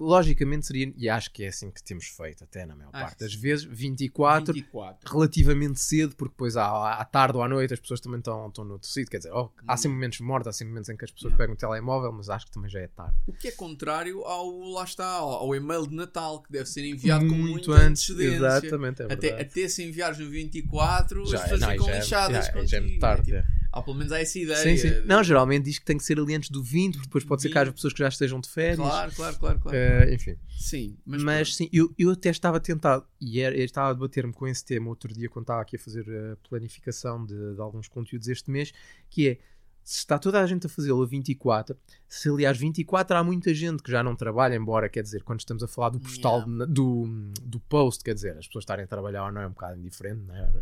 logicamente 0.00 0.66
seria, 0.66 0.92
e 0.96 1.08
acho 1.08 1.30
que 1.32 1.44
é 1.44 1.48
assim 1.48 1.70
que 1.70 1.82
temos 1.82 2.06
feito 2.06 2.44
até 2.44 2.64
na 2.64 2.74
maior 2.76 2.90
Acho 2.92 3.04
parte 3.04 3.18
das 3.20 3.34
vezes, 3.34 3.64
24, 3.64 4.52
24. 4.54 5.12
relativamente 5.12 5.80
cedo, 5.80 6.14
porque 6.16 6.32
depois 6.32 6.56
à, 6.56 6.92
à 6.94 7.04
tarde 7.04 7.36
ou 7.36 7.42
à 7.42 7.48
noite 7.48 7.74
as 7.74 7.80
pessoas 7.80 8.00
também 8.00 8.18
estão, 8.18 8.46
estão 8.48 8.64
no 8.64 8.74
outro 8.74 8.88
sítio. 8.88 9.10
Quer 9.10 9.18
dizer, 9.18 9.32
oh, 9.32 9.50
há 9.66 9.76
sempre 9.76 9.94
momentos 9.96 10.20
mortos, 10.20 10.48
há 10.48 10.52
sempre 10.52 10.70
momentos 10.70 10.88
em 10.88 10.96
que 10.96 11.04
as 11.04 11.10
pessoas 11.10 11.28
Yeah. 11.32 11.36
pegam 11.44 11.54
o 11.54 11.58
telemóvel, 11.58 12.12
mas 12.12 12.28
acho 12.30 12.46
que 12.46 12.52
também 12.52 12.70
já 12.70 12.80
é 12.80 12.86
tarde. 12.88 13.14
O 13.26 13.32
que 13.32 13.48
é 13.48 13.52
contrário 13.52 14.22
ao, 14.24 14.48
lá 14.70 14.84
está, 14.84 15.04
ao, 15.06 15.54
e-mail 15.54 15.86
de 15.86 15.94
Natal, 15.94 16.42
que 16.42 16.50
deve 16.50 16.66
ser 16.66 16.84
enviado 16.86 17.26
com 17.28 17.34
Muito 17.34 17.70
antes, 17.72 18.08
exatamente, 18.10 19.02
é 19.02 19.04
Até, 19.06 19.16
verdade. 19.16 19.42
até 19.42 19.68
se 19.68 19.82
enviares 19.84 20.18
no 20.18 20.30
24, 20.30 21.26
já, 21.26 21.36
as 21.36 21.42
pessoas 21.42 21.60
não, 21.60 21.70
ficam 21.70 21.86
já, 21.86 21.92
é- 21.92 21.98
lixadas 21.98 22.46
já, 22.46 22.52
contigo. 22.52 22.68
já 22.70 22.76
é 22.76 22.80
muito 22.80 22.98
tarde. 22.98 23.32
né? 23.32 23.40
Tipo, 23.42 23.52
é. 23.54 23.57
Ah, 23.72 23.82
pelo 23.82 23.96
menos 23.96 24.12
há 24.12 24.20
essa 24.20 24.38
ideia. 24.38 24.56
Sim, 24.62 24.76
sim. 24.76 24.88
de- 25.00 25.06
Não, 25.06 25.22
geralmente 25.22 25.64
diz 25.64 25.78
que 25.78 25.84
tem 25.84 25.96
que 25.96 26.04
ser 26.04 26.18
ali 26.18 26.34
antes 26.34 26.50
do 26.50 26.62
20, 26.62 26.94
porque 26.94 27.06
depois 27.08 27.24
pode 27.24 27.42
ser 27.42 27.48
que 27.50 27.58
haja 27.58 27.66
20. 27.70 27.74
pessoas 27.76 27.92
que 27.92 27.98
já 27.98 28.08
estejam 28.08 28.40
de 28.40 28.48
férias. 28.48 28.76
Claro, 28.78 29.12
claro, 29.14 29.38
claro. 29.38 29.60
claro. 29.60 29.76
Eh, 29.76 30.14
enfim. 30.14 30.36
Sim, 30.58 30.96
mas, 31.04 31.22
Mas, 31.22 31.54
sim, 31.56 31.68
eu, 31.72 31.92
eu 31.98 32.10
até 32.10 32.30
estava 32.30 32.58
tentado, 32.58 33.04
e 33.20 33.40
era, 33.40 33.56
eu 33.56 33.64
estava 33.64 33.90
a 33.90 33.92
debater-me 33.92 34.32
com 34.32 34.46
esse 34.48 34.64
tema 34.64 34.88
outro 34.88 35.12
dia 35.12 35.28
quando 35.28 35.44
estava 35.44 35.60
aqui 35.62 35.76
a 35.76 35.78
fazer 35.78 36.04
a 36.32 36.36
planificação 36.48 37.24
de, 37.24 37.54
de 37.54 37.60
alguns 37.60 37.88
conteúdos 37.88 38.26
este 38.28 38.50
mês, 38.50 38.72
que 39.10 39.28
é 39.28 39.38
se 39.88 40.00
está 40.00 40.18
toda 40.18 40.38
a 40.38 40.46
gente 40.46 40.66
a 40.66 40.68
fazê-lo 40.68 41.02
a 41.02 41.06
24, 41.06 41.74
se 42.06 42.28
aliás 42.28 42.58
24 42.58 43.16
há 43.16 43.24
muita 43.24 43.54
gente 43.54 43.82
que 43.82 43.90
já 43.90 44.02
não 44.02 44.14
trabalha, 44.14 44.54
embora 44.54 44.86
quer 44.86 45.02
dizer, 45.02 45.22
quando 45.22 45.40
estamos 45.40 45.62
a 45.62 45.66
falar 45.66 45.88
do 45.88 45.98
postal 45.98 46.40
Yeah. 46.40 46.66
do, 46.66 47.06
do 47.42 47.58
post, 47.60 48.04
quer 48.04 48.12
dizer, 48.12 48.36
as 48.36 48.46
pessoas 48.46 48.64
estarem 48.64 48.84
a 48.84 48.86
trabalhar 48.86 49.24
ou 49.24 49.32
não 49.32 49.40
é 49.40 49.46
um 49.46 49.52
bocado 49.52 49.78
indiferente, 49.80 50.20
não 50.26 50.36
é? 50.36 50.52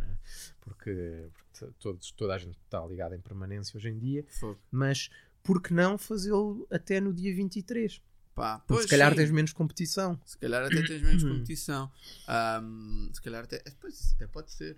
porque, 0.61 1.27
porque 1.35 1.75
todos, 1.81 2.13
toda 2.13 2.35
a 2.37 2.39
gente 2.39 2.57
está 2.65 2.87
ligada 2.87 3.17
em 3.17 3.21
permanência 3.21 3.77
hoje 3.77 3.89
em 3.89 3.99
dia, 3.99 4.25
Fogo. 4.29 4.61
mas 4.71 5.11
por 5.43 5.61
que 5.61 5.75
não 5.75 5.99
fazê-lo 5.99 6.65
até 6.71 7.01
no 7.01 7.13
dia 7.13 7.35
23? 7.35 8.01
Pá, 8.33 8.63
pois 8.65 8.83
se 8.83 8.89
calhar 8.89 9.11
sim. 9.11 9.17
tens 9.17 9.31
menos 9.33 9.53
competição. 9.53 10.21
Se 10.25 10.39
calhar 10.39 10.63
até 10.65 10.83
tens 10.83 11.03
menos 11.03 11.25
competição. 11.27 11.91
Ahm, 12.29 13.11
se 13.13 13.21
calhar 13.23 13.43
até. 13.43 13.61
Pois, 13.81 14.13
até 14.13 14.27
pode 14.29 14.53
ser. 14.53 14.77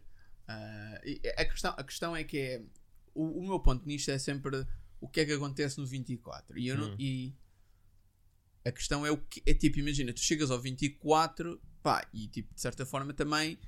E 1.04 1.20
a, 1.36 1.44
questão, 1.44 1.74
a 1.76 1.84
questão 1.84 2.16
é 2.16 2.24
que 2.24 2.38
é. 2.38 2.62
O, 3.20 3.40
o 3.40 3.46
meu 3.46 3.58
ponto 3.60 3.86
nisto 3.86 4.10
é 4.10 4.18
sempre 4.18 4.66
o 5.00 5.08
que 5.08 5.20
é 5.20 5.24
que 5.26 5.32
acontece 5.32 5.78
no 5.78 5.86
24. 5.86 6.58
E, 6.58 6.68
eu 6.68 6.76
não, 6.78 6.90
Hum. 6.92 6.96
e 6.98 7.34
a 8.64 8.70
questão 8.72 9.04
é 9.06 9.10
o 9.10 9.16
que. 9.18 9.42
É 9.46 9.54
tipo, 9.54 9.78
imagina, 9.78 10.12
tu 10.12 10.20
chegas 10.20 10.50
ao 10.50 10.60
24, 10.60 11.60
pá, 11.82 12.06
e 12.12 12.28
tipo, 12.28 12.54
de 12.54 12.60
certa 12.60 12.84
forma 12.86 13.12
também 13.12 13.58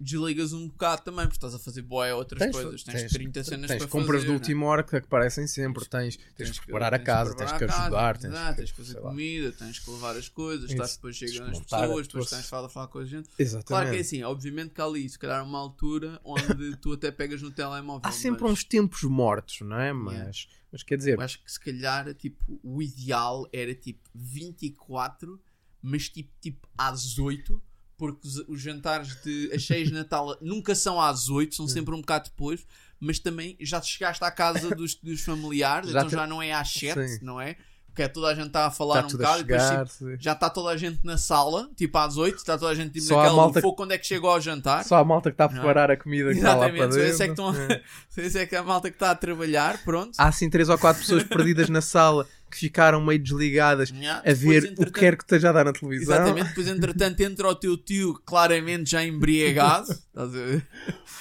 desligas 0.00 0.52
um 0.52 0.66
bocado 0.66 1.02
também, 1.02 1.26
porque 1.26 1.36
estás 1.36 1.54
a 1.54 1.58
fazer 1.58 1.82
boé 1.82 2.14
outras 2.14 2.50
coisas. 2.50 2.82
Tens, 2.82 3.12
30 3.12 3.44
cenas 3.44 3.68
tens 3.68 3.78
para 3.78 3.86
compras 3.86 4.22
fazer. 4.22 4.26
de 4.26 4.32
última 4.32 4.66
hora 4.66 4.82
que 4.82 4.96
aparecem 4.96 5.46
sempre, 5.46 5.84
tens, 5.86 6.18
tens, 6.34 6.58
que 6.58 6.64
preparar 6.64 6.94
a 6.94 6.98
casa, 6.98 7.36
tens 7.36 7.52
que 7.52 7.64
ajudar, 7.64 8.16
tens, 8.16 8.32
que, 8.32 8.56
tens 8.56 8.70
que 8.70 8.76
fazer 8.76 9.00
comida, 9.00 9.52
tens 9.52 9.78
que 9.78 9.90
levar 9.90 10.16
as 10.16 10.28
coisas, 10.28 10.70
estás 10.70 10.96
depois 10.96 11.18
tens 11.18 11.38
que 11.38 11.42
as 11.42 11.60
pessoas, 11.60 12.06
depois 12.08 12.30
tens 12.30 12.42
de 12.42 12.48
falar, 12.48 12.88
com 12.88 12.98
a 12.98 13.04
gente. 13.04 13.28
Exatamente. 13.38 13.66
Claro 13.66 13.90
que 13.90 13.96
é 13.96 14.00
assim, 14.00 14.22
obviamente 14.22 14.72
que 14.72 14.80
há 14.80 14.84
ali, 14.84 15.08
se 15.08 15.18
calhar, 15.18 15.44
uma 15.44 15.58
altura 15.58 16.18
onde 16.24 16.76
tu 16.76 16.94
até 16.94 17.10
pegas 17.10 17.42
no 17.42 17.50
telemóvel. 17.50 18.08
Há 18.08 18.12
sempre 18.12 18.42
mas 18.42 18.52
uns 18.52 18.64
tempos 18.64 19.02
mortos, 19.02 19.60
não 19.60 19.78
é? 19.78 19.92
Mas, 19.92 20.48
mas 20.72 20.82
quer 20.82 20.96
dizer, 20.96 21.18
Eu 21.18 21.22
acho 21.22 21.42
que 21.42 21.52
se 21.52 21.60
calhar, 21.60 22.14
tipo, 22.14 22.58
o 22.62 22.80
ideal 22.82 23.46
era 23.52 23.74
tipo 23.74 24.08
24, 24.14 25.38
mas 25.82 26.08
tipo, 26.08 26.32
tipo 26.40 26.66
às 26.76 27.18
8. 27.18 27.62
Porque 28.00 28.26
os, 28.26 28.36
os 28.48 28.60
jantares 28.62 29.14
de 29.22 29.50
as 29.52 29.62
6 29.66 29.88
de 29.88 29.94
Natal 29.94 30.34
nunca 30.40 30.74
são 30.74 30.98
às 30.98 31.28
8, 31.28 31.50
Hum. 31.52 31.56
são 31.56 31.68
sempre 31.68 31.94
um 31.94 32.00
bocado 32.00 32.30
depois. 32.30 32.66
Mas 32.98 33.18
também 33.18 33.56
já 33.60 33.80
chegaste 33.80 34.24
à 34.24 34.30
casa 34.30 34.74
dos, 34.74 34.94
dos 34.94 35.20
familiares, 35.20 35.90
Já 35.90 35.98
então 36.00 36.08
te- 36.08 36.12
já 36.16 36.26
não 36.26 36.42
é 36.42 36.52
às 36.52 36.70
7, 36.72 37.08
Sim. 37.08 37.18
não 37.24 37.38
é? 37.40 37.56
Porque 38.00 38.04
é 38.04 38.08
toda 38.08 38.28
a 38.28 38.34
gente 38.34 38.46
está 38.46 38.66
a 38.66 38.70
falar 38.70 39.04
está 39.04 39.08
um 39.14 39.18
bocado 39.18 39.40
e 39.40 39.44
depois 39.44 39.62
chegar. 39.68 39.86
tipo, 39.86 40.16
já 40.22 40.32
está 40.32 40.48
toda 40.48 40.70
a 40.70 40.76
gente 40.76 41.00
na 41.04 41.18
sala, 41.18 41.68
tipo 41.76 41.98
às 41.98 42.16
8, 42.16 42.36
está 42.36 42.56
toda 42.56 42.70
a 42.70 42.74
gente 42.74 42.92
tipo, 42.92 43.04
Só 43.04 43.16
naquela 43.18 43.36
malta- 43.36 43.60
fogo 43.60 43.76
quando 43.76 43.92
é 43.92 43.98
que 43.98 44.06
chegou 44.06 44.30
ao 44.30 44.40
jantar. 44.40 44.84
Só 44.84 44.96
a 44.96 45.04
malta 45.04 45.30
que 45.30 45.34
está 45.34 45.44
a 45.44 45.48
Não 45.48 45.54
é? 45.56 45.58
preparar 45.60 45.90
a 45.90 45.96
comida 45.98 46.30
que 46.30 46.36
está 46.38 46.54
lá 46.54 46.68
para 46.68 46.68
Exatamente, 46.68 46.96
dentro. 46.96 47.10
esse 47.10 47.22
é 47.22 47.26
que 47.26 47.32
estão 47.32 47.54
É. 47.54 47.82
é 48.42 48.46
que 48.46 48.54
é 48.56 48.58
a 48.58 48.62
malta 48.62 48.88
que 48.90 48.96
está 48.96 49.10
a 49.10 49.14
trabalhar, 49.14 49.78
pronto. 49.84 50.12
Há 50.16 50.28
assim 50.28 50.48
três 50.48 50.68
ou 50.70 50.78
quatro 50.78 51.02
pessoas 51.02 51.24
perdidas 51.24 51.68
na 51.68 51.82
sala 51.82 52.26
que 52.50 52.56
ficaram 52.58 53.00
meio 53.04 53.22
desligadas 53.22 53.90
Já, 53.90 54.18
a 54.26 54.32
ver 54.34 54.74
o 54.78 54.84
que 54.86 54.90
quer 54.92 55.16
que 55.16 55.22
esteja 55.22 55.50
a 55.50 55.52
dar 55.52 55.64
na 55.66 55.72
televisão. 55.72 56.14
Exatamente, 56.16 56.48
depois 56.48 56.66
entretanto 56.68 57.20
entra 57.20 57.46
o 57.48 57.54
teu 57.54 57.76
tio 57.76 58.14
claramente 58.24 58.90
já 58.90 59.04
embriagado. 59.04 59.86
Estás 60.10 60.28
a 60.34 60.46
ver? 60.46 60.66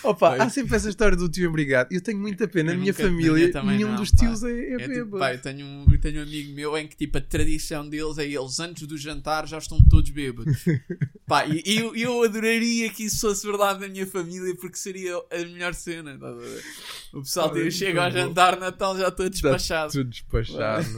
Opa, 0.04 0.30
Pois. 0.30 0.42
há 0.42 0.50
sempre 0.50 0.76
essa 0.76 0.90
história 0.90 1.18
do 1.18 1.28
tio 1.28 1.50
obrigado. 1.50 1.92
Eu 1.92 2.00
tenho 2.02 2.20
muita 2.20 2.48
pena. 2.48 2.72
Eu 2.72 2.76
Na 2.76 2.80
minha 2.82 2.94
família, 2.94 3.52
nenhum 3.64 3.90
não, 3.90 3.96
dos 3.98 4.12
pá. 4.12 4.18
tios 4.18 4.44
é, 4.44 4.50
é 4.52 4.74
É 4.76 4.88
tipo, 4.90 5.18
pá, 5.18 5.34
eu, 5.34 5.42
tenho 5.42 5.66
um, 5.66 5.86
eu 5.92 6.00
tenho 6.00 6.20
um 6.20 6.24
amigo 6.24 6.54
meu 6.54 6.78
em 6.78 6.88
que 6.88 6.96
tipo, 6.96 7.18
a 7.18 7.22
tradição 7.22 7.88
deles 7.88 8.18
é 8.18 8.26
eles 8.26 8.60
antes 8.60 8.88
do 8.88 8.98
jantar 8.98 9.48
já 9.48 9.58
estão 9.58 9.78
todos 9.90 10.10
bêbados. 10.12 10.58
pá, 11.28 11.46
e 11.48 11.62
eu, 11.66 11.96
eu 11.96 12.24
adoraria 12.24 12.90
que 12.92 13.04
isso 13.04 13.20
fosse 13.22 13.46
verdade 13.46 13.82
na 13.82 13.88
minha 13.90 14.08
família 14.08 14.56
porque 14.56 14.78
seria 14.78 15.16
a 15.18 15.38
melhor 15.40 15.74
cena. 15.74 16.12
a 16.22 16.32
ver? 16.32 16.64
O 17.14 17.22
pessoal 17.22 17.52
Ah, 17.54 17.70
chega 17.72 18.04
ao 18.06 18.12
jantar 18.12 18.60
Natal 18.60 18.98
já 18.98 19.10
Está 19.10 19.28
despachado. 19.28 19.92
tudo 19.92 20.10
despachado. 20.10 20.88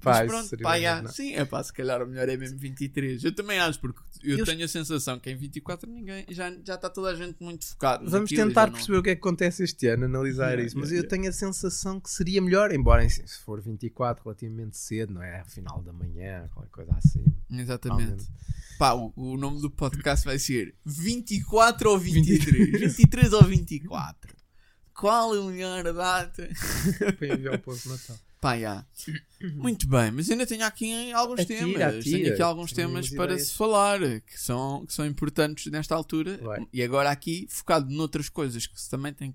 Mas 0.00 0.16
Pá, 0.16 0.24
isso 0.24 0.32
pronto, 0.48 0.62
pá, 0.62 0.80
já, 0.80 1.06
sim, 1.08 1.34
é 1.34 1.44
pá, 1.44 1.62
se 1.62 1.72
calhar 1.72 2.00
o 2.02 2.06
melhor 2.06 2.28
é 2.28 2.36
mesmo 2.36 2.56
23. 2.56 3.24
Eu 3.24 3.32
também 3.32 3.58
acho, 3.58 3.80
porque 3.80 4.00
eu, 4.22 4.38
Eu- 4.38 4.44
tenho 4.44 4.64
a 4.64 4.68
sensação 4.68 5.18
que 5.18 5.30
em 5.30 5.36
24 5.36 5.90
ninguém 5.90 6.24
já, 6.30 6.50
já 6.64 6.74
está 6.74 6.88
toda 6.90 7.10
a 7.10 7.14
gente 7.14 7.42
muito 7.42 7.66
focado. 7.66 8.08
Vamos 8.10 8.30
tentar 8.30 8.62
já 8.62 8.66
não- 8.66 8.72
perceber 8.74 8.98
o 8.98 9.02
que 9.02 9.10
é 9.10 9.14
que 9.14 9.20
acontece 9.20 9.62
este 9.64 9.86
ano, 9.88 10.04
analisar 10.06 10.46
Yeah, 10.48 10.62
isso. 10.66 10.78
Mas 10.78 10.90
yeah, 10.90 11.04
eu 11.06 11.08
tenho 11.08 11.28
a 11.28 11.32
sensação 11.32 12.00
que 12.00 12.10
seria 12.10 12.40
melhor, 12.42 12.72
embora 12.72 13.04
assim, 13.04 13.26
se 13.26 13.38
for 13.40 13.60
24 13.60 14.24
relativamente 14.24 14.76
cedo, 14.78 15.14
não 15.14 15.22
é? 15.22 15.44
Final 15.44 15.82
da 15.82 15.92
manhã, 15.92 16.48
qualquer 16.54 16.70
coisa 16.70 16.92
assim. 16.96 17.24
Exatamente. 17.50 18.26
Pá, 18.78 18.92
o, 18.94 19.12
o 19.16 19.36
nome 19.36 19.60
do 19.60 19.70
podcast 19.70 20.24
vai 20.24 20.38
ser 20.38 20.74
24 20.84 21.90
ou 21.90 21.98
23? 21.98 22.80
23 22.80 23.32
ou 23.32 23.42
24? 23.44 24.36
Qual 24.94 25.34
é 25.34 25.38
a 25.38 25.42
melhor 25.44 25.82
data? 25.92 26.48
Para 27.18 27.34
enviar 27.34 27.54
o 27.54 27.58
povo 27.60 27.78
de 27.78 27.88
Natal. 27.88 28.16
Pá, 28.40 28.56
já. 28.58 28.86
Muito 29.54 29.88
bem, 29.88 30.12
mas 30.12 30.30
ainda 30.30 30.46
tenho 30.46 30.64
aqui 30.64 31.12
alguns 31.12 31.40
Atira, 31.40 31.58
temas. 31.60 31.82
atira. 31.82 32.02
Tenho 32.18 32.32
aqui 32.32 32.42
alguns 32.42 32.72
Tenho 32.72 32.88
temas 32.88 33.10
para 33.10 33.32
ideias. 33.32 33.48
se 33.48 33.54
falar 33.54 33.98
que 34.20 34.40
são, 34.40 34.86
que 34.86 34.92
são 34.94 35.04
importantes 35.04 35.70
nesta 35.72 35.94
altura. 35.94 36.38
Vai. 36.42 36.66
E 36.72 36.82
agora 36.82 37.10
aqui 37.10 37.46
focado 37.50 37.90
noutras 37.90 38.28
coisas 38.28 38.66
que 38.66 38.80
se 38.80 38.88
também 38.88 39.12
tem 39.12 39.34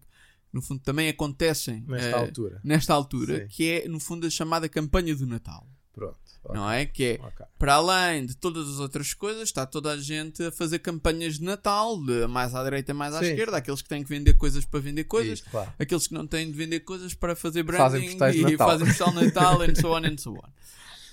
no 0.54 0.62
fundo, 0.62 0.82
também 0.84 1.10
acontecem 1.10 1.84
Nesta 1.88 2.10
eh, 2.10 2.14
altura. 2.14 2.62
nesta 2.64 2.94
altura, 2.94 3.40
Sim. 3.42 3.48
que 3.48 3.70
é 3.72 3.88
no 3.88 4.00
fundo 4.00 4.28
a 4.28 4.30
chamada 4.30 4.70
campanha 4.70 5.16
do 5.16 5.26
Natal. 5.26 5.68
Pronto. 5.92 6.18
Ok, 6.44 6.56
Não 6.56 6.70
é? 6.70 6.86
Que 6.86 7.04
é 7.04 7.20
ok. 7.26 7.46
para 7.58 7.76
além 7.76 8.26
de 8.26 8.36
todas 8.36 8.68
as 8.70 8.80
outras 8.80 9.14
coisas, 9.14 9.44
está 9.44 9.66
toda 9.66 9.92
a 9.92 9.98
gente 9.98 10.44
a 10.44 10.52
fazer 10.52 10.80
campanhas 10.80 11.36
de 11.40 11.44
Natal, 11.44 11.98
de 12.04 12.28
mais 12.28 12.54
à 12.54 12.64
direita, 12.64 12.94
mais 12.94 13.14
à 13.16 13.20
Sim. 13.20 13.26
esquerda, 13.32 13.58
aqueles 13.58 13.82
que 13.82 13.90
têm 13.90 14.04
que 14.04 14.10
vender 14.10 14.34
coisas 14.34 14.66
para 14.66 14.80
vender 14.80 15.04
coisas, 15.06 15.40
Isto, 15.40 15.50
claro. 15.52 15.74
aqueles 15.80 16.08
que 16.08 16.14
não 16.14 16.28
têm 16.28 16.46
de 16.52 16.58
vender 16.58 16.82
coisas 16.82 17.14
para 17.14 17.36
fazer 17.36 17.66
Fazem 17.66 18.18
branding 18.18 18.32
de 18.42 18.48
e 18.48 18.52
Natal. 18.52 18.68
fazem 18.70 18.88
postal 18.88 19.14
de 19.14 19.26
Natal 19.26 19.62
and 19.62 19.76
so 19.76 19.88
on 19.94 20.06
and 20.06 20.18
so 20.18 20.32
on. 20.34 20.50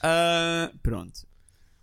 Ah, 0.02 0.72
pronto. 0.82 1.26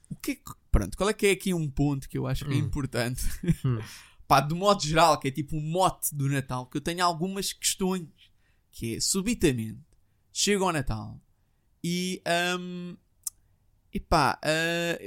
O 0.10 0.16
que 0.16 0.32
é 0.32 0.36
que- 0.36 0.42
pronto, 0.72 0.98
qual 0.98 1.10
é 1.10 1.14
que 1.14 1.28
é 1.28 1.32
aqui 1.32 1.54
um 1.54 1.70
ponto 1.70 2.08
que 2.10 2.18
eu 2.18 2.28
acho 2.28 2.46
que 2.46 2.52
é 2.52 2.56
Hum. 2.56 2.60
importante? 2.60 3.24
Hum. 3.66 3.80
Pá, 4.28 4.42
do 4.42 4.56
modo 4.58 4.84
geral, 4.84 5.18
que 5.20 5.30
é 5.30 5.32
tipo 5.32 5.56
um 5.56 5.62
mote 5.62 6.14
do 6.14 6.28
Natal, 6.28 6.66
que 6.66 6.76
eu 6.78 6.82
tenho 6.82 7.04
algumas 7.06 7.54
questões, 7.54 8.10
que 8.72 8.96
é, 8.96 9.00
subitamente, 9.00 9.80
chega 10.34 10.64
ao 10.66 10.74
Natal 10.74 11.18
e, 11.84 12.22
ahm, 12.26 12.96
e 13.94 14.00
pá, 14.00 14.40
ah, 14.44 14.98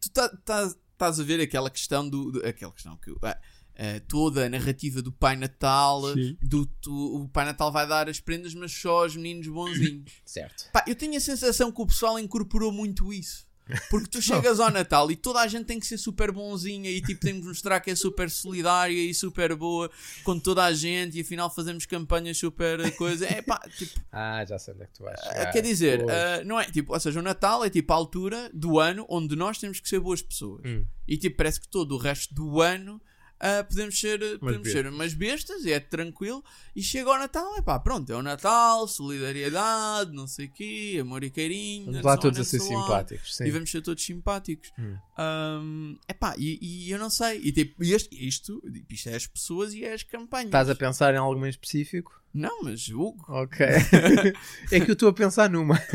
tu 0.00 0.10
tá- 0.10 0.28
tá- 0.44 0.74
estás 0.92 1.20
a 1.20 1.24
ver 1.24 1.40
aquela 1.40 1.70
questão 1.70 2.08
do, 2.08 2.30
do- 2.32 2.46
aquela 2.46 2.72
questão 2.72 2.96
que 2.96 3.10
ah, 3.22 3.38
ah, 3.76 4.00
toda 4.08 4.46
a 4.46 4.48
narrativa 4.48 5.00
do 5.02 5.12
Pai 5.12 5.36
Natal, 5.36 6.12
Sim. 6.14 6.36
do 6.42 6.66
tu- 6.66 7.22
o 7.22 7.28
Pai 7.28 7.44
Natal 7.44 7.70
vai 7.72 7.86
dar 7.86 8.08
as 8.08 8.20
prendas, 8.20 8.54
mas 8.54 8.72
só 8.72 9.04
aos 9.04 9.14
meninos 9.16 9.46
bonzinhos. 9.48 10.12
Certo. 10.24 10.70
Pá, 10.72 10.84
eu 10.86 10.94
tenho 10.96 11.16
a 11.16 11.20
sensação 11.20 11.70
que 11.72 11.80
o 11.82 11.86
pessoal 11.86 12.18
incorporou 12.18 12.72
muito 12.72 13.12
isso. 13.12 13.47
Porque 13.90 14.08
tu 14.08 14.22
chegas 14.22 14.60
ao 14.60 14.70
Natal 14.70 15.10
e 15.10 15.16
toda 15.16 15.40
a 15.40 15.46
gente 15.46 15.66
tem 15.66 15.78
que 15.78 15.86
ser 15.86 15.98
super 15.98 16.32
bonzinha 16.32 16.90
e 16.90 17.00
tipo 17.00 17.20
temos 17.20 17.42
de 17.42 17.48
mostrar 17.48 17.80
que 17.80 17.90
é 17.90 17.94
super 17.94 18.30
solidária 18.30 18.98
e 18.98 19.12
super 19.14 19.54
boa 19.54 19.90
com 20.24 20.38
toda 20.38 20.64
a 20.64 20.72
gente 20.72 21.18
e 21.18 21.20
afinal 21.20 21.52
fazemos 21.54 21.84
campanhas 21.86 22.36
super 22.38 22.94
coisa. 22.96 23.26
É 23.26 23.42
pá, 23.42 23.60
tipo, 23.76 24.00
Ah, 24.10 24.44
já 24.44 24.58
sei 24.58 24.74
onde 24.74 24.84
é 24.84 24.86
que 24.86 24.92
tu 24.94 25.02
vais. 25.04 25.18
ah, 25.20 25.28
chegar. 25.32 25.52
quer 25.52 25.62
dizer, 25.62 26.04
ah, 26.10 26.42
não 26.44 26.58
é 26.58 26.64
tipo, 26.64 26.92
ou 26.92 27.00
seja, 27.00 27.20
o 27.20 27.22
Natal 27.22 27.64
é 27.64 27.70
tipo 27.70 27.92
a 27.92 27.96
altura 27.96 28.50
do 28.52 28.78
ano 28.78 29.06
onde 29.08 29.36
nós 29.36 29.58
temos 29.58 29.80
que 29.80 29.88
ser 29.88 30.00
boas 30.00 30.22
pessoas. 30.22 30.62
Hum. 30.64 30.84
E 31.06 31.16
tipo, 31.16 31.36
parece 31.36 31.60
que 31.60 31.68
todo 31.68 31.94
o 31.94 31.98
resto 31.98 32.34
do 32.34 32.60
ano 32.60 33.00
ah, 33.40 33.64
podemos 33.64 33.98
ser, 33.98 34.18
podemos 34.38 34.64
bestas. 34.64 34.72
ser 34.72 34.86
umas 34.86 35.14
bestas 35.14 35.64
e 35.64 35.72
é 35.72 35.78
tranquilo. 35.78 36.44
E 36.74 36.82
chega 36.82 37.10
ao 37.10 37.18
Natal, 37.18 37.56
é 37.56 37.62
pá, 37.62 37.78
pronto, 37.78 38.10
é 38.12 38.16
o 38.16 38.22
Natal, 38.22 38.86
solidariedade, 38.88 40.12
não 40.12 40.26
sei 40.26 40.46
o 40.46 40.50
quê, 40.50 40.98
amor 41.00 41.22
e 41.22 41.30
carinho. 41.30 41.86
Vamos 41.86 42.00
and 42.00 42.04
lá 42.04 42.16
todos 42.16 42.38
a 42.38 42.44
ser 42.44 42.60
simpáticos. 42.60 43.36
Sim. 43.36 43.44
E 43.44 43.50
vamos 43.50 43.70
ser 43.70 43.82
todos 43.82 44.04
simpáticos. 44.04 44.72
Hum. 44.78 44.96
Ahm, 45.16 45.96
epá, 46.08 46.34
e, 46.36 46.58
e 46.60 46.90
eu 46.90 46.98
não 46.98 47.10
sei. 47.10 47.40
E 47.42 47.52
tipo, 47.52 47.82
isto, 47.82 48.62
isto 48.88 49.08
é 49.08 49.14
as 49.14 49.26
pessoas 49.26 49.72
e 49.72 49.84
é 49.84 49.92
as 49.92 50.02
campanhas. 50.02 50.46
Estás 50.46 50.68
a 50.68 50.74
pensar 50.74 51.14
em 51.14 51.18
algum 51.18 51.44
em 51.46 51.50
específico? 51.50 52.18
Não, 52.32 52.62
mas 52.62 52.88
Hugo. 52.88 53.24
Ok. 53.28 53.66
é 54.70 54.80
que 54.80 54.90
eu 54.90 54.92
estou 54.92 55.08
a 55.08 55.12
pensar 55.12 55.50
numa. 55.50 55.76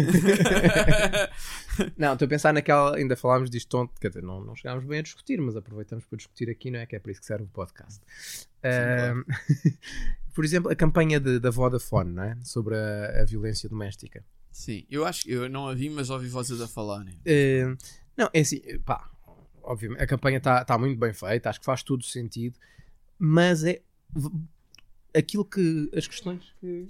Não, 1.97 2.13
estou 2.13 2.25
a 2.25 2.29
pensar 2.29 2.53
naquela. 2.53 2.95
Ainda 2.95 3.15
falámos 3.15 3.49
disto 3.49 3.75
ontem, 3.77 3.93
quer 3.99 4.09
dizer, 4.09 4.23
não, 4.23 4.43
não 4.43 4.55
chegámos 4.55 4.85
bem 4.85 4.99
a 4.99 5.01
discutir, 5.01 5.39
mas 5.41 5.55
aproveitamos 5.55 6.05
para 6.05 6.17
discutir 6.17 6.49
aqui, 6.49 6.69
não 6.69 6.79
é? 6.79 6.85
Que 6.85 6.95
é 6.95 6.99
para 6.99 7.11
isso 7.11 7.21
que 7.21 7.27
serve 7.27 7.45
o 7.45 7.47
podcast. 7.47 8.01
Ahm, 8.63 9.23
Por 10.33 10.43
exemplo, 10.43 10.71
a 10.71 10.75
campanha 10.75 11.19
de- 11.19 11.39
da 11.39 11.51
Vodafone, 11.51 12.11
não 12.11 12.23
é? 12.23 12.37
Sobre 12.43 12.75
a, 12.75 13.21
a 13.21 13.25
violência 13.25 13.69
doméstica. 13.69 14.23
Sim, 14.51 14.85
eu 14.89 15.05
acho 15.05 15.23
que 15.23 15.31
eu 15.31 15.49
não 15.49 15.67
a 15.67 15.73
vi, 15.73 15.89
mas 15.89 16.09
ouvi 16.09 16.27
vocês 16.27 16.61
a 16.61 16.67
falarem. 16.67 17.15
Uh, 17.25 17.75
não, 18.15 18.29
é 18.33 18.39
assim, 18.39 18.61
pá, 18.85 19.09
obviamente, 19.61 20.01
a 20.01 20.07
campanha 20.07 20.37
está 20.37 20.63
tá 20.63 20.77
muito 20.77 20.99
bem 20.99 21.13
feita, 21.13 21.49
acho 21.49 21.59
que 21.59 21.65
faz 21.65 21.81
todo 21.81 22.03
sentido, 22.03 22.57
mas 23.17 23.63
é 23.63 23.81
aquilo 25.15 25.45
que 25.45 25.89
as 25.95 26.07
questões 26.07 26.41
que 26.59 26.87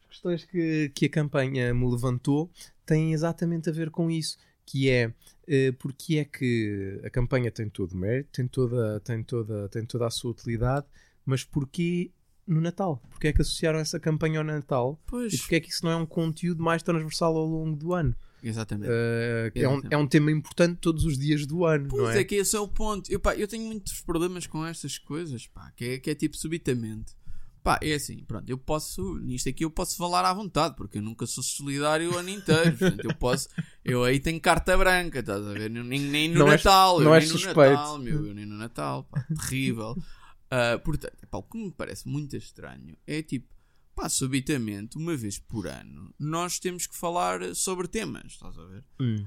as 0.00 0.06
questões 0.06 0.44
que, 0.44 0.90
que 0.94 1.06
a 1.06 1.08
campanha 1.08 1.72
me 1.72 1.88
levantou 1.90 2.50
têm 2.84 3.12
exatamente 3.12 3.68
a 3.68 3.72
ver 3.72 3.90
com 3.90 4.10
isso, 4.10 4.36
que 4.66 4.90
é 4.90 5.08
uh, 5.08 5.72
porque 5.78 6.18
é 6.18 6.24
que 6.24 7.00
a 7.04 7.10
campanha 7.10 7.50
tem 7.50 7.68
todo 7.68 7.92
o 7.92 7.96
mérito, 7.96 8.30
tem 8.32 8.48
toda, 8.48 9.00
tem 9.00 9.22
toda, 9.22 9.68
tem 9.68 9.84
toda 9.86 10.06
a 10.06 10.10
sua 10.10 10.32
utilidade, 10.32 10.86
mas 11.24 11.44
porquê 11.44 12.10
no 12.46 12.60
Natal? 12.60 13.00
Porquê 13.10 13.28
é 13.28 13.32
que 13.32 13.42
associaram 13.42 13.78
essa 13.78 14.00
campanha 14.00 14.40
ao 14.40 14.44
Natal? 14.44 15.00
Pois, 15.06 15.32
E 15.32 15.38
porquê 15.38 15.56
é 15.56 15.60
que 15.60 15.70
isso 15.70 15.84
não 15.84 15.92
é 15.92 15.96
um 15.96 16.06
conteúdo 16.06 16.62
mais 16.62 16.82
transversal 16.82 17.36
ao 17.36 17.46
longo 17.46 17.76
do 17.76 17.94
ano? 17.94 18.14
exatamente. 18.42 18.88
Uh, 18.90 19.52
é, 19.54 19.68
um, 19.68 19.80
é 19.90 19.96
um 19.96 20.06
tema 20.06 20.32
importante 20.32 20.78
todos 20.80 21.04
os 21.04 21.18
dias 21.18 21.46
do 21.46 21.64
ano, 21.64 21.88
Pois 21.88 22.02
não 22.02 22.10
é? 22.10 22.20
é? 22.20 22.24
que 22.24 22.36
esse 22.36 22.56
é 22.56 22.58
o 22.58 22.66
ponto. 22.66 23.10
Eu, 23.12 23.20
pá, 23.20 23.36
eu 23.36 23.46
tenho 23.46 23.66
muitos 23.66 24.00
problemas 24.00 24.46
com 24.46 24.64
estas 24.64 24.98
coisas, 24.98 25.46
pá, 25.46 25.70
que 25.76 25.84
é, 25.84 25.98
que 25.98 26.10
é 26.10 26.14
tipo 26.14 26.36
subitamente. 26.36 27.14
Pá, 27.62 27.78
é 27.82 27.94
assim, 27.94 28.24
pronto, 28.24 28.48
eu 28.48 28.56
posso, 28.56 29.18
nisto 29.18 29.48
aqui 29.48 29.64
eu 29.64 29.70
posso 29.70 29.96
falar 29.96 30.24
à 30.24 30.32
vontade, 30.32 30.76
porque 30.76 30.98
eu 30.98 31.02
nunca 31.02 31.26
sou 31.26 31.44
solidário 31.44 32.12
o 32.12 32.16
ano 32.16 32.30
inteiro. 32.30 32.76
Portanto, 32.76 33.04
eu 33.04 33.14
posso, 33.14 33.48
eu 33.84 34.02
aí 34.02 34.18
tenho 34.18 34.40
carta 34.40 34.76
branca, 34.78 35.20
estás 35.20 35.46
a 35.46 35.52
ver? 35.52 35.68
Nem, 35.68 36.00
nem 36.00 36.28
no 36.28 36.40
Não 36.40 36.46
Natal, 36.46 36.98
eu 36.98 37.04
não 37.04 37.14
és 37.14 37.24
nem 37.24 37.32
no 37.32 37.38
suspeito. 37.38 37.74
Natal, 37.74 37.98
meu, 37.98 38.26
eu 38.26 38.34
nem 38.34 38.46
no 38.46 38.56
Natal, 38.56 39.04
pá, 39.04 39.24
terrível. 39.28 39.96
Ah, 40.52 40.76
portanto, 40.84 41.16
pá, 41.30 41.38
o 41.38 41.44
que 41.44 41.56
me 41.56 41.70
parece 41.70 42.08
muito 42.08 42.36
estranho 42.36 42.96
é 43.06 43.22
tipo, 43.22 43.46
pá, 43.94 44.08
subitamente, 44.08 44.98
uma 44.98 45.16
vez 45.16 45.38
por 45.38 45.68
ano, 45.68 46.12
nós 46.18 46.58
temos 46.58 46.88
que 46.88 46.96
falar 46.96 47.54
sobre 47.54 47.86
temas, 47.86 48.32
estás 48.32 48.58
a 48.58 48.64
ver? 48.64 48.84
Hum. 49.00 49.26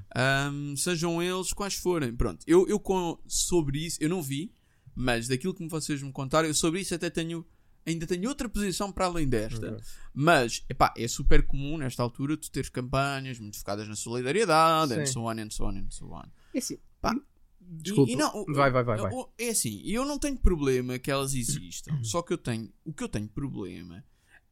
Um, 0.52 0.76
sejam 0.76 1.24
eles 1.24 1.54
quais 1.54 1.76
forem. 1.76 2.14
Pronto, 2.14 2.44
eu, 2.46 2.68
eu 2.68 2.78
com, 2.78 3.18
sobre 3.26 3.86
isso, 3.86 3.98
eu 4.02 4.10
não 4.10 4.22
vi, 4.22 4.54
mas 4.94 5.28
daquilo 5.28 5.54
que 5.54 5.66
vocês 5.68 6.02
me 6.02 6.12
contaram, 6.12 6.48
eu 6.48 6.54
sobre 6.54 6.82
isso 6.82 6.94
até 6.94 7.10
tenho, 7.10 7.46
ainda 7.86 8.06
tenho 8.08 8.30
outra 8.30 8.48
posição 8.50 8.92
para 8.92 9.06
além 9.06 9.28
desta. 9.28 9.74
Ok. 9.74 9.84
Mas, 10.14 10.64
epá, 10.70 10.94
é 10.98 11.08
super 11.08 11.46
comum 11.46 11.78
nesta 11.78 12.02
altura 12.04 12.38
tu 12.38 12.50
teres 12.52 12.70
campanhas 12.70 13.40
muito 13.40 13.58
focadas 13.58 13.88
na 13.88 13.96
solidariedade, 13.96 14.94
and 14.94 15.06
so 15.06 15.22
on, 15.22 15.32
and 15.40 15.50
so 15.50 15.66
on, 15.66 15.70
and 15.78 15.88
so 15.90 16.06
on. 16.12 16.24
É 16.54 16.58
assim, 16.60 16.78
Pá, 17.02 17.14
Desculpa. 17.60 18.12
E- 18.12 18.14
e 18.14 18.18
não, 18.18 18.46
vai, 18.46 18.70
vai, 18.70 18.84
vai, 18.84 18.98
vai. 18.98 19.12
É 19.38 19.50
assim, 19.50 19.82
eu 19.86 20.06
não 20.06 20.20
tenho 20.20 20.38
problema 20.38 21.00
que 21.00 21.10
elas 21.10 21.34
existam. 21.34 21.98
só 22.04 22.22
que 22.22 22.34
eu 22.34 22.38
tenho. 22.38 22.72
O 22.84 22.94
que 22.94 23.04
eu 23.04 23.10
tenho 23.10 23.28
problema 23.28 24.04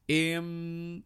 é. 0.08 0.40
hum, 0.40 1.02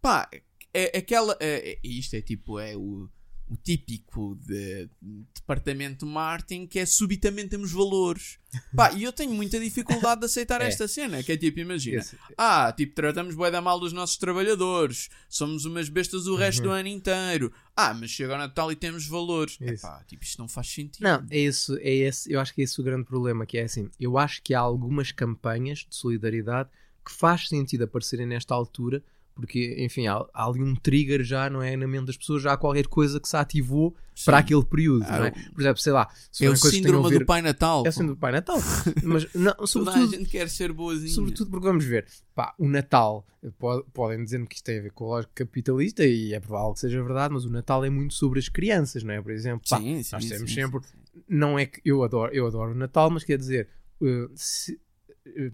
Pá, 0.00 0.28
é 0.74 0.98
aquela. 0.98 1.36
É, 1.38 1.72
é- 1.72 1.78
isto 1.84 2.14
é 2.16 2.22
tipo. 2.22 2.58
É 2.58 2.74
o, 2.76 3.08
o 3.52 3.56
típico 3.56 4.36
de 4.46 4.88
departamento 5.34 6.06
de 6.06 6.12
marketing 6.12 6.66
que 6.66 6.78
é 6.78 6.86
subitamente 6.86 7.48
temos 7.50 7.72
valores. 7.72 8.38
Pá, 8.76 8.92
e 8.92 9.02
eu 9.02 9.12
tenho 9.12 9.32
muita 9.34 9.58
dificuldade 9.60 10.20
de 10.20 10.26
aceitar 10.26 10.60
É. 10.60 10.66
esta 10.68 10.86
cena. 10.88 11.22
Que 11.22 11.32
é 11.32 11.36
tipo, 11.36 11.60
imagina. 11.60 11.98
Esse- 11.98 12.16
Ah, 12.36 12.72
tipo, 12.76 12.94
tratamos 12.94 13.34
bué 13.34 13.50
da 13.50 13.60
mal 13.60 13.78
dos 13.80 13.92
nossos 13.92 14.16
trabalhadores. 14.16 15.08
Somos 15.28 15.64
umas 15.64 15.88
bestas 15.88 16.26
o 16.26 16.34
resto 16.36 16.62
do 16.62 16.70
ano 16.70 16.88
inteiro. 16.88 17.52
Ah, 17.76 17.94
mas 17.94 18.10
chega 18.10 18.32
ao 18.34 18.38
Natal 18.38 18.70
e 18.72 18.76
temos 18.76 19.06
valores. 19.06 19.58
Uhum. 19.60 19.72
Isso. 19.72 19.86
Epá, 19.86 20.04
tipo, 20.06 20.22
isto 20.24 20.38
não 20.38 20.48
faz 20.48 20.68
sentido. 20.68 21.02
Não, 21.02 21.26
é 21.30 21.38
isso, 21.38 21.76
é 21.78 21.90
esse, 21.94 22.30
eu 22.32 22.40
acho 22.40 22.54
que 22.54 22.60
é 22.60 22.64
esse 22.64 22.80
o 22.80 22.84
grande 22.84 23.04
problema, 23.04 23.46
que 23.46 23.58
é 23.58 23.62
assim, 23.64 23.90
eu 23.98 24.18
acho 24.18 24.42
que 24.42 24.54
há 24.54 24.60
algumas 24.60 25.10
campanhas 25.12 25.80
de 25.88 25.94
solidariedade 25.96 26.68
que 27.04 27.10
faz 27.12 27.48
sentido 27.48 27.84
aparecerem 27.84 28.26
nesta 28.26 28.54
altura, 28.54 29.02
porque, 29.34 29.74
enfim, 29.78 30.06
há, 30.06 30.24
há 30.34 30.46
ali 30.46 30.62
um 30.62 30.74
trigger 30.74 31.22
já, 31.24 31.48
não 31.48 31.62
é, 31.62 31.76
na 31.76 31.86
mente 31.88 32.06
das 32.06 32.16
pessoas, 32.16 32.42
já 32.42 32.52
há 32.52 32.56
qualquer 32.56 32.86
coisa 32.86 33.18
que 33.18 33.28
se 33.28 33.36
ativou 33.36 33.96
Sim. 34.14 34.26
para 34.26 34.38
aquele 34.38 34.64
período, 34.64 35.04
Ah, 35.08 35.18
não 35.18 35.24
é? 35.26 35.30
Por 35.30 35.60
exemplo, 35.60 35.78
sei 35.80 35.92
lá, 35.92 36.08
se 36.30 36.44
É 36.44 36.50
o 36.50 36.56
síndrome 36.56 37.08
ver... 37.08 37.18
do 37.20 37.26
Pai 37.26 37.40
Natal. 37.42 37.82
É 37.86 37.88
o 37.88 37.92
síndrome 37.92 38.14
do 38.14 38.18
Pai 38.20 38.32
Natal, 38.32 38.58
mas 39.02 39.32
não, 39.34 39.52
Toda 39.52 39.64
a 39.64 39.66
sobretudo, 39.66 40.10
gente 40.10 40.28
quer 40.28 40.48
ser 40.48 40.72
boazinha. 40.72 41.14
Sobretudo 41.14 41.50
porque 41.50 41.66
vamos 41.66 41.84
ver, 41.84 42.06
pá, 42.34 42.54
o 42.58 42.68
Natal, 42.68 43.26
po- 43.58 43.84
podem 43.92 44.22
dizer-me 44.22 44.46
que 44.46 44.56
isto 44.56 44.64
tem 44.64 44.78
a 44.78 44.82
ver 44.82 44.92
com 44.92 45.04
a 45.06 45.08
lógica 45.16 45.32
capitalista 45.34 46.04
e 46.04 46.34
é 46.34 46.38
provável 46.40 46.74
que 46.74 46.80
seja 46.80 47.02
verdade, 47.02 47.32
mas 47.32 47.44
o 47.44 47.50
Natal 47.50 47.84
é 47.84 47.90
muito 47.90 48.14
sobre 48.14 48.38
as 48.38 48.48
crianças, 48.48 49.02
não 49.02 49.14
é? 49.14 49.20
Por 49.22 49.32
exemplo, 49.32 49.62
pá, 49.68 49.78
sim, 49.78 50.02
sim, 50.02 50.10
nós 50.14 50.24
temos 50.28 50.52
sempre, 50.52 50.80
não 51.28 51.58
é 51.58 51.66
que 51.66 51.80
eu 51.84 52.02
adoro, 52.04 52.32
eu 52.34 52.46
adoro 52.46 52.72
o 52.72 52.74
Natal, 52.74 53.08
mas 53.10 53.24
quer 53.24 53.38
dizer, 53.38 53.68
eh, 54.02 54.28
se- 54.34 54.78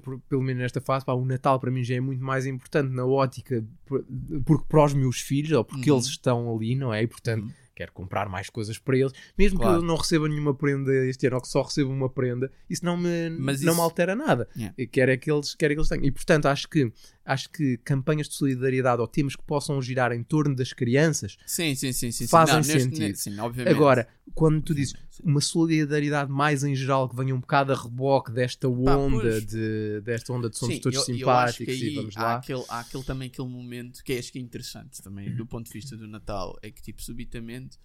por- 0.03 0.19
pelo 0.29 0.43
menos 0.43 0.63
nesta 0.63 0.81
fase, 0.81 1.05
pá, 1.05 1.13
o 1.13 1.25
Natal 1.25 1.59
para 1.61 1.71
mim 1.71 1.85
já 1.85 1.95
é 1.95 2.01
muito 2.01 2.23
mais 2.25 2.47
importante 2.47 2.91
na 2.93 3.05
ótica, 3.05 3.65
por- 3.87 4.05
porque 4.45 4.65
para 4.69 4.85
os 4.85 4.95
meus 4.95 5.21
filhos, 5.21 5.53
ou 5.53 5.65
porque 5.65 5.91
Uhum. 5.91 5.97
eles 5.99 6.09
estão 6.09 6.55
ali, 6.57 6.75
não 6.75 6.93
é? 6.93 7.03
E 7.03 7.07
portanto, 7.07 7.45
Uhum. 7.45 7.53
quero 7.77 7.93
comprar 7.93 8.29
mais 8.29 8.51
coisas 8.51 8.77
para 8.79 8.97
eles, 8.97 9.13
mesmo 9.37 9.59
que 9.59 9.65
Claro. 9.65 9.81
eu 9.81 9.85
não 9.87 9.95
receba 9.97 10.29
nenhuma 10.29 10.53
prenda 10.55 10.93
este 11.07 11.27
ano, 11.27 11.37
ou 11.37 11.43
que 11.43 11.49
só 11.49 11.63
receba 11.63 11.91
uma 11.91 12.09
prenda, 12.09 12.51
isso 12.69 12.85
não 12.85 12.97
me, 12.97 13.31
Mas 13.31 13.61
não 13.63 13.73
isso- 13.73 13.81
me 13.81 13.85
altera 13.85 14.17
nada. 14.17 14.49
Yeah. 14.57 14.75
E 14.77 14.87
Quer 14.87 15.09
é 15.11 15.17
que 15.17 15.31
eles, 15.31 15.55
quer 15.55 15.67
é 15.71 15.75
que 15.75 15.81
eles 15.81 15.89
tenham. 15.89 16.05
E 16.05 16.11
portanto, 16.11 16.47
acho 16.47 16.69
que, 16.69 16.93
acho 17.29 17.51
que 17.51 17.77
campanhas 17.79 18.29
de 18.29 18.35
solidariedade 18.35 19.01
ou 19.01 19.07
temas 19.07 19.37
que 19.37 19.43
possam 19.45 19.81
girar 19.83 20.13
em 20.13 20.23
torno 20.23 20.57
das 20.57 20.73
crianças 20.73 21.37
Sim, 21.47 21.75
sim, 21.75 21.93
sim, 21.93 22.11
sim. 22.11 22.27
Fazem 22.27 22.55
Não, 22.55 22.61
neste- 22.63 22.81
sentido. 22.83 23.01
ne- 23.09 23.15
sim, 23.15 23.39
obviamente. 23.39 23.75
Agora, 23.75 24.09
quando 24.35 24.63
tu 24.63 24.75
dizes 24.75 24.95
uma 25.23 25.41
solidariedade 25.41 26.31
mais 26.31 26.65
em 26.65 26.75
geral 26.75 27.09
que 27.09 27.15
venha 27.17 27.35
um 27.35 27.41
bocado 27.41 27.73
a 27.73 27.77
reboque 27.77 28.31
desta 28.33 28.69
onda 28.69 29.21
pois. 29.21 29.47
de 29.47 30.01
desta 30.03 30.33
onda 30.33 30.49
de 30.49 30.57
somos 30.57 30.77
Sim, 30.77 30.81
todos 30.81 30.97
eu- 30.97 31.01
eu 31.03 31.05
simpáticos 31.19 31.75
aí 31.75 31.89
e 31.91 31.95
vamos 31.95 32.17
há 32.17 32.23
lá. 32.23 32.37
Aquele, 32.37 32.65
há 32.69 32.81
aquele 32.81 33.05
também 33.05 33.29
aquele 33.29 33.49
momento 33.49 34.03
que 34.03 34.13
acho 34.15 34.33
que 34.33 34.39
é 34.39 34.43
interessante 34.43 35.03
também 35.03 35.35
do 35.35 35.45
ponto 35.47 35.67
de 35.67 35.73
vista 35.73 35.97
do 35.97 36.07
Natal 36.09 36.57
é 36.63 36.71
que 36.71 36.81
tipo 36.81 37.03
subitamente 37.03 37.77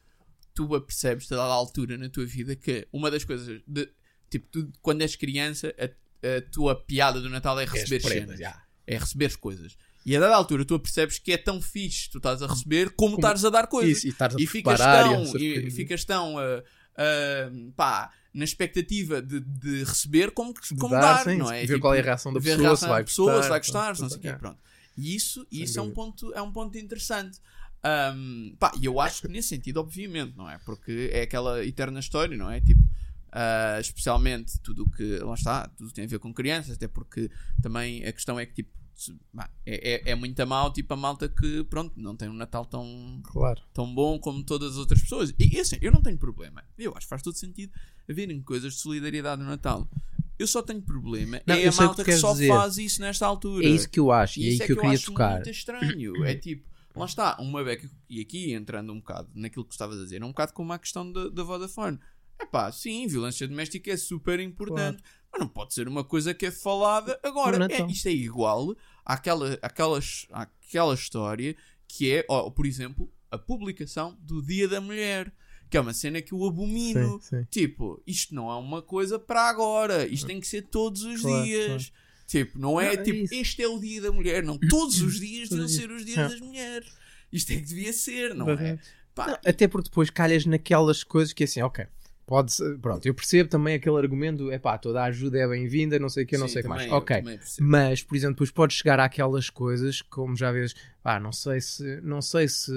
tu 0.53 0.73
apercebes 0.75 1.31
a 1.31 1.35
dada 1.35 1.51
altura 1.53 1.97
na 1.97 2.07
tua 2.09 2.25
vida 2.25 2.55
que 2.55 2.87
uma 2.93 3.09
das 3.11 3.23
coisas 3.25 3.61
de, 3.67 3.89
tipo 4.29 4.47
tu, 4.51 4.71
quando 4.81 5.01
és 5.01 5.15
criança 5.15 5.73
a, 5.79 5.85
a 6.37 6.41
tua 6.51 6.75
piada 6.75 7.19
do 7.19 7.29
Natal 7.29 7.59
é 7.59 7.65
receber 7.65 7.99
cenas 8.01 8.39
já. 8.39 8.61
É 8.85 8.97
receber 8.97 9.35
coisas 9.37 9.77
e 10.05 10.15
a 10.15 10.19
dada 10.19 10.35
altura 10.35 10.65
tu 10.65 10.75
apercebes 10.75 11.17
que 11.19 11.31
é 11.31 11.37
tão 11.37 11.61
fixe 11.61 12.09
tu 12.09 12.17
estás 12.17 12.41
a 12.41 12.47
receber 12.47 12.91
como, 12.91 13.15
estás 13.15 13.45
a 13.45 13.49
dar 13.49 13.67
coisas 13.67 14.03
Isso, 14.03 14.07
e 14.07 14.15
a 14.19 14.29
e 14.37 14.47
ficas 14.47 14.79
tão, 14.79 15.37
e, 15.37 15.71
ficas 15.71 16.05
tão 16.05 16.37
ah, 16.37 16.63
ah, 16.97 17.51
pá, 17.75 18.11
na 18.33 18.43
expectativa 18.43 19.21
de, 19.21 19.39
de 19.39 19.83
receber 19.83 20.31
como, 20.31 20.53
De 20.53 20.75
como 20.75 20.93
dar, 20.93 21.23
dar, 21.23 21.23
sim, 21.23 21.37
não 21.37 21.51
é? 21.51 21.61
ver 21.61 21.67
Tipo, 21.67 21.79
qual 21.79 21.93
é 21.93 21.99
a 21.99 22.03
reação 22.03 22.33
da 22.33 22.39
pessoa, 22.39 22.57
reação 22.57 22.75
se 22.77 22.87
vai 22.87 23.01
da 23.01 23.05
pessoa, 23.05 23.31
gostar, 23.31 23.43
se 23.43 23.49
vai 23.49 23.59
gostar, 23.59 23.99
não 23.99 24.09
sei 24.09 24.17
o 24.17 24.21
quê, 24.21 24.27
é. 24.29 24.33
pronto. 24.33 24.59
E 24.97 25.15
isso, 25.15 25.45
Sem 25.51 25.63
isso 25.63 25.79
é, 25.79 25.81
um 25.81 25.91
ponto, 25.91 26.33
é 26.33 26.41
um 26.41 26.51
ponto 26.51 26.77
interessante. 26.77 27.39
Ahm, 27.83 28.55
pá, 28.59 28.71
e 28.79 28.85
eu 28.85 28.99
acho 28.99 29.21
que 29.21 29.27
nesse 29.27 29.49
sentido, 29.49 29.79
obviamente, 29.79 30.35
não 30.37 30.49
é? 30.49 30.57
Porque 30.59 31.09
é 31.11 31.23
aquela 31.23 31.65
eterna 31.65 31.99
história, 31.99 32.35
não 32.37 32.49
é? 32.49 32.61
Tipo, 32.61 32.81
ah, 33.33 33.77
especialmente 33.79 34.59
tudo 34.61 34.83
o 34.83 34.89
que, 34.89 35.17
lá 35.19 35.33
está, 35.33 35.67
tudo 35.69 35.87
que 35.89 35.93
tem 35.95 36.05
a 36.05 36.07
ver 36.07 36.19
com 36.19 36.33
crianças, 36.33 36.75
até 36.75 36.87
porque 36.87 37.29
também 37.61 38.05
a 38.05 38.13
questão 38.13 38.39
é 38.39 38.45
que, 38.45 38.53
tipo, 38.53 38.71
é, 39.65 40.07
é, 40.07 40.11
é 40.11 40.15
muito 40.15 40.45
mal, 40.45 40.71
tipo, 40.71 40.93
a 40.93 40.97
malta 40.97 41.27
que, 41.27 41.63
pronto, 41.63 41.93
não 41.99 42.15
tem 42.15 42.29
um 42.29 42.33
Natal 42.33 42.63
tão, 42.65 43.21
Claro. 43.25 43.59
tão 43.73 43.93
bom 43.93 44.19
como 44.19 44.43
todas 44.43 44.73
as 44.73 44.77
outras 44.77 45.01
pessoas. 45.01 45.33
E 45.39 45.59
assim, 45.59 45.77
eu 45.81 45.91
não 45.91 46.01
tenho 46.01 46.17
problema. 46.17 46.63
Eu 46.77 46.91
acho 46.91 47.01
que 47.07 47.09
faz 47.09 47.23
todo 47.23 47.35
sentido 47.35 47.73
haverem 48.07 48.39
coisas 48.41 48.75
de 48.75 48.79
solidariedade 48.79 49.41
no 49.41 49.47
Natal. 49.49 49.89
Eu 50.37 50.45
só 50.47 50.61
tenho 50.61 50.81
problema 50.81 51.41
Não, 51.45 51.55
é 51.55 51.65
eu 51.67 51.71
a 51.71 51.75
malta 51.75 52.03
que 52.03 52.11
que 52.11 52.17
só 52.17 52.33
dizer. 52.33 52.47
faz 52.49 52.77
isso 52.77 53.01
nesta 53.01 53.25
altura. 53.25 53.65
É 53.65 53.69
isso 53.69 53.89
que 53.89 53.99
eu 53.99 54.11
acho, 54.11 54.39
e 54.39 54.45
é 54.45 54.49
isso 54.49 54.65
que 54.65 54.71
eu 54.71 54.77
queria 54.77 54.91
acho 54.91 55.05
tocar. 55.07 55.33
muito 55.35 55.49
estranho. 55.49 56.25
É 56.25 56.35
tipo, 56.35 56.67
lá 56.95 57.05
está, 57.05 57.37
uma 57.39 57.63
beca, 57.63 57.89
e 58.09 58.21
aqui 58.21 58.53
entrando 58.53 58.91
um 58.93 58.97
bocado 58.99 59.29
naquilo 59.33 59.65
que 59.65 59.73
estavas 59.73 59.99
a 59.99 60.03
dizer, 60.03 60.21
é 60.21 60.25
um 60.25 60.29
bocado 60.29 60.53
como 60.53 60.71
a 60.71 60.77
questão 60.79 61.11
da 61.11 61.43
Vodafone. 61.43 61.99
É 62.39 62.45
pá, 62.45 62.71
sim, 62.71 63.07
violência 63.07 63.47
doméstica 63.47 63.91
é 63.91 63.97
super 63.97 64.39
importante, 64.39 65.01
mas 65.31 65.39
não 65.39 65.47
pode 65.47 65.73
ser 65.73 65.87
uma 65.87 66.03
coisa 66.03 66.33
que 66.33 66.45
é 66.47 66.51
falada 66.51 67.19
agora. 67.23 67.55
É, 67.55 67.59
Natal. 67.59 67.89
isto 67.89 68.07
é 68.07 68.11
igual 68.11 68.75
àquela, 69.05 69.57
àquelas, 69.61 70.25
àquela 70.31 70.93
história 70.93 71.55
que 71.87 72.11
é, 72.11 72.25
ó, 72.29 72.49
por 72.49 72.65
exemplo, 72.65 73.11
a 73.31 73.37
publicação 73.37 74.17
do 74.21 74.41
Dia 74.41 74.67
da 74.67 74.81
Mulher. 74.81 75.31
que 75.69 75.77
é 75.77 75.79
uma 75.81 75.93
cena 75.93 76.21
que 76.21 76.33
eu 76.33 76.43
abomino. 76.45 77.19
Sim, 77.21 77.37
sim. 77.39 77.47
Tipo, 77.49 78.01
isto 78.05 78.35
não 78.35 78.49
é 78.51 78.55
uma 78.55 78.81
coisa 78.81 79.17
para 79.17 79.49
agora, 79.49 80.05
isto 80.07 80.27
tem 80.27 80.39
que 80.39 80.45
ser 80.47 80.63
todos 80.63 81.01
os 81.03 81.21
Claro, 81.21 81.43
dias. 81.45 81.91
Tipo, 82.27 82.57
não 82.59 82.79
é 82.79 82.85
Não, 82.85 82.91
é 82.93 82.97
tipo, 82.97 83.17
isso. 83.25 83.33
este 83.33 83.63
é 83.63 83.67
o 83.67 83.79
dia 83.79 84.01
da 84.01 84.11
mulher, 84.11 84.43
não. 84.43 84.57
Todos 84.57 85.01
os 85.01 85.17
dias 85.19 85.49
deviam 85.49 85.67
ser 85.67 85.89
os 85.91 86.05
dias 86.05 86.17
É. 86.17 86.27
das 86.29 86.39
mulheres. 86.39 86.91
Isto 87.31 87.53
é 87.53 87.55
que 87.55 87.61
devia 87.63 87.91
ser, 87.91 88.35
não 88.35 88.49
é? 88.49 88.55
Verdade. 88.55 88.81
Pá, 89.15 89.27
Não, 89.27 89.33
até 89.45 89.67
porque 89.67 89.89
depois 89.89 90.09
calhas 90.11 90.45
naquelas 90.45 91.03
coisas 91.03 91.33
que 91.33 91.43
é 91.43 91.45
assim, 91.45 91.61
ok. 91.63 91.85
Pode 92.25 92.53
ser- 92.53 92.77
pronto, 92.79 93.05
eu 93.05 93.13
percebo 93.13 93.49
também 93.49 93.75
aquele 93.75 93.97
argumento, 93.97 94.49
é 94.49 94.57
pá, 94.57 94.77
toda 94.77 95.01
a 95.01 95.05
ajuda 95.05 95.37
é 95.39 95.47
bem-vinda, 95.47 95.99
não 95.99 96.07
sei 96.09 96.23
o 96.23 96.27
que, 96.27 96.37
não 96.37 96.47
sim, 96.47 96.53
sei 96.53 96.61
o 96.61 96.63
que 96.63 96.69
mais. 96.69 96.85
eu 96.89 96.93
Ok. 96.93 97.23
Mas, 97.59 98.01
por 98.01 98.15
exemplo, 98.15 98.35
depois 98.35 98.49
pode 98.51 98.73
chegar 98.73 98.99
àquelas 98.99 99.49
coisas, 99.49 100.01
como 100.01 100.35
já 100.35 100.49
vês, 100.51 100.73
pá, 101.03 101.19
não 101.19 101.33
sei 101.33 101.59
se 101.59 101.99
não 102.01 102.21
sei 102.21 102.47
se, 102.47 102.71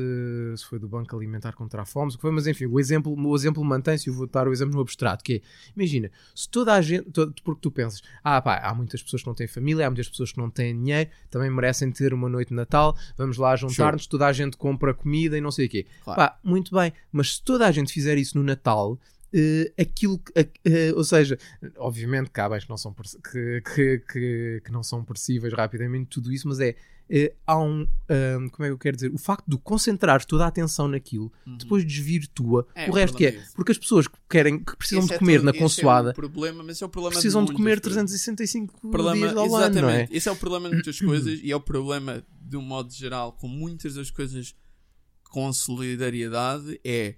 se 0.56 0.64
foi 0.66 0.80
do 0.80 0.88
Banco 0.88 1.14
Alimentar 1.16 1.52
contra 1.52 1.82
a 1.82 1.86
Fome, 1.86 2.10
o 2.12 2.16
que 2.16 2.20
foi, 2.20 2.32
mas 2.32 2.46
enfim, 2.48 2.66
o 2.66 2.80
exemplo, 2.80 3.14
o 3.16 3.36
exemplo 3.36 3.64
mantém-se 3.64 4.08
eu 4.08 4.14
vou 4.14 4.26
dar 4.26 4.48
o 4.48 4.52
exemplo 4.52 4.74
no 4.74 4.80
abstrato, 4.80 5.22
que 5.22 5.34
é, 5.34 5.40
imagina, 5.76 6.10
se 6.34 6.48
toda 6.48 6.74
a 6.74 6.82
gente, 6.82 7.08
to- 7.12 7.32
porque 7.44 7.60
tu 7.62 7.70
pensas, 7.70 8.02
ah 8.24 8.42
pá, 8.42 8.56
há 8.58 8.74
muitas 8.74 9.00
pessoas 9.00 9.22
que 9.22 9.28
não 9.28 9.34
têm 9.34 9.46
família, 9.46 9.86
há 9.86 9.90
muitas 9.90 10.08
pessoas 10.08 10.32
que 10.32 10.38
não 10.38 10.50
têm 10.50 10.76
dinheiro, 10.76 11.08
também 11.30 11.50
merecem 11.50 11.90
ter 11.92 12.12
uma 12.12 12.28
noite 12.28 12.48
de 12.48 12.54
Natal, 12.54 12.96
vamos 13.16 13.36
lá 13.38 13.54
juntar-nos, 13.54 14.08
toda 14.08 14.26
a 14.26 14.32
gente 14.32 14.56
compra 14.56 14.92
comida 14.92 15.38
e 15.38 15.40
não 15.40 15.52
sei 15.52 15.66
o 15.66 15.68
quê. 15.68 15.86
Claro. 16.02 16.18
Pá, 16.20 16.38
muito 16.42 16.74
bem, 16.74 16.92
mas 17.12 17.34
se 17.36 17.42
toda 17.42 17.64
a 17.64 17.70
gente 17.70 17.92
fizer 17.92 18.18
isso 18.18 18.36
no 18.36 18.42
Natal, 18.42 18.98
eh, 19.36 19.70
aquilo 19.78 20.18
que, 20.18 20.32
eh, 20.64 20.92
ou 20.96 21.04
seja, 21.04 21.38
obviamente 21.76 22.30
que 22.30 22.40
há 22.40 22.48
bens 22.48 22.64
que 22.64 22.70
não 22.70 22.78
são, 22.78 22.94
que, 22.94 23.62
que, 23.74 23.98
que, 24.10 24.62
que 24.64 24.72
não 24.72 24.82
são 24.82 25.04
percíveis 25.04 25.52
rapidamente, 25.52 26.08
tudo 26.08 26.32
isso, 26.32 26.48
mas 26.48 26.58
é 26.60 26.74
há 27.46 27.56
um, 27.56 27.86
ahm, 28.08 28.48
como 28.48 28.64
é 28.64 28.68
que 28.68 28.72
eu 28.72 28.78
quero 28.78 28.96
dizer, 28.96 29.12
o 29.14 29.18
facto 29.18 29.44
de 29.48 29.56
concentrar 29.58 30.24
toda 30.24 30.44
a 30.44 30.48
atenção 30.48 30.88
naquilo 30.88 31.30
Uhum. 31.46 31.56
depois 31.56 31.84
desvirtua 31.84 32.66
É, 32.74 32.90
o 32.90 32.92
resto 32.92 33.16
que 33.16 33.26
é, 33.26 33.30
problema 33.30 33.48
é 33.52 33.54
porque 33.54 33.70
as 33.72 33.78
pessoas 33.78 34.08
que 34.08 34.16
querem, 34.28 34.58
que 34.58 34.76
precisam 34.76 35.04
Esse 35.04 35.08
de 35.10 35.14
é 35.14 35.18
comer 35.18 35.36
todo- 35.36 35.44
na 35.44 35.50
esse 35.52 35.58
consoada 35.60 36.10
É 36.10 36.12
problema, 36.12 36.62
mas 36.64 36.72
esse 36.76 36.82
é 36.82 36.86
o 36.86 36.88
problema 36.88 37.12
precisam 37.12 37.42
de 37.42 37.52
muitas 37.52 37.56
comer 37.62 37.80
coisas. 37.80 37.92
365 37.92 38.90
problema, 38.90 39.26
dias 39.28 39.36
ao 39.36 39.54
ano, 39.54 39.80
não 39.82 39.90
é? 39.90 40.08
Esse 40.10 40.28
é 40.28 40.32
o 40.32 40.36
problema 40.36 40.68
de 40.68 40.74
muitas 40.74 40.98
coisas 41.00 41.38
e 41.42 41.52
é 41.52 41.54
o 41.56 41.60
problema, 41.60 42.24
de 42.40 42.56
um 42.56 42.62
modo 42.62 42.92
geral, 42.92 43.32
com 43.34 43.46
muitas 43.46 43.94
das 43.94 44.10
coisas 44.10 44.56
com 45.30 45.52
solidariedade 45.52 46.80
é 46.84 47.14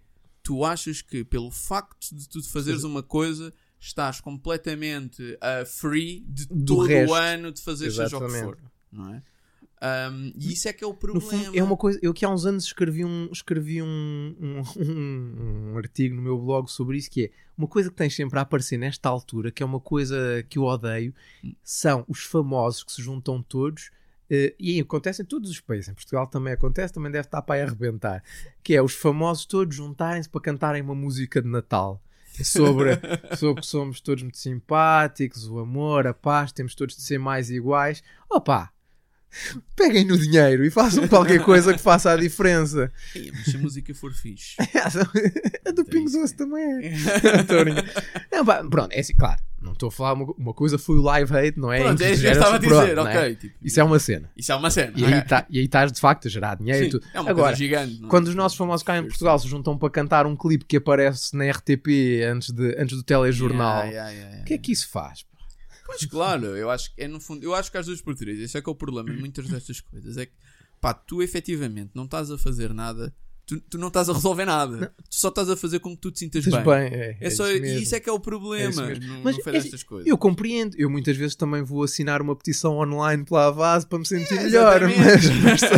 tu 0.48 0.64
achas 0.64 1.02
que 1.02 1.22
pelo 1.24 1.50
facto 1.50 2.14
de 2.14 2.26
tu 2.26 2.42
fazeres 2.42 2.82
uma 2.82 3.02
coisa 3.02 3.52
estás 3.78 4.18
completamente 4.20 5.22
uh, 5.34 5.66
free 5.66 6.24
de 6.26 6.46
Do 6.46 6.76
todo 6.76 6.86
resto. 6.86 7.10
o 7.12 7.14
ano 7.14 7.52
de 7.52 7.60
fazer 7.60 7.90
seja 7.90 8.16
o 8.16 8.26
que 8.26 8.38
for. 8.40 8.58
Não 8.90 9.14
é? 9.14 9.22
Um, 10.10 10.32
e 10.34 10.54
isso 10.54 10.66
é 10.68 10.72
que 10.72 10.82
é 10.82 10.86
o 10.86 10.94
problema. 10.94 11.30
fundo, 11.30 11.56
é 11.56 11.62
uma 11.62 11.76
coisa. 11.76 11.98
Eu 12.02 12.12
que 12.14 12.24
há 12.24 12.30
uns 12.30 12.46
anos 12.46 12.64
escrevi 12.64 13.04
um, 13.04 13.28
escrevi 13.30 13.80
um, 13.82 14.34
um, 14.40 14.62
um- 14.82 15.72
um 15.74 15.76
artigo 15.78 16.16
no 16.16 16.22
meu 16.22 16.38
blog 16.38 16.68
sobre 16.70 16.96
isso, 16.96 17.10
que 17.10 17.26
é 17.26 17.30
uma 17.56 17.68
coisa 17.68 17.90
que 17.90 17.94
tem 17.96 18.08
sempre 18.10 18.38
a 18.38 18.42
aparecer 18.42 18.78
nesta 18.78 19.08
altura, 19.08 19.52
que 19.52 19.62
é 19.62 19.66
uma 19.66 19.78
coisa 19.80 20.44
que 20.48 20.58
eu 20.58 20.64
odeio, 20.64 21.14
são 21.62 22.04
os 22.08 22.24
famosos 22.24 22.82
que 22.82 22.90
se 22.92 23.02
juntam 23.02 23.40
todos. 23.42 23.90
Eh, 24.30 24.54
e 24.58 24.80
acontece 24.80 25.22
em 25.22 25.24
todos 25.24 25.50
os 25.50 25.60
países, 25.60 25.88
em 25.88 25.94
Portugal 25.94 26.26
também 26.26 26.52
acontece, 26.52 26.92
também 26.92 27.10
deve 27.10 27.26
estar 27.26 27.42
para 27.42 27.62
arrebentar. 27.64 28.22
Que 28.62 28.74
é 28.74 28.82
os 28.82 28.94
famosos 28.94 29.44
todos 29.44 29.74
juntarem-se 29.74 30.28
para 30.28 30.40
cantarem 30.40 30.82
uma 30.82 30.94
música 30.94 31.40
de 31.40 31.48
Natal 31.48 32.02
sobre, 32.44 32.98
sobre 33.36 33.60
que 33.62 33.66
somos 33.66 34.00
todos 34.00 34.22
muito 34.22 34.38
simpáticos, 34.38 35.48
o 35.48 35.58
amor, 35.58 36.06
a 36.06 36.14
paz, 36.14 36.52
temos 36.52 36.74
todos 36.74 36.96
de 36.96 37.02
ser 37.02 37.18
mais 37.18 37.50
iguais. 37.50 38.02
Opa! 38.30 38.72
Peguem 39.76 40.04
no 40.04 40.18
dinheiro 40.18 40.64
e 40.64 40.70
façam 40.70 41.06
qualquer 41.06 41.42
coisa 41.42 41.72
que 41.72 41.80
faça 41.80 42.10
a 42.10 42.16
diferença. 42.16 42.90
Ei, 43.14 43.30
mas 43.32 43.44
se 43.44 43.56
a 43.56 43.60
música 43.60 43.94
for 43.94 44.12
fixe. 44.12 44.56
a 45.66 45.70
do 45.70 45.82
É 45.82 45.84
Pingo. 45.84 46.10
Doce 46.10 46.34
também 46.34 46.62
é. 46.86 46.92
Não, 48.32 48.44
pá, 48.44 48.64
pronto, 48.64 48.92
é 48.92 49.00
assim, 49.00 49.14
claro. 49.14 49.40
Não 49.60 49.72
estou 49.72 49.88
a 49.88 49.92
falar, 49.92 50.12
uma, 50.14 50.32
uma 50.38 50.54
coisa 50.54 50.78
foi 50.78 50.96
o 50.98 51.02
live 51.02 51.36
hate, 51.36 51.58
não 51.58 51.72
é? 51.72 51.80
Pronto, 51.82 52.00
é 52.02 52.12
isso 52.12 52.20
que 52.22 52.28
eu 52.28 52.32
estava 52.32 52.56
a 52.56 52.60
pronto, 52.60 52.80
dizer, 52.80 52.94
não 52.96 53.02
ok. 53.02 53.16
é? 53.16 53.34
tipo, 53.34 53.54
Isso 53.60 53.80
é 53.80 53.84
uma 53.84 53.98
cena. 53.98 54.30
isso 54.36 54.52
é 54.52 54.54
uma 54.54 54.70
cena. 54.70 54.92
E 54.96 55.04
aí, 55.04 55.22
tá, 55.22 55.46
estás 55.50 55.92
de 55.92 56.00
facto 56.00 56.28
a 56.28 56.30
gerar 56.30 56.54
dinheiro 56.56 56.92
Sim, 57.02 57.08
é 57.12 57.20
uma 57.20 57.30
Agora, 57.30 57.46
coisa 57.48 57.56
gigante. 57.56 57.98
não 58.00 58.06
é? 58.06 58.10
quando 58.10 58.28
os 58.28 58.34
nossos 58.36 58.56
famosos 58.56 58.84
cá 58.84 58.98
em 58.98 59.02
Portugal 59.08 59.36
se 59.38 59.48
juntam 59.48 59.76
para 59.76 59.90
cantar 59.90 60.26
um 60.26 60.36
clipe 60.36 60.64
que 60.64 60.76
aparece 60.76 61.36
na 61.36 61.50
RTP 61.50 61.88
antes, 62.30 62.50
de, 62.52 62.76
antes 62.78 62.96
do 62.96 63.02
telejornal, 63.02 63.78
Yeah, 63.86 63.90
yeah, 63.90 64.10
yeah, 64.10 64.28
yeah. 64.28 64.42
o 64.42 64.44
que 64.46 64.54
é 64.54 64.58
que 64.58 64.70
isso 64.72 64.88
faz? 64.88 65.22
pá? 65.24 65.37
Pois 65.88 66.04
claro, 66.04 66.44
eu 66.54 66.68
acho 66.70 66.94
que 66.94 67.00
é 67.02 67.08
no 67.08 67.18
fundo, 67.18 67.42
eu 67.42 67.54
acho 67.54 67.72
que 67.72 67.78
às 67.78 67.86
duas 67.86 68.02
por 68.02 68.14
três, 68.14 68.38
esse 68.38 68.58
é 68.58 68.60
que 68.60 68.68
é 68.68 68.72
o 68.72 68.74
problema 68.74 69.10
de 69.10 69.18
muitas 69.18 69.48
destas 69.48 69.80
coisas, 69.80 70.18
é 70.18 70.26
que 70.26 70.32
pá, 70.78 70.92
tu 70.92 71.22
efetivamente 71.22 71.92
não 71.94 72.04
estás 72.04 72.30
a 72.30 72.36
fazer 72.36 72.74
nada, 72.74 73.10
tu, 73.46 73.58
tu 73.62 73.78
não 73.78 73.88
estás 73.88 74.06
a 74.10 74.12
resolver 74.12 74.44
nada, 74.44 74.92
tu 75.08 75.16
só 75.16 75.28
estás 75.28 75.48
a 75.48 75.56
fazer 75.56 75.78
com 75.80 75.94
que 75.96 76.02
tu 76.02 76.10
te 76.10 76.18
sintas 76.18 76.46
Estás 76.46 76.62
bem. 76.62 76.90
bem, 76.90 77.00
é, 77.00 77.16
É 77.18 77.30
só, 77.30 77.50
isso 77.50 77.64
e 77.64 77.82
isso 77.82 77.94
é 77.94 78.00
que 78.00 78.08
é 78.10 78.12
o 78.12 78.16
É 78.16 78.20
problema, 78.20 78.82
não, 79.00 79.22
Mas 79.24 79.36
não 79.36 79.42
foi 79.42 79.56
é- 79.56 79.60
destas 79.60 79.82
coisas. 79.82 80.06
Eu 80.06 80.18
compreendo, 80.18 80.76
eu 80.78 80.90
muitas 80.90 81.16
vezes 81.16 81.34
também 81.34 81.62
vou 81.62 81.82
assinar 81.82 82.20
uma 82.20 82.36
petição 82.36 82.76
online 82.76 83.24
pela 83.24 83.46
Avaz 83.46 83.86
para 83.86 83.98
me 83.98 84.06
sentir 84.06 84.34
melhor, 84.34 84.82
mas, 84.82 85.30
mas, 85.42 85.60
sei, 85.60 85.70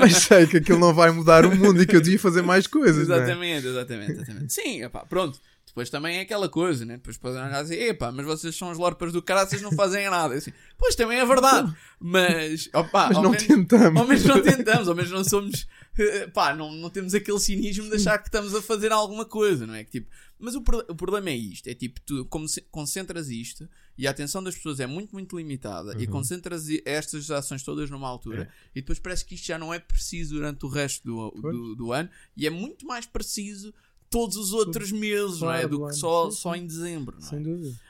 mas 0.00 0.12
sei 0.16 0.46
que 0.48 0.56
aquilo 0.56 0.80
não 0.80 0.92
vai 0.92 1.12
mudar 1.12 1.46
o 1.46 1.56
mundo 1.56 1.80
e 1.80 1.86
que 1.86 1.94
eu 1.94 2.00
devia 2.00 2.18
fazer 2.18 2.42
mais 2.42 2.66
coisas. 2.66 3.06
não 3.06 3.14
é? 3.14 3.18
Exatamente, 3.18 3.66
exatamente, 3.68 4.12
exatamente. 4.12 4.52
Sim, 4.52 4.80
pronto. 5.08 5.38
Depois 5.72 5.88
também 5.88 6.18
é 6.18 6.20
aquela 6.20 6.50
coisa, 6.50 6.84
né? 6.84 6.98
Depois 6.98 7.16
podem 7.16 7.38
olhar 7.40 7.60
assim, 7.62 7.72
epá, 7.74 8.12
mas 8.12 8.26
vocês 8.26 8.54
são 8.54 8.70
os 8.70 8.76
lorpas 8.76 9.10
do 9.10 9.22
caralho, 9.22 9.48
vocês 9.48 9.62
não 9.62 9.72
fazem 9.72 10.08
nada. 10.10 10.34
Assim, 10.34 10.52
pois 10.76 10.94
também 10.94 11.18
é 11.18 11.24
verdade, 11.24 11.74
mas, 11.98 12.68
opá, 12.74 13.06
Mas 13.08 13.16
não 13.16 13.30
menos- 13.30 13.46
tentamos. 13.46 13.98
Ao 14.00 14.06
menos 14.06 14.24
não 14.24 14.42
tentamos, 14.42 14.88
ao 14.88 14.94
menos 14.94 15.10
não 15.10 15.24
somos. 15.24 15.66
eh, 15.98 16.26
Pá, 16.26 16.54
não, 16.54 16.70
não 16.72 16.90
temos 16.90 17.14
aquele 17.14 17.40
cinismo 17.40 17.88
de 17.88 17.96
achar 17.96 18.18
que 18.18 18.28
estamos 18.28 18.54
a 18.54 18.60
fazer 18.60 18.92
alguma 18.92 19.24
coisa, 19.24 19.66
não 19.66 19.74
é? 19.74 19.82
Que, 19.82 19.92
tipo, 19.92 20.10
mas 20.38 20.54
o, 20.54 20.58
o 20.88 20.94
problema 20.94 21.30
é 21.30 21.36
isto: 21.36 21.66
é 21.68 21.74
tipo, 21.74 22.02
tu 22.02 22.26
como 22.26 22.46
se- 22.46 22.60
concentras 22.70 23.30
isto 23.30 23.66
e 23.96 24.06
a 24.06 24.10
atenção 24.10 24.42
das 24.42 24.54
pessoas 24.54 24.78
é 24.78 24.86
muito, 24.86 25.12
muito 25.12 25.38
limitada 25.38 25.94
e 25.98 26.04
Uhum. 26.04 26.12
concentras 26.12 26.68
i- 26.68 26.82
estas 26.84 27.30
ações 27.30 27.62
todas 27.62 27.88
numa 27.88 28.08
altura 28.08 28.50
e 28.74 28.80
depois 28.82 28.98
parece 28.98 29.24
que 29.24 29.36
isto 29.36 29.46
já 29.46 29.58
não 29.58 29.72
é 29.72 29.78
preciso 29.78 30.34
durante 30.34 30.66
o 30.66 30.68
resto 30.68 31.02
do, 31.06 31.30
do, 31.40 31.74
do 31.76 31.92
ano 31.92 32.10
e 32.36 32.46
é 32.46 32.50
muito 32.50 32.86
mais 32.86 33.06
preciso 33.06 33.72
todos 34.12 34.36
os 34.36 34.52
outros 34.52 34.92
meses, 34.92 35.40
não 35.40 35.50
é? 35.52 35.60
Claro, 35.60 35.68
Do 35.70 35.78
claro. 35.78 35.92
que 35.94 35.98
só, 36.00 36.30
Sim, 36.30 36.36
só 36.36 36.54
em 36.54 36.66
dezembro, 36.66 37.18
não 37.18 37.26
é? 37.26 37.30
Sem 37.30 37.42
dúvida. 37.42 37.80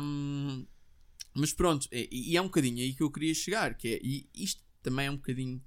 Um, 0.00 0.66
mas 1.34 1.52
pronto, 1.52 1.88
e, 1.90 2.32
e 2.32 2.36
é 2.36 2.40
um 2.40 2.44
bocadinho 2.46 2.78
aí 2.78 2.92
que 2.94 3.02
eu 3.02 3.10
queria 3.10 3.34
chegar, 3.34 3.74
que 3.76 3.88
é, 3.88 4.00
e 4.02 4.28
isto 4.34 4.62
também 4.82 5.06
é 5.06 5.10
um 5.10 5.16
bocadinho 5.16 5.60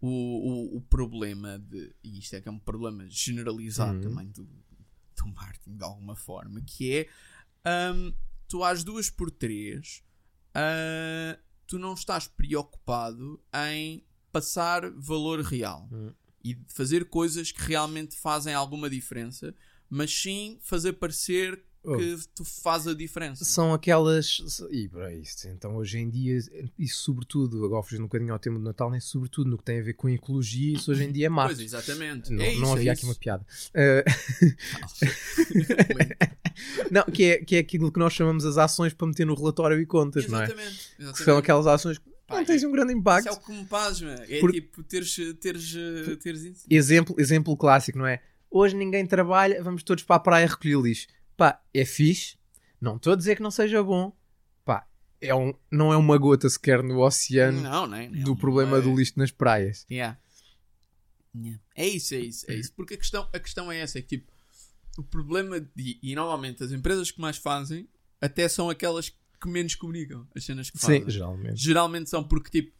o, 0.00 0.08
o, 0.08 0.76
o 0.76 0.80
problema 0.82 1.58
de, 1.58 1.94
e 2.02 2.18
isto 2.20 2.34
é 2.36 2.40
que 2.40 2.48
é 2.48 2.52
um 2.52 2.58
problema 2.58 3.04
generalizado 3.08 3.94
Uhum. 3.96 4.00
também 4.00 4.28
do, 4.28 4.44
do 4.44 5.26
marketing 5.34 5.76
de 5.76 5.84
alguma 5.84 6.14
forma, 6.16 6.60
que 6.62 7.08
é 7.64 7.92
um, 7.92 8.14
tu 8.48 8.62
às 8.64 8.82
duas 8.84 9.10
por 9.10 9.30
três 9.30 10.02
ah, 10.54 11.38
tu 11.66 11.78
não 11.78 11.94
estás 11.94 12.26
preocupado 12.28 13.42
em 13.68 14.04
passar 14.32 14.90
valor 14.92 15.40
real 15.40 15.88
Uhum. 15.90 16.14
E 16.42 16.54
de 16.54 16.72
fazer 16.72 17.04
coisas 17.06 17.52
que 17.52 17.62
realmente 17.62 18.16
fazem 18.16 18.54
alguma 18.54 18.88
diferença, 18.90 19.54
mas 19.88 20.12
sim 20.12 20.58
fazer 20.62 20.94
parecer 20.94 21.62
Oh. 21.82 21.96
que 21.96 22.14
tu 22.34 22.44
faz 22.44 22.86
a 22.86 22.92
diferença. 22.92 23.42
São 23.42 23.72
aquelas. 23.72 24.42
E 24.70 24.86
para 24.86 25.14
isso, 25.14 25.48
então 25.48 25.76
hoje 25.76 25.96
em 25.96 26.10
dia, 26.10 26.36
isso 26.78 27.04
sobretudo, 27.04 27.64
agora 27.64 27.82
fugindo 27.82 28.02
um 28.02 28.06
bocadinho 28.06 28.34
ao 28.34 28.38
tema 28.38 28.58
do 28.58 28.64
Natal, 28.66 28.90
nem 28.90 29.00
sobretudo 29.00 29.48
no 29.48 29.56
que 29.56 29.64
tem 29.64 29.80
a 29.80 29.82
ver 29.82 29.94
com 29.94 30.06
ecologia, 30.10 30.76
isso 30.76 30.92
hoje 30.92 31.04
em 31.04 31.10
dia 31.10 31.24
é 31.24 31.28
Pois, 31.30 31.36
marketing. 31.36 31.64
exatamente. 31.64 32.30
Não, 32.34 32.44
é 32.44 32.52
isso, 32.52 32.60
não 32.60 32.68
é 32.68 32.72
havia 32.72 32.92
isso. 32.92 33.00
aqui 33.00 33.06
uma 33.10 33.14
piada. 33.14 33.46
Eh, 33.72 34.04
não, 36.90 37.04
que 37.04 37.24
é, 37.24 37.44
que 37.44 37.56
é 37.56 37.58
aquilo 37.60 37.90
que 37.90 37.98
nós 37.98 38.12
chamamos 38.12 38.44
as 38.44 38.58
ações 38.58 38.92
para 38.92 39.06
meter 39.06 39.26
no 39.26 39.34
relatório 39.34 39.80
e 39.80 39.86
contas, 39.86 40.26
não 40.28 40.40
é? 40.40 40.44
Exatamente. 40.44 40.76
Que 40.96 41.02
exatamente. 41.02 41.24
são 41.24 41.38
aquelas 41.38 41.66
ações 41.66 41.98
que 41.98 42.09
Pá, 42.30 42.38
não 42.38 42.44
têm 42.44 42.66
um 42.66 42.72
grande 42.72 42.92
Isso 42.92 43.00
impacto. 43.00 43.28
é 43.28 43.32
o 43.32 43.40
que 43.40 43.52
me 43.52 43.64
pasma. 43.66 44.10
É 44.28 44.40
Por- 44.40 44.52
tipo 44.52 44.82
teres, 44.84 45.14
teres, 45.40 45.72
teres 46.22 46.42
isso. 46.42 46.66
Exemplo, 46.70 47.14
exemplo 47.18 47.56
clássico, 47.56 47.98
não 47.98 48.06
é? 48.06 48.22
Hoje 48.50 48.74
ninguém 48.76 49.06
trabalha, 49.06 49.62
vamos 49.62 49.82
todos 49.82 50.02
para 50.04 50.16
a 50.16 50.20
praia 50.20 50.46
recolher 50.46 50.80
lixo. 50.80 51.06
Pá, 51.36 51.60
é 51.74 51.84
fixe. 51.84 52.36
Não 52.80 52.96
estou 52.96 53.12
a 53.12 53.16
dizer 53.16 53.36
que 53.36 53.42
não 53.42 53.50
seja 53.50 53.82
bom. 53.82 54.12
Pá, 54.64 54.86
é 55.20 55.34
um, 55.34 55.52
não 55.70 55.92
é 55.92 55.96
uma 55.96 56.16
gota 56.18 56.48
sequer 56.48 56.82
no 56.82 57.00
oceano 57.00 57.60
Não, 57.60 57.86
nem, 57.86 58.08
nem 58.10 58.22
do 58.24 58.32
um- 58.32 58.36
problema 58.36 58.78
é- 58.78 58.80
do 58.80 58.94
lixo 58.94 59.12
nas 59.16 59.30
praias. 59.30 59.84
Yeah. 59.90 60.18
Yeah. 61.34 61.60
É 61.76 61.86
isso, 61.86 62.14
é 62.14 62.18
isso, 62.18 62.50
é 62.50 62.54
isso. 62.54 62.72
Porque 62.74 62.94
a 62.94 62.96
questão, 62.96 63.28
a 63.32 63.38
questão 63.38 63.70
é 63.70 63.78
essa: 63.78 63.98
é 63.98 64.02
que 64.02 64.18
tipo, 64.18 64.32
o 64.98 65.02
problema, 65.02 65.60
de, 65.60 65.98
e 66.02 66.14
normalmente 66.14 66.62
as 66.64 66.72
empresas 66.72 67.10
que 67.10 67.20
mais 67.20 67.36
fazem 67.36 67.88
até 68.20 68.48
são 68.48 68.68
aquelas 68.68 69.08
que 69.08 69.16
menos 69.48 69.74
comunicam 69.74 70.26
as 70.34 70.44
cenas 70.44 70.70
que 70.70 70.78
fazem. 70.78 71.04
Sim, 71.04 71.10
geralmente. 71.10 71.56
Geralmente 71.56 72.10
são 72.10 72.22
porque, 72.22 72.50
tipo, 72.50 72.76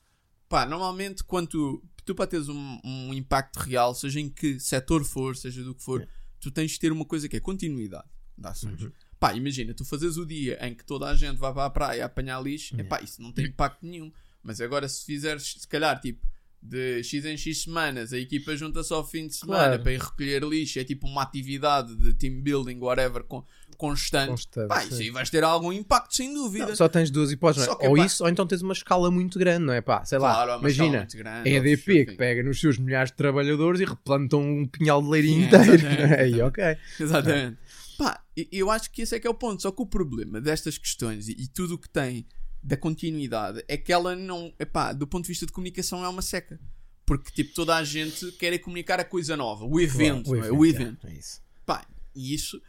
pá, 0.49 0.67
normalmente 0.67 1.23
quando 1.25 1.49
tu, 1.49 1.85
tu 2.05 2.15
para 2.15 2.27
teres 2.27 2.49
um, 2.49 2.81
um 2.85 3.15
impacto 3.15 3.59
real, 3.59 3.95
seja 3.95 4.21
em 4.21 4.29
que 4.29 4.59
setor 4.61 5.05
for, 5.05 5.37
seja 5.37 5.63
do 5.63 5.75
que 5.75 5.83
for, 5.83 6.07
tu 6.41 6.51
tens 6.51 6.73
de 6.73 6.79
ter 6.79 6.93
uma 6.93 7.05
coisa 7.05 7.29
que 7.29 7.37
é 7.37 7.41
continuidade 7.41 8.09
de 8.37 8.47
ações. 8.49 8.83
Uhum. 8.83 8.93
Pá, 9.19 9.35
imagina, 9.35 9.75
tu 9.75 9.85
fazes 9.85 10.17
o 10.17 10.25
dia 10.25 10.59
em 10.67 10.75
que 10.75 10.85
toda 10.85 11.07
a 11.07 11.15
gente 11.15 11.37
vai 11.37 11.53
para 11.53 11.67
a 11.67 11.71
praia 11.71 12.05
apanhar 12.07 12.43
lixo, 12.43 12.75
É. 12.77 12.81
epá, 12.81 13.01
isso 13.03 13.21
não 13.21 13.33
tem 13.33 13.47
impacto 13.47 13.85
nenhum. 13.85 14.11
Mas 14.43 14.61
agora 14.61 14.89
se 14.89 15.05
fizeres, 15.05 15.57
se 15.59 15.69
calhar, 15.69 16.01
tipo, 16.01 16.27
de 16.63 17.03
X 17.03 17.25
em 17.25 17.37
X 17.37 17.63
semanas, 17.63 18.13
a 18.13 18.19
equipa 18.19 18.55
junta-se 18.57 18.93
ao 18.93 19.07
fim 19.07 19.27
de 19.27 19.35
semana 19.35 19.65
Claro. 19.69 19.83
para 19.83 19.93
ir 19.93 20.01
recolher 20.01 20.43
lixo, 20.45 20.79
é 20.79 20.85
tipo 20.85 21.07
uma 21.07 21.23
atividade 21.23 21.95
de 21.97 22.13
team 22.15 22.43
building, 22.43 22.79
whatever, 22.79 23.23
con- 23.25 23.45
constante. 23.79 24.29
Constante, 24.29 24.69
Pá, 24.69 24.81
sim. 24.83 24.89
isso 24.89 25.01
aí 25.01 25.11
vais 25.11 25.31
ter 25.31 25.43
algum 25.43 25.73
impacto, 25.73 26.15
sem 26.15 26.35
dúvida. 26.35 26.67
Não, 26.67 26.77
só 26.77 26.87
tens 26.87 27.11
duas 27.11 27.33
hipóteses, 27.33 27.67
é? 27.67 27.71
ou 27.89 27.97
pá- 27.97 28.05
isso, 28.05 28.23
ou 28.23 28.29
então 28.29 28.47
tens 28.47 28.61
uma 28.61 28.75
escala 28.75 29.11
muito 29.11 29.39
grande, 29.39 29.65
não 29.65 29.73
é? 29.73 29.81
Pá, 29.81 30.05
sei 30.05 30.19
lá, 30.19 30.33
Claro, 30.35 30.51
é 30.67 30.69
escala 30.71 30.89
imagina, 30.89 31.09
grande, 31.15 31.49
a 31.49 31.53
EDP 31.53 32.05
que 32.07 32.13
pega 32.17 32.43
nos 32.43 32.61
seus 32.61 32.77
milhares 32.77 33.11
de 33.11 33.17
trabalhadores 33.17 33.81
e 33.81 33.85
replantam 33.87 34.43
um 34.43 34.67
pinhal 34.69 35.01
de 35.03 35.09
leirinho 35.09 35.45
inteiro. 35.47 35.73
exatamente, 35.75 36.15
Aí, 36.15 36.43
ok. 36.43 36.65
Exatamente. 37.01 37.59
Pá, 37.97 38.23
eu 38.53 38.71
acho 38.71 38.91
que 38.91 39.03
esse 39.03 39.15
é 39.15 39.19
que 39.21 39.27
é 39.27 39.31
o 39.31 39.35
ponto. 39.35 39.61
Só 39.63 39.71
que 39.71 39.81
o 39.83 39.87
problema 39.87 40.41
destas 40.41 40.77
questões 40.79 41.29
e, 41.29 41.33
e 41.33 41.49
tudo 41.49 41.75
o 41.75 41.79
que 41.79 41.89
tem 41.89 42.27
da 42.63 42.77
continuidade 42.77 43.65
é 43.69 43.77
que 43.77 43.93
ela 43.93 44.15
não, 44.15 44.53
epá, 44.59 44.93
do 44.93 45.07
ponto 45.07 45.25
de 45.25 45.29
vista 45.29 45.47
de 45.47 45.53
comunicação 45.53 46.05
é 46.05 46.09
uma 46.09 46.23
seca. 46.23 46.61
Porque 47.07 47.31
tipo, 47.33 47.55
toda 47.55 47.75
a 47.77 47.83
gente 47.83 48.31
quer 48.33 48.53
é 48.53 48.59
comunicar 48.59 49.01
a 49.01 49.05
coisa 49.05 49.37
nova, 49.37 49.65
o 49.65 49.81
evento, 49.81 50.31
Claro, 50.31 50.41
não 50.41 50.47
é? 50.47 50.53
o 50.59 50.65
é, 50.65 50.69
evento. 50.69 51.07
É 51.07 51.13
isso. 51.15 51.43
Pá, 51.67 51.85
e 52.15 52.35
isso. 52.35 52.61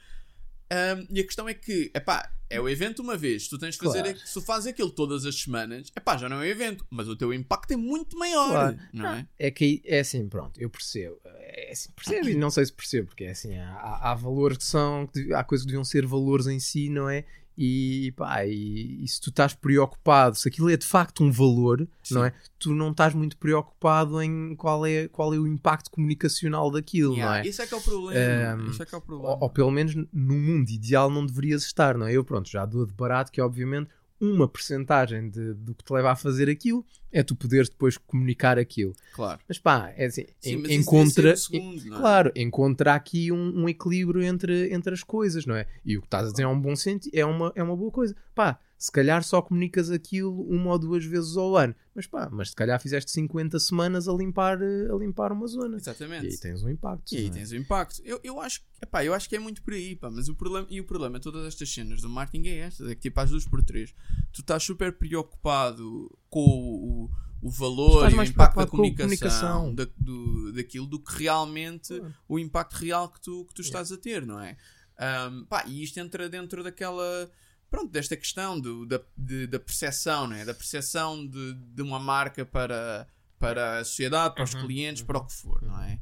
ahm, 0.70 1.06
e 1.10 1.20
a 1.20 1.24
questão 1.24 1.48
é 1.50 1.54
que, 1.54 1.92
epá, 1.94 2.32
é 2.50 2.60
o 2.60 2.68
evento 2.68 3.02
uma 3.02 3.16
vez. 3.18 3.48
Tu 3.48 3.58
tens 3.58 3.76
de 3.76 3.82
fazer, 3.84 4.02
Claro. 4.04 4.18
se 4.20 4.34
tu 4.34 4.42
fazes 4.42 4.68
aquilo 4.68 4.90
todas 4.90 5.26
as 5.26 5.36
semanas, 5.36 5.92
epá, 5.96 6.18
já 6.18 6.28
não 6.28 6.38
é 6.38 6.40
um 6.40 6.44
evento, 6.46 6.86
mas 6.90 7.08
o 7.08 7.16
teu 7.16 7.34
impacto 7.34 7.72
é 7.72 7.76
muito 7.78 8.18
maior, 8.18 8.50
Claro. 8.50 8.80
não 8.94 9.10
é? 9.10 9.28
É 9.38 9.52
que 9.52 9.64
aí- 9.66 9.82
é 9.86 10.00
assim, 10.00 10.28
pronto, 10.28 10.60
eu 10.60 10.70
percebo. 10.70 11.20
É 11.26 11.72
assim, 11.72 11.92
percebo 11.92 12.30
e 12.30 12.34
não 12.36 12.50
sei 12.50 12.66
se 12.66 12.74
percebo, 12.74 13.08
porque 13.10 13.26
é 13.26 13.32
assim, 13.32 13.56
há, 13.58 14.12
há- 14.12 14.16
valores 14.16 14.58
que 14.58 14.64
são, 14.66 15.06
que 15.08 15.32
há 15.34 15.44
coisas 15.44 15.64
que 15.66 15.68
deviam 15.72 15.84
ser 15.84 16.06
valores 16.08 16.48
em 16.48 16.60
si, 16.60 16.90
não 16.90 17.08
é? 17.10 17.26
E 17.64 18.12
pá, 18.14 18.44
e, 18.44 19.04
e 19.04 19.08
se 19.08 19.22
tu 19.22 19.30
estás 19.30 19.54
preocupado, 19.54 20.36
se 20.36 20.48
aquilo 20.48 20.68
é 20.72 20.76
de 20.76 20.86
facto 20.88 21.24
um 21.24 21.32
valor, 21.32 21.88
não 22.10 22.22
Sim. 22.22 22.28
é? 22.28 22.34
Tu 22.58 22.74
não 22.74 22.90
estás 22.90 23.14
muito 23.14 23.38
preocupado 23.38 24.20
em 24.20 24.56
qual 24.56 24.84
é, 24.84 25.08
qual 25.08 25.32
é 25.32 25.38
o 25.38 25.46
impacto 25.46 25.92
comunicacional 25.92 26.72
daquilo, 26.72 27.14
Yeah, 27.14 27.38
não 27.38 27.44
é? 27.44 27.48
Isso 27.48 27.62
é 27.62 27.68
que 27.68 27.74
é 27.76 27.78
o 27.78 27.82
problema. 27.82 28.54
Ahm, 28.54 28.68
isso 28.72 28.82
é 28.82 28.86
que 28.88 28.96
é 28.96 28.98
o 28.98 29.02
problema. 29.02 29.36
Ou, 29.36 29.44
ou 29.44 29.50
pelo 29.52 29.70
menos 29.70 29.94
no 29.94 30.08
mundo 30.34 30.72
ideal 30.72 31.12
não 31.12 31.24
deverias 31.24 31.62
estar, 31.62 31.96
não 31.96 32.08
é? 32.08 32.14
Eu, 32.14 32.24
pronto, 32.24 32.50
já 32.50 32.66
dou 32.66 32.84
de 32.84 32.96
barato 32.96 33.32
que, 33.32 33.40
obviamente, 33.40 33.92
uma 34.22 34.48
percentagem 34.48 35.30
de, 35.30 35.54
do 35.56 35.74
que 35.74 35.84
te 35.84 35.92
leva 35.92 36.12
a 36.12 36.16
fazer 36.16 36.48
aquilo 36.50 36.86
é 37.12 37.24
tu 37.24 37.36
poderes 37.36 37.68
depois 37.68 37.98
comunicar 37.98 38.58
aquilo. 38.60 38.94
Claro. 39.14 39.40
Mas 39.48 39.58
pá, 39.58 39.92
é 39.98 40.06
assim, 40.06 40.26
Sim, 40.40 40.54
en- 40.58 40.62
isso 40.62 40.72
encontra. 40.74 41.36
segundo, 41.36 41.94
é? 41.94 41.98
Claro, 41.98 42.32
encontra 42.36 42.94
aqui 42.94 43.32
um, 43.32 43.64
um 43.64 43.68
equilíbrio 43.68 44.22
entre, 44.24 44.72
entre 44.74 44.94
as 44.94 45.04
coisas, 45.04 45.46
não 45.46 45.56
é? 45.56 45.66
E 45.84 45.98
o 45.98 46.02
que 46.02 46.08
estás 46.08 46.28
a 46.28 46.32
dizer 46.32 46.44
é 46.44 46.48
um 46.48 46.60
bom 46.60 46.76
sentido, 46.76 47.14
é 47.14 47.26
uma, 47.26 47.52
é 47.56 47.64
uma 47.64 47.76
boa 47.76 47.92
coisa. 47.92 48.16
Pá, 48.36 48.60
se 48.82 48.92
calhar 48.92 49.24
só 49.24 49.44
comunicas 49.44 49.92
aquilo 49.92 50.42
uma 50.50 50.72
ou 50.72 50.80
duas 50.80 51.06
vezes 51.06 51.38
ao 51.38 51.56
ano, 51.56 51.76
mas 51.94 52.08
pá, 52.08 52.28
mas 52.32 52.50
se 52.50 52.56
calhar 52.56 52.82
fizeste 52.82 53.12
50 53.12 53.60
semanas 53.60 54.08
a 54.08 54.12
limpar, 54.14 54.60
eh, 54.60 54.88
a 54.92 54.96
limpar 54.96 55.32
uma 55.32 55.46
zona. 55.46 55.78
Exatamente. 55.78 56.26
E 56.26 56.30
aí 56.30 56.38
tens 56.40 56.64
um 56.64 56.70
impacto. 56.70 57.14
E 57.14 57.18
aí 57.20 57.28
é? 57.28 57.30
tens 57.30 57.52
o 57.52 57.56
impacto. 57.56 58.02
Eu, 58.04 58.20
eu, 58.24 58.42
acho, 58.42 58.62
epá, 58.82 59.06
eu 59.06 59.14
acho 59.14 59.30
que 59.30 59.36
é 59.36 59.40
muito 59.40 59.62
por 59.62 59.76
aí, 59.76 59.96
pá, 59.96 60.10
mas 60.10 60.28
o 60.30 60.34
problema, 60.36 60.66
e 60.68 60.82
o 60.82 60.84
problema 60.84 61.20
de 61.20 61.24
todas 61.24 61.46
estas 61.46 61.72
cenas 61.72 62.02
do 62.02 62.10
marketing 62.10 62.48
é 62.50 62.58
estas, 62.58 62.90
é 62.90 62.96
que 62.96 63.02
tipo 63.02 63.20
às 63.20 63.30
duas 63.30 63.46
por 63.46 63.62
três, 63.62 63.94
tu 64.34 64.42
estás 64.42 64.64
super 64.64 64.92
preocupado 64.98 66.10
com 66.28 66.40
o, 66.40 67.04
o, 67.04 67.12
o 67.44 67.50
valor 67.52 68.12
e 68.12 68.16
o 68.16 68.24
impacto 68.24 68.56
da 68.58 68.66
comunicação, 68.66 69.06
comunicação. 69.06 69.76
da- 69.76 69.88
do, 69.96 70.54
daquilo 70.54 70.88
do 70.88 71.00
que 71.00 71.20
realmente 71.24 72.00
Claro. 72.00 72.14
o 72.28 72.40
impacto 72.40 72.74
real 72.74 73.10
que 73.10 73.22
tu, 73.22 73.46
que 73.46 73.54
tu 73.54 73.62
estás 73.62 73.92
a 73.92 73.98
ter, 73.98 74.26
não 74.26 74.40
é? 74.40 74.58
Ahm, 74.98 75.46
pá, 75.46 75.66
e 75.68 75.84
isto 75.84 76.00
entra 76.00 76.28
dentro 76.28 76.64
daquela 76.64 77.30
pronto, 77.72 77.92
desta 77.92 78.18
questão 78.18 78.60
do, 78.60 78.86
da, 78.86 79.02
de- 79.18 79.48
da 79.48 79.60
percepção, 79.60 80.28
não 80.28 80.36
é? 80.36 80.46
Da 80.46 80.54
percepção 80.54 81.28
de, 81.28 81.56
de 81.56 81.82
uma 81.82 82.00
marca 82.00 82.46
para, 82.46 83.08
para 83.40 83.80
a 83.80 83.86
sociedade, 83.86 84.36
para 84.36 84.44
os 84.46 84.54
Uhum, 84.54 84.66
clientes, 84.66 85.04
para 85.04 85.18
o 85.20 85.26
que 85.26 85.34
for, 85.34 85.62
não 85.64 85.82
é? 85.82 86.00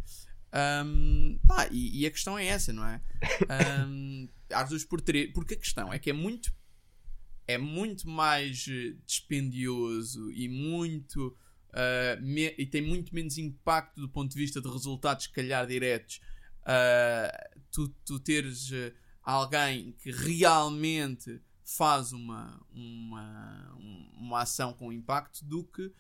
Um, 0.86 1.40
pá, 1.48 1.68
e, 1.72 2.02
e 2.02 2.08
a 2.08 2.12
questão 2.12 2.38
é 2.38 2.48
essa, 2.48 2.74
não 2.74 2.86
é? 2.86 3.02
Um, 3.88 4.30
às 4.52 4.70
duas 4.70 4.84
por 4.84 5.00
três, 5.02 5.32
porque 5.34 5.54
a 5.54 5.58
questão 5.58 5.94
é 5.94 6.00
que 6.00 6.10
é 6.10 6.14
muito 6.14 6.52
é 7.48 7.58
muito 7.58 8.08
mais 8.08 8.66
eh, 8.70 8.96
dispendioso 9.06 10.32
e 10.32 10.48
muito 10.48 11.36
uh, 11.70 12.22
me- 12.22 12.54
e 12.58 12.66
tem 12.66 12.82
muito 12.82 13.14
menos 13.14 13.38
impacto 13.40 14.00
do 14.02 14.10
ponto 14.10 14.32
de 14.32 14.38
vista 14.40 14.62
de 14.62 14.70
resultados, 14.70 15.26
se 15.26 15.32
calhar 15.32 15.66
diretos. 15.66 16.20
uh, 16.64 17.60
tu, 17.72 17.90
tu 18.06 18.20
teres 18.20 18.72
eh, 18.72 18.94
alguém 19.24 19.94
que 19.94 20.12
realmente 20.12 21.42
faz 21.78 22.12
uma, 22.14 22.60
uma, 22.74 23.76
um- 23.80 24.10
uma 24.20 24.42
ação 24.42 24.74
com 24.74 24.92
impacto 24.92 25.44
do 25.46 25.64
que 25.64 25.92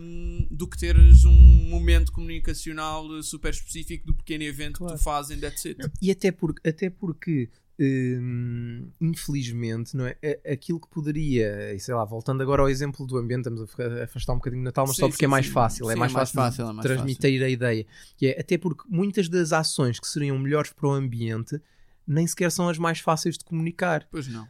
um, 0.00 0.46
do 0.50 0.66
que 0.66 0.78
teres 0.78 1.24
um 1.24 1.32
momento 1.68 2.10
comunicacional 2.12 3.22
super 3.22 3.50
específico 3.52 4.06
do 4.06 4.14
pequeno 4.14 4.44
evento 4.44 4.72
que 4.74 4.78
Claro. 4.78 4.96
tu 4.96 5.02
fazes 5.02 5.36
em 5.36 5.40
That's 5.40 5.66
It. 5.66 5.80
E 6.00 6.10
até, 6.10 6.32
por, 6.32 6.54
até 6.64 6.88
porque, 6.88 7.50
hum, 7.78 8.90
infelizmente, 9.00 9.94
não 9.96 10.06
é? 10.06 10.16
Aquilo 10.50 10.80
que 10.80 10.88
poderia, 10.88 11.74
e 11.74 11.80
sei 11.80 11.94
lá, 11.94 12.04
voltando 12.04 12.42
agora 12.42 12.62
ao 12.62 12.68
exemplo 12.68 13.06
do 13.06 13.18
ambiente, 13.18 13.40
estamos 13.40 13.60
a 13.62 13.66
fa- 13.66 13.82
a 14.00 14.04
afastar 14.04 14.32
um 14.32 14.36
bocadinho 14.36 14.62
do 14.62 14.64
Natal, 14.64 14.86
mas 14.86 14.96
Sim, 14.96 15.02
só 15.02 15.08
porque 15.08 15.20
sim, 15.22 15.26
é 15.26 15.28
mais 15.28 15.46
sim. 15.46 15.52
fácil, 15.52 15.90
é 15.90 15.94
Sim, 15.94 15.98
mais 16.00 16.12
é 16.12 16.14
mais 16.14 16.30
fácil, 16.30 16.62
fácil, 16.64 16.70
é 16.70 16.72
mais 16.72 16.86
transmitir 16.86 17.42
a 17.42 17.48
ideia. 17.48 17.86
Que 18.16 18.28
é, 18.28 18.40
até 18.40 18.56
porque 18.56 18.84
muitas 18.88 19.28
das 19.28 19.52
ações 19.52 20.00
que 20.00 20.06
seriam 20.08 20.38
melhores 20.38 20.72
para 20.72 20.88
o 20.88 20.92
ambiente 20.92 21.60
nem 22.08 22.26
sequer 22.26 22.50
são 22.50 22.68
as 22.68 22.78
mais 22.78 23.00
fáceis 23.00 23.36
de 23.36 23.44
comunicar 23.44 24.08
Pois 24.10 24.26
não, 24.26 24.48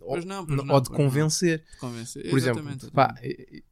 ou, 0.00 0.08
pois 0.14 0.24
não, 0.24 0.46
pois 0.46 0.64
não, 0.64 0.74
ou 0.74 0.80
de 0.80 0.88
pois 0.88 0.98
não. 0.98 1.04
convencer. 1.06 1.58
De 1.72 1.78
convencer. 1.78 2.30
Por 2.30 2.38
exemplo, 2.38 2.90
pá, 2.92 3.14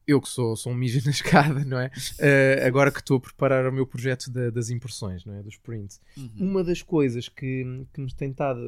eu 0.06 0.20
que 0.20 0.28
sou, 0.28 0.54
sou 0.56 0.72
um 0.72 0.74
mijo 0.74 1.00
na 1.04 1.10
escada, 1.10 1.64
não 1.64 1.78
é? 1.78 1.90
Eh, 2.18 2.62
agora 2.66 2.90
que 2.92 2.98
estou 3.00 3.16
a 3.16 3.20
preparar 3.20 3.66
o 3.66 3.72
meu 3.72 3.86
projeto 3.86 4.30
da- 4.30 4.50
das 4.50 4.68
impressões, 4.70 5.24
não 5.24 5.34
é? 5.34 5.42
Dos 5.42 5.56
prints. 5.56 6.00
Uhum. 6.16 6.30
Uma 6.40 6.62
das 6.64 6.82
coisas 6.82 7.28
que, 7.28 7.86
que 7.94 8.00
nos 8.00 8.12
tem 8.12 8.30
estado 8.30 8.60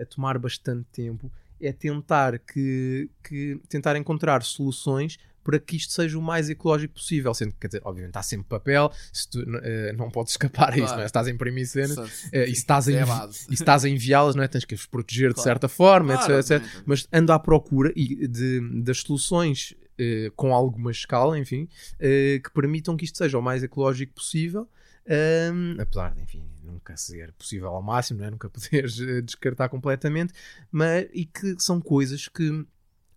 a 0.00 0.04
tomar 0.06 0.38
bastante 0.38 0.86
tempo 0.92 1.30
é 1.60 1.72
tentar, 1.72 2.38
que, 2.38 3.08
que, 3.22 3.60
tentar 3.68 3.94
encontrar 3.96 4.42
soluções 4.42 5.18
para 5.42 5.58
que 5.58 5.76
isto 5.76 5.92
seja 5.92 6.18
o 6.18 6.22
mais 6.22 6.48
ecológico 6.50 6.94
possível. 6.94 7.32
Sendo 7.34 7.52
que, 7.58 7.66
dizer, 7.66 7.82
obviamente, 7.84 8.16
há 8.16 8.22
sempre 8.22 8.46
papel, 8.48 8.92
se 9.12 9.28
tu, 9.28 9.40
eh, 9.62 9.92
não 9.96 10.10
podes 10.10 10.32
escapar 10.32 10.72
a 10.72 10.76
isso, 10.76 10.84
Claro. 10.86 10.96
não 10.96 11.02
é? 11.02 11.06
Se 11.06 11.10
estás 11.10 11.26
a 11.26 11.30
imprimir 11.30 11.66
cenas, 11.66 11.98
eh, 12.32 12.44
e 12.44 12.54
se 12.54 12.60
estás 12.60 12.88
a, 12.88 12.92
é 12.92 13.02
a 13.02 13.06
e 13.50 13.86
a 13.86 13.88
enviá-las, 13.88 14.34
não 14.34 14.42
é? 14.42 14.48
Tens 14.48 14.64
que 14.64 14.74
as 14.74 14.86
proteger 14.86 15.28
de 15.30 15.34
Claro. 15.34 15.48
certa 15.50 15.68
forma, 15.68 16.16
Claro, 16.16 16.38
etc, 16.38 16.62
etc. 16.62 16.82
Mas 16.86 17.06
ando 17.12 17.32
à 17.32 17.38
procura 17.38 17.92
e 17.96 18.26
de, 18.26 18.82
das 18.82 18.98
soluções 18.98 19.74
eh, 19.98 20.30
com 20.36 20.54
alguma 20.54 20.90
escala, 20.90 21.38
enfim, 21.38 21.68
que 21.98 22.50
permitam 22.54 22.96
que 22.96 23.04
isto 23.04 23.18
seja 23.18 23.38
o 23.38 23.42
mais 23.42 23.62
ecológico 23.62 24.14
possível. 24.14 24.68
Ahm, 25.08 25.80
apesar 25.80 26.14
de, 26.14 26.22
enfim, 26.22 26.42
nunca 26.62 26.96
ser 26.96 27.32
possível 27.32 27.68
ao 27.68 27.82
máximo, 27.82 28.20
não 28.20 28.26
é? 28.26 28.30
nunca 28.30 28.48
poderes 28.50 28.96
descartar 29.24 29.68
completamente, 29.68 30.32
mas 30.70 31.06
e 31.12 31.24
que 31.24 31.56
são 31.58 31.80
coisas 31.80 32.28
que 32.28 32.64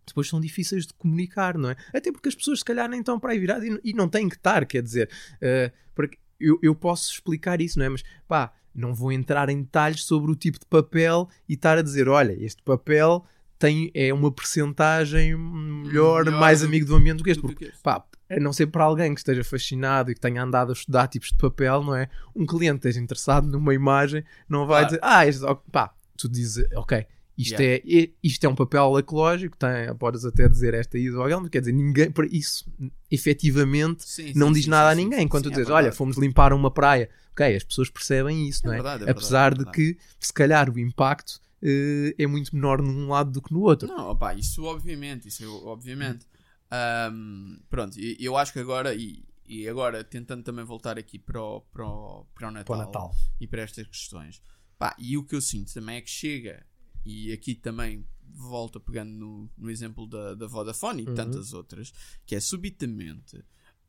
depois 0.06 0.28
são 0.28 0.40
difíceis 0.40 0.86
de 0.88 0.94
comunicar, 0.94 1.58
não 1.58 1.70
é? 1.70 1.76
Até 1.94 2.12
porque 2.12 2.30
as 2.30 2.36
pessoas 2.36 2.60
se 2.60 2.66
calhar 2.66 2.90
nem 2.90 3.00
estão 3.00 3.20
para 3.20 3.32
aí 3.32 3.40
viradas 3.40 3.64
e, 3.64 3.80
e 3.84 3.94
não 3.94 4.08
têm 4.10 4.28
que 4.30 4.36
estar, 4.36 4.66
quer 4.66 4.82
dizer, 4.84 5.10
eh, 5.42 5.72
porque 5.96 6.18
eu, 6.40 6.60
eu 6.62 6.76
posso 6.76 7.12
explicar 7.12 7.62
isso, 7.62 7.80
não 7.80 7.86
é? 7.86 7.90
Mas 7.90 8.04
pá, 8.28 8.52
não 8.76 8.94
vou 8.94 9.12
entrar 9.12 9.50
em 9.50 9.62
detalhes 9.62 10.04
sobre 10.04 10.32
o 10.32 10.36
tipo 10.36 10.60
de 10.60 10.66
papel 10.66 11.30
e 11.48 11.54
estar 11.54 11.78
a 11.78 11.82
dizer, 11.82 12.10
olha, 12.10 12.34
este 12.44 12.62
papel 12.64 13.24
tem, 13.60 13.92
é 13.94 14.14
uma 14.14 14.32
percentagem 14.32 15.36
melhor, 15.38 16.26
Melhor 16.26 16.40
mais 16.40 16.64
amigo 16.64 16.86
do 16.86 16.96
ambiente 16.96 17.20
do 17.20 17.24
que 17.24 17.32
este, 17.32 17.42
porque 17.42 17.72
pá, 17.82 18.04
a 18.30 18.40
não 18.40 18.52
ser 18.52 18.68
para 18.68 18.84
alguém 18.84 19.14
que 19.14 19.20
esteja 19.20 19.44
fascinado 19.44 20.12
e 20.12 20.16
que 20.16 20.20
tenha 20.20 20.42
andado 20.44 20.72
a 20.72 20.74
estudar 20.74 21.08
tipos 21.08 21.30
de 21.30 21.38
papel, 21.38 21.84
não 21.84 21.96
é? 21.96 22.10
Um 22.36 22.46
cliente 22.46 22.78
esteja 22.78 23.00
interessado 23.00 23.48
numa 23.48 23.74
imagem, 23.74 24.24
não 24.50 24.66
vai 24.66 24.82
Claro. 24.82 24.88
dizer, 24.88 25.00
ah, 25.04 25.26
este, 25.28 25.46
pá, 25.72 25.94
tu 26.18 26.28
dizes, 26.28 26.66
ok, 26.76 27.06
isto, 27.38 27.60
Yeah. 27.60 27.84
é, 27.88 28.10
isto 28.24 28.44
é 28.46 28.50
um 28.50 28.56
papel 28.56 29.00
ecológico, 29.00 29.58
tem, 29.58 29.96
podes 29.98 30.24
até 30.26 30.48
dizer 30.48 30.74
esta 30.74 30.98
ISO, 30.98 31.18
mas 31.20 31.50
quer 31.50 31.60
dizer, 31.62 31.72
ninguém, 31.74 32.12
para 32.12 32.28
isso, 32.28 32.66
efetivamente, 33.10 34.04
Sim, 34.06 34.34
não 34.36 34.48
sim, 34.48 34.54
diz 34.54 34.66
sim, 34.66 34.70
nada 34.70 34.90
a 34.92 34.96
ninguém. 34.96 35.22
sim, 35.22 35.28
Quando 35.28 35.46
sim, 35.46 35.50
tu 35.50 35.54
é 35.54 35.58
dizes, 35.58 35.70
olha, 35.70 35.84
verdade. 35.84 35.98
fomos 35.98 36.18
limpar 36.18 36.54
uma 36.54 36.70
praia, 36.72 37.10
ok, 37.32 37.56
as 37.56 37.64
pessoas 37.64 37.90
percebem 37.90 38.48
isso, 38.48 38.62
É 38.66 38.68
não 38.68 38.74
é? 38.74 38.78
verdade, 38.78 39.04
é 39.06 39.10
Apesar 39.12 39.56
verdade, 39.56 39.62
é 39.62 39.66
de 39.66 39.94
que, 39.96 39.98
se 40.20 40.34
calhar, 40.34 40.70
o 40.70 40.78
impacto 40.80 41.42
eh, 41.62 42.14
é 42.18 42.28
muito 42.28 42.56
menor 42.56 42.82
num 42.82 43.08
lado 43.10 43.32
do 43.32 43.42
que 43.42 43.52
no 43.54 43.62
outro. 43.62 43.88
Não, 43.88 44.10
opá, 44.12 44.34
isso 44.34 44.64
obviamente, 44.66 45.28
isso 45.28 45.44
obviamente. 45.66 46.26
Ahm, 46.72 47.60
pronto, 47.70 48.00
e 48.00 48.18
eu 48.20 48.36
acho 48.38 48.52
que 48.54 48.60
agora, 48.60 48.94
e, 48.96 49.24
e 49.46 49.68
agora 49.68 50.04
tentando 50.04 50.44
também 50.44 50.66
voltar 50.66 50.98
aqui 50.98 51.20
para 51.20 51.42
o, 51.42 51.62
para 51.62 51.86
o, 51.88 52.26
para 52.34 52.48
o 52.48 52.52
Natal, 52.52 52.66
Para 52.66 52.76
o 52.76 52.86
Natal. 52.86 53.16
e 53.40 53.48
para 53.48 53.62
estas 53.62 53.86
questões, 53.88 54.42
pá, 54.78 54.96
e 54.98 55.18
o 55.18 55.24
que 55.24 55.36
eu 55.36 55.42
sinto 55.42 55.74
também 55.74 55.98
é 55.98 56.02
que 56.02 56.10
chega, 56.10 56.66
e 57.06 57.32
aqui 57.34 57.56
também 57.56 58.06
volto 58.36 58.80
pegando 58.80 59.12
no, 59.12 59.50
no 59.58 59.70
exemplo 59.70 60.08
da, 60.08 60.34
da 60.34 60.48
Vodafone 60.48 61.04
e 61.04 61.08
Uhum. 61.08 61.16
tantas 61.16 61.54
outras, 61.54 61.94
que 62.26 62.36
é 62.36 62.40
subitamente. 62.40 63.44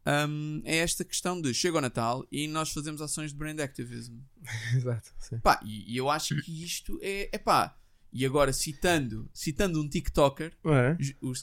ahm, 0.06 0.60
é 0.64 0.76
esta 0.76 1.02
questão 1.04 1.40
de 1.40 1.54
chega 1.54 1.78
o 1.78 1.80
Natal 1.80 2.26
e 2.30 2.46
nós 2.46 2.70
fazemos 2.70 3.00
ações 3.00 3.30
de 3.32 3.38
brand 3.38 3.58
activism. 3.60 4.18
Exato. 4.76 5.10
sim. 5.18 5.38
Pá, 5.38 5.58
e, 5.64 5.92
e 5.92 5.96
eu 5.96 6.10
acho 6.10 6.40
que 6.42 6.62
isto 6.64 6.98
é, 7.02 7.30
é 7.32 7.38
pá. 7.38 7.78
E 8.12 8.24
agora 8.24 8.52
citando, 8.52 9.28
citando 9.32 9.80
um 9.82 9.88
TikToker, 9.88 10.52
É? 10.64 10.96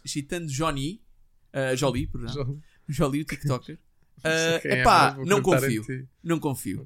Citando 0.06 0.48
Johnny, 0.48 1.02
uh, 1.54 1.76
Jolie, 1.76 2.08
perdão, 2.08 2.34
Já- 2.34 2.46
Jolie, 2.88 3.22
o 3.24 3.26
TikToker, 3.26 3.78
É, 4.24 4.82
epá, 4.82 5.12
vou 5.12 5.26
não 5.26 5.42
cortar 5.42 5.72
em 5.72 5.78
confio. 5.78 6.08
Não 6.24 6.40
confio. 6.40 6.86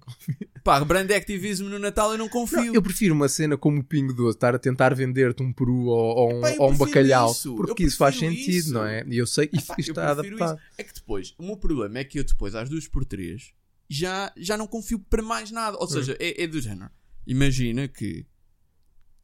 Pá, 0.64 0.84
brand 0.84 1.10
activismo 1.12 1.70
no 1.70 1.78
Natal 1.78 2.12
eu 2.12 2.18
não 2.18 2.30
confio. 2.30 2.66
Não, 2.66 2.76
eu 2.76 2.82
prefiro 2.82 3.14
uma 3.14 3.28
cena 3.28 3.58
como 3.58 3.82
o 3.82 3.84
Pingo 3.84 4.14
Doce, 4.14 4.38
estar 4.38 4.56
a 4.56 4.60
tentar 4.60 4.96
vender-te 4.96 5.44
um 5.44 5.52
peru 5.52 5.86
ou, 5.86 6.16
ou 6.16 6.34
um, 6.34 6.38
Epá, 6.40 6.52
eu 6.54 6.62
ou 6.62 6.72
um 6.72 6.78
bacalhau, 6.78 7.32
isso, 7.32 7.56
porque 7.56 7.84
isso 7.84 7.98
faz 7.98 8.18
sentido, 8.18 8.50
isso. 8.50 8.74
não 8.74 8.86
é? 8.86 9.06
E 9.08 9.18
eu 9.18 9.28
sei, 9.28 9.50
e 9.52 9.58
Epá, 9.58 9.76
isto 9.78 9.92
está 9.92 10.12
adaptado. 10.12 10.58
isso. 10.58 10.68
É 10.78 10.84
que 10.84 10.94
depois, 10.94 11.36
o 11.38 11.44
meu 11.44 11.58
problema 11.58 12.00
é 12.00 12.04
que 12.04 12.20
eu 12.20 12.24
depois, 12.24 12.56
às 12.56 12.70
duas 12.70 12.88
por 12.88 13.06
três, 13.06 13.54
já, 13.90 14.32
já 14.38 14.58
não 14.58 14.68
confio 14.68 15.00
para 15.00 15.22
mais 15.22 15.52
nada. 15.52 15.78
Hum. 15.78 15.82
Ou 15.82 15.88
seja, 15.88 16.18
é, 16.20 16.44
é 16.44 16.48
do 16.48 16.60
género. 16.62 16.90
Imagina 17.28 17.88
que 17.88 18.26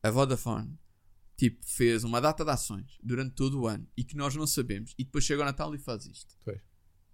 a 0.03 0.09
Vodafone 0.09 0.77
tipo, 1.41 1.65
fez 1.65 2.03
uma 2.03 2.21
data 2.21 2.45
de 2.45 2.51
ações 2.51 2.99
durante 3.01 3.33
todo 3.33 3.61
o 3.61 3.67
ano 3.67 3.87
e 3.97 4.03
que 4.03 4.15
nós 4.15 4.35
não 4.35 4.45
sabemos 4.45 4.93
e 4.95 5.03
depois 5.03 5.23
chega 5.23 5.41
o 5.41 5.45
Natal 5.45 5.73
e 5.73 5.79
faz 5.79 6.05
isto. 6.05 6.35
Pois. 6.45 6.61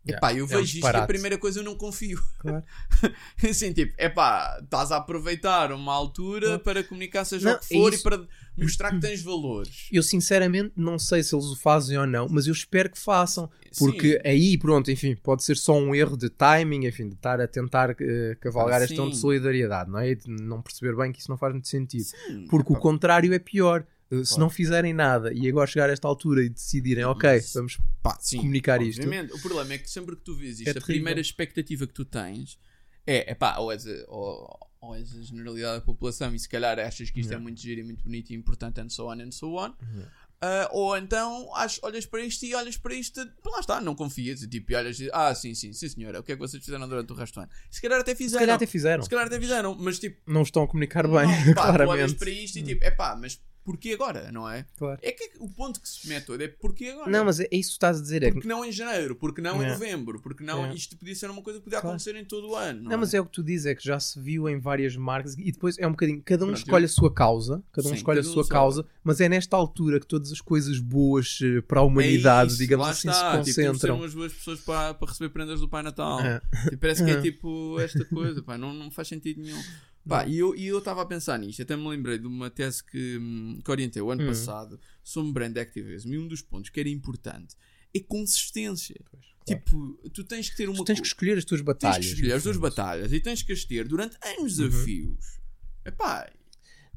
Epá, 0.08 0.34
eu 0.34 0.40
É 0.40 0.44
um 0.44 0.48
vejo 0.48 0.78
isto 0.78 0.88
e 0.88 0.96
a 0.96 1.06
primeira 1.08 1.38
coisa 1.38 1.60
eu 1.60 1.64
não 1.64 1.76
confio. 1.76 2.22
Claro. 2.40 2.64
assim, 3.50 3.74
tipo, 3.74 3.94
epá, 3.98 4.60
estás 4.64 4.92
a 4.92 4.98
aproveitar 4.98 5.72
uma 5.72 5.94
altura 5.94 6.52
Não. 6.52 6.60
para 6.60 6.84
comunicar 6.84 7.26
seja 7.26 7.50
Não, 7.50 7.56
o 7.58 7.60
que 7.60 7.68
for 7.68 7.94
é 7.94 7.96
e 7.96 8.00
para 8.00 8.28
mostrar 8.58 8.92
que 8.92 9.00
tens 9.02 9.22
valores. 9.22 9.88
Eu 9.92 10.04
sinceramente 10.04 10.74
não 10.76 10.98
sei 10.98 11.24
se 11.24 11.36
eles 11.36 11.46
o 11.46 11.56
fazem 11.56 11.98
ou 11.98 12.08
não, 12.08 12.28
mas 12.30 12.48
eu 12.48 12.54
espero 12.54 12.90
que 12.90 12.98
façam. 13.00 13.50
Porque 13.78 14.14
Sim. 14.14 14.20
aí, 14.24 14.58
pronto, 14.58 14.90
enfim, 14.90 15.16
pode 15.16 15.44
ser 15.44 15.58
só 15.58 15.78
um 15.78 15.94
erro 15.94 16.18
de 16.18 16.30
timing, 16.30 16.86
enfim, 16.88 17.08
de 17.08 17.16
estar 17.16 17.40
a 17.40 17.48
tentar 17.48 17.96
eh, 18.00 18.36
cavalgar 18.40 18.82
Ah, 18.82 18.86
este 18.86 18.96
tom 18.96 19.10
de 19.10 19.18
solidariedade, 19.18 19.92
não 19.92 20.00
é? 20.00 20.10
E 20.12 20.16
de 20.16 20.30
não 20.30 20.62
perceber 20.62 20.96
bem 20.96 21.12
que 21.12 21.20
isso 21.20 21.30
não 21.30 21.38
faz 21.38 21.54
muito 21.54 21.68
sentido. 21.68 22.06
Sim, 22.06 22.46
Porque 22.50 22.72
epá, 22.72 22.80
o 22.80 22.82
contrário 22.82 23.34
é 23.34 23.40
pior. 23.40 23.86
Eh, 24.12 24.24
Se 24.24 24.30
Claro. 24.30 24.42
não 24.42 24.50
fizerem 24.50 24.94
nada 24.94 25.34
e 25.34 25.48
agora 25.50 25.68
chegar 25.68 25.90
a 25.90 25.94
esta 25.94 26.08
altura 26.08 26.44
e 26.44 26.50
decidirem, 26.50 27.04
ok, 27.04 27.30
Mas- 27.30 27.54
vamos. 27.54 27.78
pá, 28.02 28.18
sim, 28.22 28.38
comunicar 28.38 28.82
isto. 28.82 29.02
obviamente. 29.02 29.34
O 29.34 29.42
problema 29.42 29.74
é 29.74 29.78
que 29.78 29.90
sempre 29.90 30.16
que 30.16 30.22
tu 30.24 30.36
vês 30.36 30.60
isto, 30.60 30.68
É 30.68 30.72
a 30.72 30.74
terrível. 30.76 30.86
primeira 30.96 31.20
expectativa 31.20 31.86
que 31.86 31.94
tu 31.94 32.06
tens 32.06 32.58
é, 33.06 33.32
epá, 33.32 33.58
ou 33.58 33.72
és 33.72 33.86
a, 33.88 33.92
ou, 34.10 34.60
ou 34.82 34.96
és 34.96 35.16
a 35.16 35.22
generalidade 35.22 35.80
da 35.80 35.82
população 35.86 36.34
e 36.36 36.40
se 36.40 36.48
calhar 36.50 36.78
achas 36.80 37.10
que 37.10 37.20
isto 37.22 37.30
é 37.30 37.34
Yeah. 37.34 37.44
muito 37.44 37.60
giro 37.62 37.80
e 37.82 37.84
muito 37.84 38.04
bonito 38.04 38.32
e 38.32 38.36
importante 38.36 38.82
and 38.82 38.90
so 38.90 39.08
on 39.08 39.22
and 39.22 39.32
so 39.32 39.54
on. 39.56 39.74
Yeah. 39.94 40.12
Ah, 40.40 40.70
ou 40.72 40.96
então 40.98 41.50
ach- 41.56 41.80
olhas 41.82 42.06
para 42.06 42.22
isto 42.22 42.46
e 42.46 42.54
olhas 42.54 42.78
para 42.78 42.94
isto, 42.94 43.20
lá 43.46 43.60
está, 43.60 43.82
não 43.82 43.96
confias, 43.96 44.44
e 44.44 44.48
tipo, 44.48 44.72
e 44.72 44.76
olhas 44.76 45.00
e 45.00 45.10
ah, 45.12 45.34
sim, 45.34 45.56
sim, 45.56 45.74
sim 45.74 45.90
senhora, 45.90 46.20
o 46.20 46.24
que 46.24 46.32
é 46.34 46.36
que 46.36 46.40
vocês 46.40 46.64
fizeram 46.64 46.88
durante 46.88 47.12
o 47.12 47.16
resto 47.16 47.34
do 47.36 47.40
ano? 47.42 47.50
Se 47.72 47.82
calhar 47.82 48.00
até 48.00 48.12
Se 48.12 48.18
fizeram, 48.18 48.42
calhar 48.42 48.56
até 48.56 48.66
fizeram. 48.68 49.04
se 49.04 49.10
calhar 49.10 49.26
até 49.26 49.40
fizeram, 49.40 49.76
mas 49.80 49.98
tipo, 50.00 50.22
Não 50.32 50.44
estão 50.44 50.62
a 50.64 50.68
comunicar 50.68 51.08
bem, 51.08 51.14
não, 51.14 51.54
pá, 51.56 51.64
tu 51.64 51.68
olhas 51.70 51.76
claramente. 51.88 52.16
para 52.16 52.30
isto 52.30 52.60
e 52.60 52.64
tipo, 52.64 52.84
é 52.86 52.92
pá, 52.92 53.16
mas 53.20 53.42
porquê 53.68 53.92
agora, 53.92 54.32
não 54.32 54.50
é? 54.50 54.66
Claro. 54.78 54.98
É 55.04 55.12
que 55.12 55.32
o 55.40 55.50
ponto 55.50 55.82
que 55.82 55.90
se 55.90 56.08
mete 56.08 56.26
todo 56.26 56.42
é 56.42 56.48
porquê 56.48 56.86
agora? 56.88 57.12
Não, 57.12 57.26
mas 57.26 57.42
é 57.42 57.44
é 57.52 57.58
isso 57.58 57.72
que 57.72 57.76
estás 57.76 58.00
a 58.00 58.02
dizer. 58.02 58.24
É 58.24 58.28
que 58.28 58.34
Porque 58.36 58.48
não 58.48 58.64
em 58.64 58.72
janeiro, 58.72 59.14
porque 59.16 59.42
não 59.42 59.62
em 59.62 59.66
É. 59.66 59.72
novembro, 59.74 60.22
porque 60.22 60.42
não. 60.44 60.66
É. 60.68 60.74
Isto 60.74 60.96
podia 60.96 61.14
ser 61.16 61.30
uma 61.30 61.42
coisa 61.42 61.60
que 61.60 61.66
podia 61.66 61.82
Claro. 61.82 61.96
acontecer 61.96 62.16
em 62.16 62.24
todo 62.24 62.50
o 62.52 62.56
ano. 62.56 62.84
Não, 62.84 62.92
Não, 62.92 62.98
mas 63.00 63.14
é 63.14 63.20
o 63.20 63.26
que 63.26 63.32
tu 63.32 63.44
dizes, 63.44 63.66
é 63.66 63.76
que 63.76 63.84
já 63.84 64.00
se 64.00 64.18
viu 64.22 64.48
em 64.48 64.58
várias 64.58 64.96
marcas 64.96 65.34
e 65.38 65.52
depois 65.52 65.78
é 65.78 65.86
um 65.86 65.92
bocadinho, 65.92 66.22
cada 66.24 66.46
um 66.46 66.48
Pronto, 66.48 66.58
escolhe 66.60 66.84
eu- 66.84 66.88
a 66.88 66.90
sua 66.90 67.14
causa, 67.14 67.62
cada 67.74 67.88
um 67.88 67.92
Sim, 67.92 67.98
escolhe 67.98 68.20
cada 68.20 68.30
a 68.30 68.34
sua 68.34 68.44
sabe. 68.44 68.54
causa, 68.54 68.86
mas 69.04 69.20
é 69.20 69.28
nesta 69.28 69.58
altura 69.58 70.00
que 70.00 70.08
todas 70.08 70.32
as 70.32 70.40
coisas 70.40 70.80
boas 70.80 71.38
eh, 71.44 71.62
para 71.62 71.82
a 71.82 71.84
É 71.84 71.86
humanidade, 71.86 72.52
isso, 72.52 72.60
digamos 72.60 72.88
assim, 72.88 73.10
está. 73.10 73.32
se 73.44 73.50
Tipo, 73.50 73.56
ser 73.56 73.68
concentram. 73.68 73.96
umas 73.98 74.14
boas 74.14 74.32
pessoas 74.34 74.60
para, 74.62 74.94
para 74.94 75.08
receber 75.10 75.30
prendas 75.30 75.60
do 75.60 75.68
Pai 75.68 75.84
Natal. 75.84 76.20
É. 76.22 76.42
Tipo, 76.70 76.78
parece 76.78 77.04
que 77.04 77.12
é 77.12 77.14
É. 77.16 77.22
tipo 77.22 77.80
esta 77.80 78.06
coisa, 78.06 78.42
pá, 78.42 78.58
não, 78.58 78.74
não 78.74 78.90
faz 78.90 79.08
sentido 79.10 79.42
nenhum. 79.42 79.62
Pá, 80.08 80.26
e 80.28 80.38
eu 80.38 80.56
e 80.56 80.66
eu 80.68 80.78
estava 80.80 81.02
a 81.02 81.06
pensar 81.06 81.38
nisto, 81.40 81.62
até 81.62 81.76
me 81.76 81.88
lembrei 81.88 82.18
de 82.18 82.28
uma 82.28 82.50
tese 82.50 82.84
que, 82.84 83.18
hum, 83.18 83.60
que 83.64 83.70
orientei 83.72 84.02
o 84.02 84.10
ano 84.12 84.24
Hum. 84.24 84.28
passado 84.28 84.80
sobre 85.04 85.32
brand 85.34 85.58
activism 85.58 86.14
e 86.14 86.18
um 86.18 86.28
dos 86.28 86.42
pontos 86.42 86.70
que 86.70 86.80
era 86.80 86.90
importante 86.90 87.56
é 87.94 88.00
consistência. 88.00 88.96
Pois, 89.10 89.24
claro. 89.46 89.64
Tipo, 89.64 90.10
tu 90.14 90.24
tens 90.24 90.50
que 90.50 90.58
ter 90.58 90.70
uma 90.70 90.78
Tu 90.80 90.86
tens 90.86 91.00
que 91.02 91.08
escolher 91.08 91.38
as 91.38 91.46
tuas 91.46 91.60
tens 91.62 91.66
batalhas. 91.66 92.06
que 92.06 92.14
escolher 92.14 92.34
as 92.34 92.44
fundo. 92.44 92.60
batalhas 92.60 93.14
e 93.14 93.20
tens 93.20 93.44
que 93.44 93.52
as 93.54 93.64
ter 93.66 93.88
durante 93.88 94.18
anos 94.24 94.60
a 94.60 94.64
Uhum. 94.64 94.72
fios. 94.72 95.40
Epá, 95.86 96.30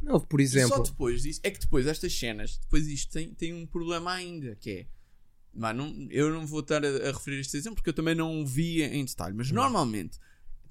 Não, 0.02 0.18
por 0.18 0.40
E 0.40 0.48
só 0.48 0.58
exemplo, 0.58 0.82
depois 0.82 1.22
disso, 1.22 1.40
é 1.42 1.50
que 1.50 1.61
depois 1.61 1.86
estas 1.86 2.12
cenas, 2.18 2.56
depois 2.56 2.86
isto 2.88 3.12
tem, 3.12 3.34
tem 3.34 3.52
um 3.52 3.66
problema 3.66 4.12
ainda, 4.12 4.56
que 4.56 4.70
é. 4.70 4.86
Vá, 5.52 5.74
não, 5.74 5.94
eu 6.11 6.30
não 6.32 6.46
vou 6.46 6.61
estar 6.61 6.82
a, 6.84 6.88
a 7.08 7.12
referir 7.12 7.40
este 7.40 7.56
exemplo 7.56 7.76
porque 7.76 7.90
eu 7.90 7.94
também 7.94 8.14
não 8.14 8.40
o 8.40 8.46
vi 8.46 8.82
em 8.82 9.04
detalhe, 9.04 9.34
mas 9.36 9.50
normalmente 9.50 10.18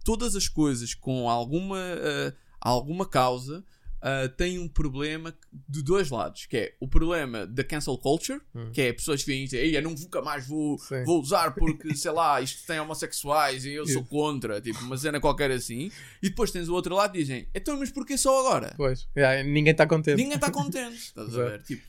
todas 0.04 0.36
as 0.36 0.48
coisas 0.48 0.94
com 0.94 1.30
alguma, 1.30 1.78
ah, 1.80 2.34
alguma 2.62 3.06
causa 3.08 3.64
ah, 4.02 4.30
têm 4.30 4.58
um 4.60 4.68
problema 4.70 5.36
de 5.68 5.84
dois 5.84 6.10
lados, 6.10 6.46
que 6.46 6.56
é 6.56 6.76
o 6.80 6.88
problema 6.88 7.46
da 7.46 7.66
cancel 7.66 7.98
culture, 7.98 8.40
Hum. 8.56 8.72
que 8.72 8.82
é 8.82 8.94
pessoas 8.94 9.22
que 9.24 9.30
vêm 9.30 9.42
e 9.42 9.44
dizem, 9.44 9.60
"Ei, 9.60 9.76
eu 9.78 9.82
nunca 9.82 10.22
mais 10.22 10.48
vou, 10.48 10.78
Sim. 10.80 11.04
vou 11.04 11.20
usar 11.22 11.52
porque, 11.54 11.94
sei 11.96 12.12
lá, 12.12 12.40
isto 12.42 12.66
tem 12.66 12.80
homossexuais 12.80 13.66
e 13.66 13.74
eu 13.74 13.86
sou 13.86 14.06
contra, 14.06 14.62
tipo, 14.62 14.80
uma 14.86 14.98
cena 14.98 15.20
qualquer 15.20 15.52
assim. 15.52 15.92
E 16.24 16.30
depois 16.30 16.50
tens 16.50 16.70
o 16.70 16.74
outro 16.74 16.96
lado 16.96 17.14
e 17.18 17.20
dizem, 17.20 17.50
então, 17.54 17.78
mas 17.78 17.92
porquê 17.92 18.18
só 18.18 18.40
agora? 18.40 18.74
pois, 18.78 19.06
yeah, 19.18 19.44
ninguém 19.44 19.72
está 19.72 19.86
contente. 19.86 20.16
Ninguém 20.18 20.36
está 20.36 20.50
contente. 20.50 20.96
Estás 21.12 21.36
a 21.38 21.44
ver? 21.50 21.64
Tipo, 21.64 21.84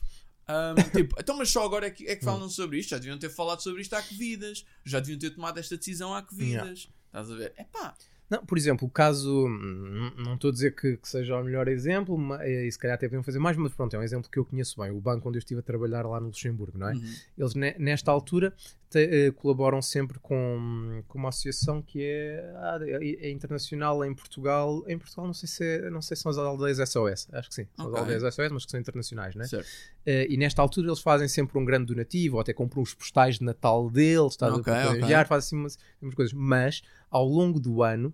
ahm, 0.49 0.75
tipo, 0.93 1.15
então, 1.17 1.37
mas 1.37 1.49
só 1.49 1.63
agora 1.63 1.87
é 1.87 1.91
que, 1.91 2.05
é 2.07 2.15
que 2.17 2.25
falam 2.25 2.49
sobre 2.49 2.77
isto. 2.77 2.89
Já 2.89 2.97
deviam 2.97 3.17
ter 3.17 3.29
falado 3.29 3.61
sobre 3.63 3.81
isto 3.83 3.93
há 3.93 4.01
que 4.01 4.15
vidas. 4.15 4.65
Já 4.83 4.99
deviam 4.99 5.17
ter 5.17 5.29
tomado 5.29 5.57
esta 5.59 5.77
decisão 5.77 6.13
há 6.13 6.21
que 6.21 6.35
vidas. 6.35 6.89
Estás 7.11 7.29
a 7.31 7.35
ver? 7.35 7.53
É 7.57 7.63
pá. 7.65 7.93
Não, 8.29 8.45
por 8.45 8.57
exemplo, 8.57 8.87
o 8.87 8.89
caso, 8.89 9.45
hum, 9.45 10.09
não 10.17 10.35
estou 10.35 10.51
a 10.51 10.53
dizer 10.53 10.73
que, 10.73 10.95
que 10.95 11.09
seja 11.09 11.35
o 11.37 11.43
melhor 11.43 11.67
exemplo, 11.67 12.17
ma- 12.17 12.41
eh, 12.45 12.65
e 12.65 12.71
se 12.71 12.79
calhar 12.79 12.95
até 12.95 13.05
podiam 13.05 13.21
fazer 13.23 13.39
mais, 13.39 13.57
mas 13.57 13.73
pronto, 13.73 13.93
é 13.93 13.99
um 13.99 14.03
exemplo 14.03 14.31
que 14.31 14.39
eu 14.39 14.45
conheço 14.45 14.79
bem. 14.79 14.89
O 14.89 15.01
banco 15.01 15.27
onde 15.27 15.37
eu 15.37 15.39
estive 15.39 15.59
a 15.59 15.63
trabalhar 15.63 16.05
lá 16.05 16.17
no 16.17 16.27
Luxemburgo, 16.27 16.77
não 16.77 16.87
é? 16.87 16.93
Uhum. 16.93 17.13
Eles, 17.37 17.55
ne- 17.55 17.75
nesta 17.77 18.09
altura, 18.09 18.53
te- 18.89 18.99
eh, 19.27 19.31
colaboram 19.31 19.81
sempre 19.81 20.17
com, 20.19 21.03
com 21.09 21.17
uma 21.19 21.27
associação 21.27 21.81
que 21.81 22.01
é, 22.01 22.53
ah, 22.55 22.79
é- 22.81 23.27
é 23.27 23.29
internacional 23.31 24.01
em 24.05 24.15
Portugal. 24.15 24.81
Em 24.87 24.97
Portugal, 24.97 25.25
não 25.25 25.33
sei 25.33 25.49
se, 25.49 25.65
é- 25.65 25.89
não 25.89 26.01
sei 26.01 26.15
se 26.15 26.23
são 26.23 26.29
as 26.29 26.37
aldeias 26.37 26.79
SOS, 26.79 27.27
acho 27.33 27.49
que 27.49 27.55
sim, 27.55 27.67
são 27.75 27.87
Ok. 27.87 27.95
as 27.97 28.01
aldeias 28.01 28.23
SOS, 28.33 28.51
mas 28.53 28.63
que 28.63 28.71
são 28.71 28.79
internacionais, 28.79 29.35
não 29.35 29.43
é? 29.43 29.47
Certo. 29.49 29.67
Eh, 30.05 30.27
e 30.29 30.37
nesta 30.37 30.61
altura 30.61 30.87
eles 30.87 31.01
fazem 31.01 31.27
sempre 31.27 31.59
um 31.59 31.65
grande 31.65 31.87
donativo, 31.87 32.37
ou 32.37 32.41
até 32.41 32.53
compram 32.53 32.81
os 32.81 32.93
postais 32.93 33.39
de 33.39 33.43
Natal 33.43 33.89
deles, 33.89 34.31
estás 34.31 34.53
a 34.53 34.55
Ok, 34.55 34.63
para 34.71 34.89
ok. 34.91 35.01
enviar, 35.01 35.27
fazem 35.27 35.47
assim 35.47 35.55
umas, 35.57 35.77
umas 36.01 36.15
coisas. 36.15 36.33
Mas 36.33 36.81
ao 37.11 37.27
longo 37.27 37.59
do 37.59 37.83
ano, 37.83 38.11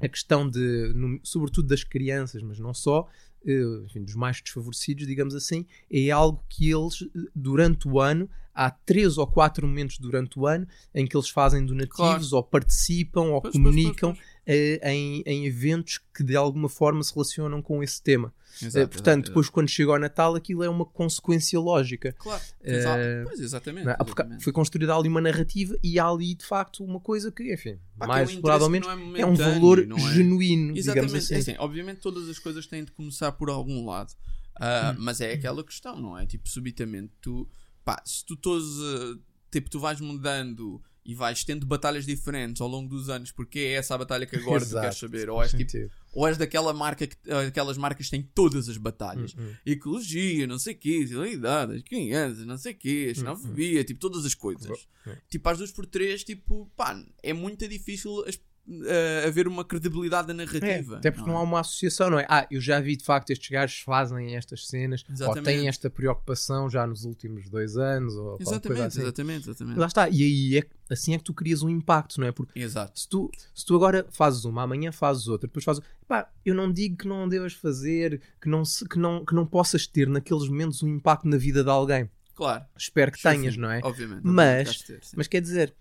a 0.00 0.08
questão 0.08 0.48
de, 0.48 0.92
no- 0.96 1.20
sobretudo 1.22 1.68
das 1.68 1.84
crianças, 1.84 2.42
mas 2.42 2.58
não 2.58 2.74
só, 2.74 3.06
eh, 3.46 3.62
enfim, 3.84 4.02
dos 4.02 4.14
mais 4.16 4.40
desfavorecidos, 4.40 5.06
digamos 5.06 5.34
assim, 5.34 5.64
é 5.90 6.10
algo 6.10 6.44
que 6.48 6.70
eles, 6.72 7.02
eh, 7.02 7.28
durante 7.36 7.86
o 7.86 8.00
ano, 8.00 8.28
há 8.54 8.70
três 8.70 9.16
ou 9.16 9.26
quatro 9.26 9.66
momentos 9.66 9.98
durante 9.98 10.38
o 10.38 10.46
ano 10.46 10.66
em 10.94 11.06
que 11.06 11.16
eles 11.16 11.28
fazem 11.28 11.64
donativos 11.64 11.96
Claro. 11.96 12.36
ou 12.36 12.42
participam 12.42 13.22
ou 13.30 13.40
Pois, 13.40 13.52
pois, 13.52 13.52
comunicam 13.52 14.12
pois, 14.14 14.24
eh, 14.26 14.31
em, 14.46 15.22
em 15.24 15.46
eventos 15.46 16.00
que 16.14 16.22
de 16.22 16.34
alguma 16.36 16.68
forma 16.68 17.02
se 17.02 17.12
relacionam 17.14 17.62
com 17.62 17.82
esse 17.82 18.02
tema. 18.02 18.32
Eh, 18.60 18.66
Exato, 18.66 18.88
portanto, 18.88 19.16
exato, 19.18 19.28
depois 19.30 19.48
quando 19.48 19.68
chega 19.68 19.92
ao 19.92 19.98
Natal, 19.98 20.34
aquilo 20.34 20.62
é 20.62 20.68
uma 20.68 20.84
consequência 20.84 21.58
lógica. 21.58 22.08
exato. 22.08 22.22
Claro. 22.22 22.42
Eh, 22.62 22.76
Exato. 22.76 23.02
Pois, 23.24 23.40
exatamente. 23.40 23.88
é? 23.88 23.96
Exatamente. 24.04 24.44
foi 24.44 24.52
construída 24.52 24.94
ali 24.94 25.08
uma 25.08 25.20
narrativa 25.20 25.76
e 25.82 25.98
há 25.98 26.06
ali 26.06 26.34
de 26.34 26.44
facto 26.44 26.84
uma 26.84 27.00
coisa 27.00 27.32
que, 27.32 27.52
enfim, 27.54 27.78
Pá, 27.96 28.06
mais 28.06 28.28
é 28.28 28.32
um 28.32 28.34
explorado 28.34 28.64
ou 28.64 28.70
menos, 28.70 28.88
é 28.88 29.22
não 29.22 29.30
um 29.32 29.34
valor 29.36 29.78
é? 29.78 29.98
genuíno, 30.12 30.76
Exatamente. 30.76 31.16
assim. 31.16 31.34
É 31.34 31.38
assim, 31.38 31.54
obviamente 31.58 32.00
todas 32.00 32.28
as 32.28 32.38
coisas 32.38 32.66
têm 32.66 32.84
de 32.84 32.92
começar 32.92 33.32
por 33.32 33.48
algum 33.48 33.86
lado. 33.86 34.12
Hum. 34.60 34.96
Mas 34.98 35.20
é 35.20 35.32
aquela 35.32 35.64
questão, 35.64 35.98
não 35.98 36.16
é? 36.18 36.26
Tipo, 36.26 36.46
subitamente 36.48 37.10
tu, 37.22 37.48
pá, 37.84 38.02
se 38.04 38.24
tu 38.24 38.36
todos, 38.36 39.18
tipo, 39.50 39.70
tu 39.70 39.80
vais 39.80 39.98
mudando 40.00 40.80
e 41.04 41.14
vais 41.14 41.42
tendo 41.42 41.66
batalhas 41.66 42.06
diferentes 42.06 42.60
ao 42.60 42.68
longo 42.68 42.88
dos 42.88 43.08
anos, 43.08 43.32
porque 43.32 43.58
é 43.58 43.72
essa 43.72 43.94
a 43.94 43.98
batalha 43.98 44.24
que 44.24 44.36
agora 44.36 44.60
tu 44.60 44.66
Exato, 44.68 44.82
queres 44.82 44.98
saber, 44.98 45.28
ou 45.30 45.42
és, 45.42 45.50
tipo, 45.52 45.90
ou 46.12 46.28
és 46.28 46.38
daquela 46.38 46.72
marca 46.72 47.06
que, 47.06 47.16
aquelas 47.48 47.76
marcas 47.76 48.08
têm 48.08 48.22
todas 48.22 48.68
as 48.68 48.76
batalhas. 48.76 49.34
Hum, 49.36 49.42
hum. 49.48 49.54
Ecologia, 49.66 50.46
não 50.46 50.58
sei 50.58 50.74
o 50.74 50.78
quê, 50.78 51.04
idade, 51.32 51.74
as 51.76 51.82
crianças, 51.82 52.46
não 52.46 52.56
sei 52.56 52.72
o 52.72 52.76
quê, 52.76 53.12
xenofobia, 53.14 53.82
tipo, 53.84 53.98
todas 53.98 54.24
as 54.24 54.34
coisas. 54.34 54.86
Hum. 55.06 55.14
Tipo, 55.28 55.48
às 55.48 55.58
duas 55.58 55.72
por 55.72 55.86
três, 55.86 56.22
tipo, 56.22 56.70
pá, 56.76 56.96
é 57.22 57.32
muito 57.32 57.66
difícil 57.66 58.24
as- 58.26 58.38
ah, 58.68 59.26
haver 59.26 59.48
uma 59.48 59.64
credibilidade 59.64 60.26
da 60.28 60.32
É, 60.32 60.36
narrativa. 60.36 60.96
até 60.98 61.10
porque 61.10 61.28
não, 61.28 61.36
há 61.36 61.42
uma 61.42 61.60
associação, 61.60 62.10
não 62.10 62.18
é? 62.18 62.26
Ah, 62.28 62.46
eu 62.50 62.60
já 62.60 62.80
vi 62.80 62.96
de 62.96 63.04
facto 63.04 63.30
estes 63.30 63.48
gajos 63.50 63.80
fazem 63.80 64.36
estas 64.36 64.66
cenas, 64.68 65.04
ou 65.08 65.14
Exatamente. 65.14 65.44
têm 65.44 65.68
esta 65.68 65.90
preocupação 65.90 66.70
já 66.70 66.86
nos 66.86 67.04
últimos 67.04 67.48
dois 67.48 67.76
anos, 67.76 68.14
ou 68.14 68.38
Exatamente, 68.40 68.82
assim. 68.82 69.00
exatamente, 69.02 69.48
exatamente. 69.50 69.78
Lá 69.78 69.86
está, 69.86 70.08
e 70.08 70.22
aí 70.22 70.58
é, 70.58 70.64
assim 70.92 71.14
é 71.14 71.18
que 71.18 71.24
tu 71.24 71.34
crias 71.34 71.62
um 71.62 71.68
impacto, 71.68 72.20
não 72.20 72.26
é? 72.26 72.32
Porque 72.32 72.58
Exato. 72.58 72.98
se 72.98 73.08
tu, 73.08 73.30
se 73.54 73.64
tu 73.66 73.74
agora 73.74 74.06
fazes 74.10 74.44
uma, 74.44 74.62
amanhã 74.62 74.92
fazes 74.92 75.26
outra, 75.28 75.46
depois 75.48 75.64
fazes. 75.64 75.82
Pá, 76.06 76.30
eu 76.44 76.54
não 76.54 76.70
digo 76.72 76.96
que 76.98 77.08
não 77.08 77.28
devas 77.28 77.52
fazer, 77.54 78.20
que 78.40 78.48
não, 78.48 78.64
se- 78.64 78.86
que, 78.88 78.98
não, 78.98 79.24
que 79.24 79.34
não 79.34 79.46
possas 79.46 79.86
ter 79.86 80.06
naqueles 80.08 80.46
momentos 80.48 80.82
um 80.82 80.88
impacto 80.88 81.26
na 81.26 81.36
vida 81.36 81.64
de 81.64 81.70
alguém. 81.70 82.08
Claro. 82.34 82.64
Espero 82.76 83.12
que 83.12 83.20
tenhas, 83.22 83.54
sim, 83.54 83.60
não 83.60 83.70
é? 83.70 83.80
Obviamente. 83.82 84.20
Mas- 84.24 84.82
ter. 84.82 85.00
Mas 85.16 85.26
quer 85.28 85.40
dizer, 85.40 85.74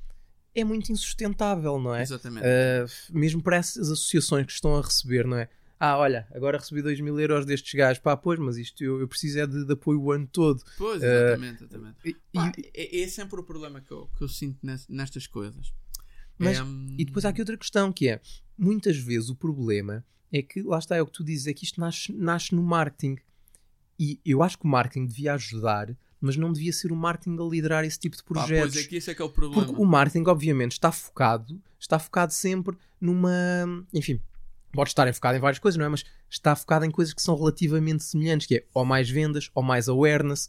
é 0.54 0.64
muito 0.64 0.92
insustentável, 0.92 1.80
não 1.80 1.94
é? 1.96 2.02
Exatamente. 2.04 2.46
Uh, 2.46 3.18
mesmo 3.18 3.42
para 3.42 3.58
essas 3.58 3.90
associações 3.90 4.46
que 4.46 4.52
estão 4.52 4.76
a 4.76 4.82
receber, 4.82 5.26
não 5.26 5.38
é? 5.38 5.50
Ah, 5.80 5.98
olha, 5.98 6.28
agora 6.36 6.60
recebi 6.60 6.82
2 6.82 7.00
mil 7.00 7.20
euros 7.20 7.44
destes 7.46 7.74
gajos, 7.74 8.00
pá, 8.02 8.16
pois, 8.16 8.38
mas 8.40 8.56
isto 8.58 8.84
eu, 8.84 9.00
eu 9.00 9.08
preciso 9.08 9.40
é 9.40 9.48
de, 9.48 9.66
de 9.66 9.74
apoio 9.74 10.00
o 10.00 10.12
ano 10.12 10.28
todo. 10.28 10.62
pois, 10.78 11.02
uh, 11.02 11.06
exatamente, 11.06 11.64
exatamente. 11.64 11.98
E- 12.06 12.16
Pá, 12.32 12.52
e- 12.58 12.72
é, 12.76 13.02
é 13.02 13.08
sempre 13.08 13.40
o 13.40 13.44
problema 13.44 13.82
que 13.82 13.92
eu, 13.92 14.08
que 14.16 14.24
eu 14.24 14.28
sinto 14.28 14.60
nes- 14.62 14.88
nestas 14.88 15.26
coisas. 15.26 15.74
Mas- 16.38 16.60
É, 16.60 16.64
hum, 16.64 16.96
E 17.00 17.06
depois 17.06 17.26
há 17.26 17.30
aqui 17.30 17.42
outra 17.42 17.58
questão 17.58 17.92
que 17.92 18.08
é, 18.10 18.22
muitas 18.58 18.96
vezes 18.98 19.30
o 19.30 19.36
problema 19.36 20.06
é 20.32 20.42
que, 20.44 20.62
lá 20.62 20.78
está, 20.78 20.96
é 20.96 21.02
o 21.02 21.06
que 21.08 21.14
tu 21.14 21.24
dizes, 21.24 21.48
é 21.48 21.54
que 21.54 21.64
isto 21.66 21.80
nasce, 21.82 22.14
nasce 22.14 22.54
no 22.54 22.62
marketing. 22.62 23.18
E 24.00 24.20
eu 24.26 24.44
acho 24.44 24.60
que 24.60 24.66
o 24.66 24.68
marketing 24.68 25.08
devia 25.08 25.34
ajudar, 25.34 25.96
mas 26.22 26.38
não 26.38 26.54
devia 26.54 26.72
ser 26.72 26.92
o 26.92 26.96
marketing 26.96 27.38
a 27.40 27.44
liderar 27.44 27.84
esse 27.84 28.00
tipo 28.00 28.16
de 28.16 28.24
projetos. 28.24 28.74
pois 28.74 28.86
é 28.86 28.88
que 28.88 28.96
esse 28.96 29.12
é 29.12 29.16
que 29.16 29.22
é 29.22 29.26
o 29.26 29.30
problema. 29.30 29.66
Porque 29.66 29.82
o 29.82 29.86
marketing, 29.86 30.30
obviamente, 30.30 30.74
está 30.74 30.92
focado, 30.92 31.60
está 31.80 31.98
focado 31.98 32.32
sempre 32.32 32.78
numa. 33.00 33.32
Enfim, 33.92 34.22
pode 34.72 34.92
estar 34.92 35.08
enfocado 35.08 35.38
em 35.38 35.42
várias 35.42 35.60
coisas, 35.60 35.78
não 35.78 35.86
é? 35.86 35.90
Mas 35.90 36.06
está 36.30 36.56
focado 36.56 36.86
em 36.86 36.92
coisas 36.92 37.14
que 37.14 37.22
são 37.22 37.36
relativamente 37.36 38.04
semelhantes, 38.04 38.48
que 38.48 38.58
é 38.58 38.64
ou 38.74 38.86
mais 38.86 39.10
vendas, 39.10 39.50
ou 39.54 39.64
mais 39.64 39.90
awareness, 39.90 40.48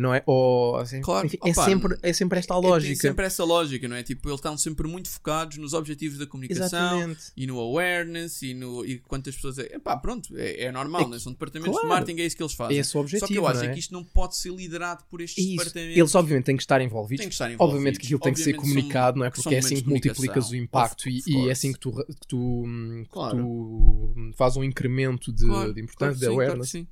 não 0.00 0.12
é? 0.12 0.22
Ou, 0.26 0.76
assim, 0.76 1.00
Claro, 1.00 1.26
enfim, 1.26 1.38
é, 1.44 1.50
opa, 1.50 1.64
sempre, 1.64 1.96
é 2.02 2.12
sempre 2.12 2.38
esta 2.40 2.54
É- 2.54 2.56
lógica. 2.56 3.00
sempre 3.00 3.24
essa 3.24 3.44
lógica, 3.44 3.86
não 3.86 3.94
é? 3.94 4.02
Tipo, 4.02 4.28
eles 4.28 4.38
estão 4.38 4.56
sempre 4.58 4.88
muito 4.88 5.08
focados 5.08 5.58
nos 5.58 5.72
objetivos 5.74 6.18
da 6.18 6.26
comunicação 6.26 6.66
Exatamente. 6.98 7.20
e 7.36 7.46
no 7.46 7.58
awareness 7.60 8.42
e 8.42 8.52
no 8.52 8.84
e 8.84 8.98
quantas 8.98 9.36
pessoas. 9.36 9.58
É 9.58 9.78
pá, 9.78 9.96
pronto, 9.96 10.36
é, 10.36 10.64
é 10.64 10.72
normal, 10.72 11.02
É 11.02 11.08
né? 11.08 11.18
São 11.20 11.32
departamentos 11.32 11.70
claro. 11.72 11.86
de 11.86 11.94
marketing, 11.94 12.20
é 12.20 12.26
isso 12.26 12.36
que 12.36 12.42
eles 12.42 12.52
É 12.52 12.56
fazem. 12.56 12.78
esse 12.78 12.96
o 12.96 13.00
objetivo. 13.00 13.26
Só 13.28 13.32
que 13.32 13.38
eu 13.38 13.46
acho 13.46 13.62
é 13.62 13.66
é? 13.66 13.72
que 13.72 13.78
isto 13.78 13.92
não 13.94 14.02
pode 14.02 14.36
ser 14.36 14.52
liderado 14.52 15.04
por 15.08 15.20
estes 15.20 15.38
É 15.44 15.46
isso. 15.48 15.56
departamentos. 15.58 15.96
Eles, 15.96 16.14
obviamente, 16.16 16.44
têm 16.46 16.56
que 16.56 16.62
estar 16.62 16.80
envolvidos. 16.80 17.20
têm 17.20 17.28
que 17.28 17.34
estar 17.34 17.50
envolvidos. 17.50 17.74
Obviamente 17.74 17.98
que 18.00 18.06
aquilo 18.06 18.20
tem 18.20 18.32
que 18.32 18.40
ser 18.40 18.50
Obviamente 18.56 18.74
comunicado, 18.74 19.14
são- 19.14 19.18
não 19.20 19.26
é? 19.26 19.30
Porque 19.30 19.54
é 19.54 19.58
assim 19.58 19.76
que 19.76 19.88
multiplicas 19.88 20.50
o 20.50 20.56
impacto 20.56 21.08
Of- 21.08 21.22
e, 21.26 21.32
e 21.44 21.48
é 21.48 21.52
assim 21.52 21.72
que 21.72 21.78
tu, 21.78 21.92
que 21.92 22.26
tu, 22.26 22.64
que 23.04 23.08
Claro. 23.10 23.38
tu 23.38 24.32
faz 24.36 24.56
um 24.56 24.64
incremento 24.64 25.32
de, 25.32 25.46
Claro, 25.46 25.72
de 25.72 25.74
claro 25.74 25.80
importância, 25.80 26.14
que 26.14 26.18
de 26.18 26.26
sim, 26.26 26.26
claro 26.34 26.42
awareness. 26.50 26.70
sim. 26.70 26.86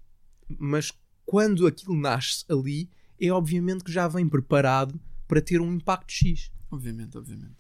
Mas 0.59 0.93
quando 1.29 1.67
aquilo 1.67 1.95
nasce 1.95 2.43
ali, 2.49 2.89
é 3.21 3.31
obviamente 3.31 3.85
que 3.85 3.93
já 3.93 4.09
vem 4.09 4.27
preparado 4.27 4.99
para 5.27 5.43
ter 5.43 5.61
um 5.61 5.75
impacto 5.75 6.11
X. 6.11 6.51
Obviamente, 6.71 7.19
obviamente. 7.19 7.55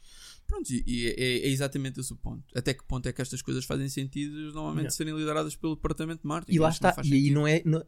Pronto, 0.46 0.70
e, 0.70 0.82
e 0.86 1.06
é, 1.08 1.46
é 1.46 1.48
exatamente 1.50 2.00
esse 2.00 2.10
o 2.10 2.16
ponto. 2.16 2.42
Até 2.56 2.72
que 2.72 2.82
ponto 2.82 3.06
é 3.06 3.12
que 3.12 3.20
estas 3.20 3.42
coisas 3.42 3.66
fazem 3.66 3.86
sentido 3.90 4.34
normalmente 4.54 4.84
Yeah. 4.84 4.90
serem 4.96 5.14
lideradas 5.14 5.54
pelo 5.54 5.74
departamento 5.74 6.22
de 6.22 6.26
marketing? 6.28 6.56
E 6.56 6.58
lá 6.58 6.70
está. 6.70 6.96
E 7.04 7.12
aí 7.12 7.30
não 7.30 7.46
é. 7.46 7.60
não- 7.62 7.84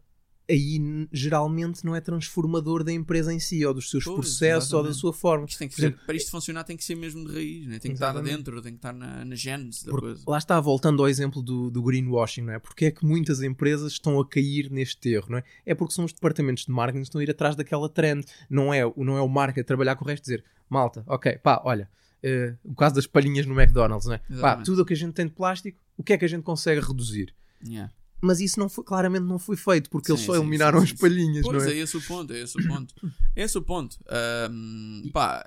aí 0.51 1.07
geralmente 1.13 1.85
não 1.85 1.95
é 1.95 2.01
transformador 2.01 2.83
da 2.85 2.93
empresa 2.93 3.33
em 3.33 3.39
si, 3.39 3.65
ou 3.65 3.73
dos 3.73 3.89
seus 3.91 4.05
Pois, 4.05 4.17
processos, 4.17 4.73
ou 4.73 4.83
da 4.83 4.89
exatamente. 4.91 5.01
sua 5.01 5.13
forma. 5.13 5.47
Isto 5.47 5.59
ser- 5.59 5.65
exemplo, 5.67 6.01
para 6.05 6.15
isto 6.17 6.31
funcionar 6.31 6.65
tem 6.65 6.77
que 6.77 6.85
ser 6.85 6.95
mesmo 6.97 7.27
de 7.27 7.33
raiz, 7.35 7.67
né? 7.67 7.79
tem 7.79 7.91
que 7.93 7.97
estar 7.97 8.11
Exatamente. 8.11 8.37
dentro, 8.37 8.61
tem 8.63 8.73
que 8.73 8.79
estar 8.79 8.93
na, 8.93 9.25
na 9.25 9.35
gênese 9.35 9.85
da 9.87 9.91
Porque 9.93 10.07
coisa. 10.09 10.23
lá 10.27 10.39
está, 10.39 10.61
voltando 10.61 11.03
ao 11.03 11.09
exemplo 11.09 11.41
do, 11.43 11.71
do 11.71 11.83
greenwashing, 11.83 12.43
não 12.43 12.53
é? 12.53 12.59
Porque 12.59 12.87
é 12.87 12.91
que 12.91 13.05
muitas 13.07 13.43
empresas 13.43 13.93
estão 13.93 14.19
a 14.21 14.27
cair 14.29 14.71
neste 14.71 15.09
erro, 15.09 15.27
não 15.31 15.39
é? 15.39 15.45
É 15.65 15.75
porque 15.75 15.95
são 15.95 16.05
os 16.05 16.13
departamentos 16.13 16.65
de 16.67 16.73
marketing 16.73 17.01
que 17.03 17.09
estão 17.09 17.21
a 17.21 17.25
ir 17.25 17.31
atrás 17.31 17.55
daquela 17.57 17.89
trend. 17.89 18.25
Não 18.49 18.73
é, 18.75 18.85
o- 18.85 18.95
não 18.99 19.17
é 19.17 19.21
o 19.23 19.29
marketing 19.29 19.61
a 19.61 19.65
trabalhar 19.65 19.97
com 19.97 20.05
o 20.05 20.09
resto 20.09 20.23
dizer, 20.25 20.45
malta, 20.69 21.05
ok, 21.07 21.39
pá, 21.39 21.61
olha, 21.65 21.89
eh, 22.23 22.55
o 22.65 22.75
caso 22.75 22.95
das 22.97 23.07
palhinhas 23.07 23.47
no 23.47 23.59
McDonald's, 23.59 24.07
não 24.07 24.15
é? 24.15 24.19
Pá, 24.19 24.25
Exatamente. 24.31 24.67
tudo 24.67 24.83
o 24.83 24.85
que 24.85 24.93
a 24.93 24.97
gente 24.97 25.13
tem 25.15 25.27
de 25.27 25.33
plástico, 25.33 25.79
o 25.97 26.03
que 26.03 26.13
é 26.13 26.19
que 26.19 26.25
a 26.25 26.29
gente 26.29 26.43
consegue 26.43 26.81
reduzir? 26.81 27.35
Yeah. 27.67 27.93
Mas 28.21 28.41
isso 28.41 28.59
não 28.61 28.68
foi, 28.68 28.85
claramente 28.85 29.25
não 29.25 29.39
foi 29.39 29.57
feito, 29.57 29.89
porque 29.89 30.11
eles 30.12 30.21
Sim, 30.21 30.27
só 30.27 30.35
sim, 30.35 30.41
eliminaram 30.41 30.79
sim, 30.81 30.85
as 30.85 30.93
palhinhas, 30.93 31.43
Pois 31.43 31.64
não 31.64 31.71
é 31.71 31.75
é? 31.75 31.79
esse 31.79 31.97
o 31.97 32.03
ponto, 32.03 32.33
é 32.33 32.41
esse 32.41 32.59
o 32.59 32.68
ponto. 32.68 32.95
É 33.35 33.43
esse 33.43 33.59
o 33.59 33.62
ponto. 33.62 33.99
Ahm, 34.09 35.11
pá, 35.12 35.45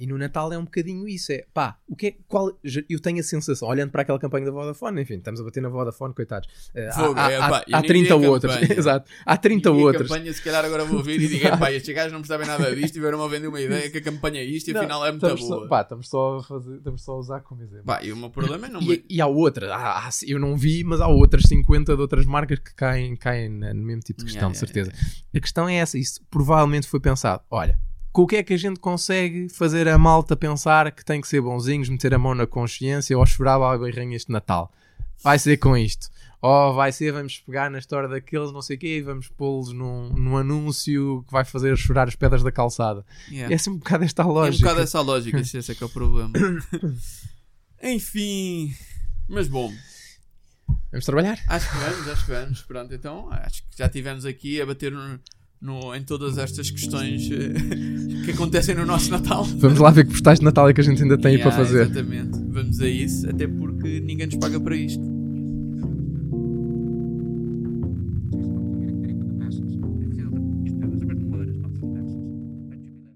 E 0.00 0.06
no 0.06 0.16
Natal 0.16 0.52
é 0.52 0.56
um 0.58 0.64
bocadinho 0.64 1.08
isso, 1.08 1.32
é 1.32 1.44
pá, 1.52 1.76
o 1.88 1.96
que 1.96 2.06
é, 2.06 2.14
qual, 2.28 2.56
eu 2.88 3.00
tenho 3.00 3.18
a 3.18 3.22
sensação, 3.22 3.66
olhando 3.68 3.90
para 3.90 4.02
aquela 4.02 4.18
campanha 4.18 4.46
da 4.46 4.52
Vodafone, 4.52 5.02
enfim, 5.02 5.14
estamos 5.14 5.40
a 5.40 5.44
bater 5.44 5.60
na 5.60 5.68
Vodafone, 5.68 6.14
coitados, 6.14 6.48
eh, 6.72 6.88
há, 6.88 6.92
Fogo, 6.92 7.18
há, 7.18 7.30
é, 7.32 7.36
há- 7.36 7.48
pá, 7.48 7.64
eu 7.66 7.76
há 7.76 7.80
nem 7.80 7.88
30 7.88 8.16
vi 8.18 8.24
a 8.24 8.30
outras, 8.30 8.70
exato, 8.70 9.10
há 9.26 9.36
30 9.36 9.68
e 9.68 9.72
a 9.72 9.74
outras. 9.74 10.08
campanha, 10.08 10.32
se 10.32 10.40
calhar 10.42 10.64
agora 10.64 10.84
vou 10.84 10.98
ouvir 10.98 11.20
e 11.20 11.26
digo, 11.28 11.58
pá, 11.58 11.72
estes 11.72 11.92
gajos 11.94 12.12
não 12.12 12.20
percebem 12.20 12.46
nada 12.46 12.74
disto, 12.76 12.94
tiveram 12.94 13.20
a 13.24 13.28
vender 13.28 13.48
uma 13.48 13.60
ideia 13.60 13.90
que 13.90 13.98
a 13.98 14.00
campanha 14.02 14.40
é 14.40 14.44
isto 14.44 14.68
e 14.70 14.72
Não, 14.72 14.80
afinal 14.82 15.04
é 15.04 15.10
muito 15.10 15.26
boa. 15.26 15.36
Só, 15.62 15.66
pá, 15.66 15.80
estamos 15.82 16.08
só 16.08 16.36
a 16.38 16.42
fazer, 16.44 16.76
estamos 16.76 17.02
só 17.02 17.12
a 17.12 17.16
usar 17.18 17.40
como 17.40 17.62
exemplo. 17.62 17.84
Pá, 17.86 18.00
e 18.02 18.12
o 18.12 18.16
meu 18.16 18.30
problema 18.30 18.66
é 18.66 18.70
não 18.70 18.80
E, 18.80 19.04
e 19.10 19.20
há 19.20 19.26
outra, 19.26 19.74
há- 19.74 20.08
eu 20.26 20.38
não 20.38 20.56
vi, 20.56 20.84
mas 20.84 21.00
há 21.00 21.08
outras 21.08 21.42
50 21.48 21.96
de 21.96 22.00
outras 22.00 22.24
marcas 22.24 22.60
que 22.60 22.72
caem, 22.72 23.16
caem 23.16 23.48
no 23.48 23.74
mesmo 23.82 24.02
tipo 24.02 24.20
de 24.20 24.26
questão, 24.26 24.50
Yeah, 24.50 24.60
de 24.66 24.72
yeah, 24.80 24.90
certeza. 24.92 25.26
A 25.34 25.40
questão 25.40 25.68
é 25.68 25.74
essa, 25.74 25.98
isso 25.98 26.20
provavelmente 26.30 26.86
foi 26.86 27.00
pensado. 27.00 27.42
Olha, 27.50 27.76
com 28.12 28.22
o 28.22 28.26
que 28.26 28.36
é 28.36 28.42
que 28.42 28.54
a 28.54 28.56
gente 28.58 28.80
consegue 28.80 29.48
fazer 29.48 29.88
a 29.88 29.96
malta 29.98 30.36
pensar 30.36 30.90
que 30.92 31.04
tem 31.04 31.20
que 31.20 31.28
ser 31.28 31.40
bonzinhos, 31.40 31.88
meter 31.88 32.14
a 32.14 32.18
mão 32.18 32.34
na 32.34 32.46
consciência 32.46 33.16
ou 33.16 33.24
chorar 33.26 33.54
água 33.54 33.88
e 33.88 33.92
rainha 33.92 34.16
este 34.16 34.32
Natal? 34.32 34.72
Vai 35.22 35.38
ser 35.38 35.56
com 35.58 35.76
isto. 35.76 36.08
Ou 36.40 36.72
vai 36.72 36.92
ser, 36.92 37.12
vamos 37.12 37.38
pegar 37.40 37.68
na 37.68 37.78
história 37.80 38.08
daqueles, 38.08 38.52
não 38.52 38.62
sei 38.62 38.76
o 38.76 38.78
quê, 38.78 38.98
e 38.98 39.02
vamos 39.02 39.26
pô-los 39.28 39.72
num, 39.72 40.10
num 40.10 40.36
anúncio 40.36 41.24
que 41.26 41.32
vai 41.32 41.44
fazer 41.44 41.76
chorar 41.76 42.06
as 42.06 42.14
pedras 42.14 42.44
da 42.44 42.52
calçada. 42.52 43.04
Yeah. 43.28 43.52
É 43.52 43.58
sempre 43.58 43.76
um 43.76 43.78
bocado 43.80 44.04
esta 44.04 44.22
É 44.22 44.24
um 44.24 44.28
lógica. 44.28 44.64
bocado 44.64 44.80
essa 44.82 45.00
lógica, 45.00 45.40
esse 45.40 45.58
é 45.58 45.74
que 45.74 45.82
é 45.82 45.86
o 45.86 45.90
problema. 45.90 46.30
Enfim, 47.82 48.74
mas 49.28 49.48
bom, 49.48 49.72
Vamos 50.90 51.04
trabalhar? 51.04 51.38
acho 51.48 51.70
que 51.70 51.76
vamos, 51.76 52.08
acho 52.08 52.24
que 52.24 52.30
vamos. 52.30 52.62
Pronto, 52.62 52.94
então 52.94 53.28
acho 53.32 53.62
que 53.64 53.76
já 53.78 53.88
tivemos 53.88 54.24
aqui 54.24 54.60
a 54.60 54.66
bater 54.66 54.92
no, 55.60 55.94
em 55.94 56.02
todas 56.02 56.38
estas 56.38 56.70
questões 56.70 57.28
eh, 57.30 58.24
que 58.24 58.30
acontecem 58.30 58.74
no 58.74 58.86
nosso 58.86 59.10
Natal. 59.10 59.44
Vamos 59.44 59.78
lá 59.78 59.90
ver 59.90 60.04
que 60.06 60.12
postais 60.12 60.38
de 60.38 60.44
Natal 60.44 60.68
é 60.68 60.72
que 60.72 60.80
a 60.80 60.84
gente 60.84 61.02
ainda 61.02 61.16
tem 61.16 61.34
Yeah, 61.38 61.50
para 61.50 61.64
fazer. 61.64 61.82
Exatamente, 61.82 62.38
vamos 62.48 62.80
a 62.80 62.88
isso, 62.88 63.28
até 63.28 63.46
porque 63.46 64.00
ninguém 64.00 64.26
nos 64.26 64.36
paga 64.36 64.58
para 64.60 64.76
isto. 64.76 65.17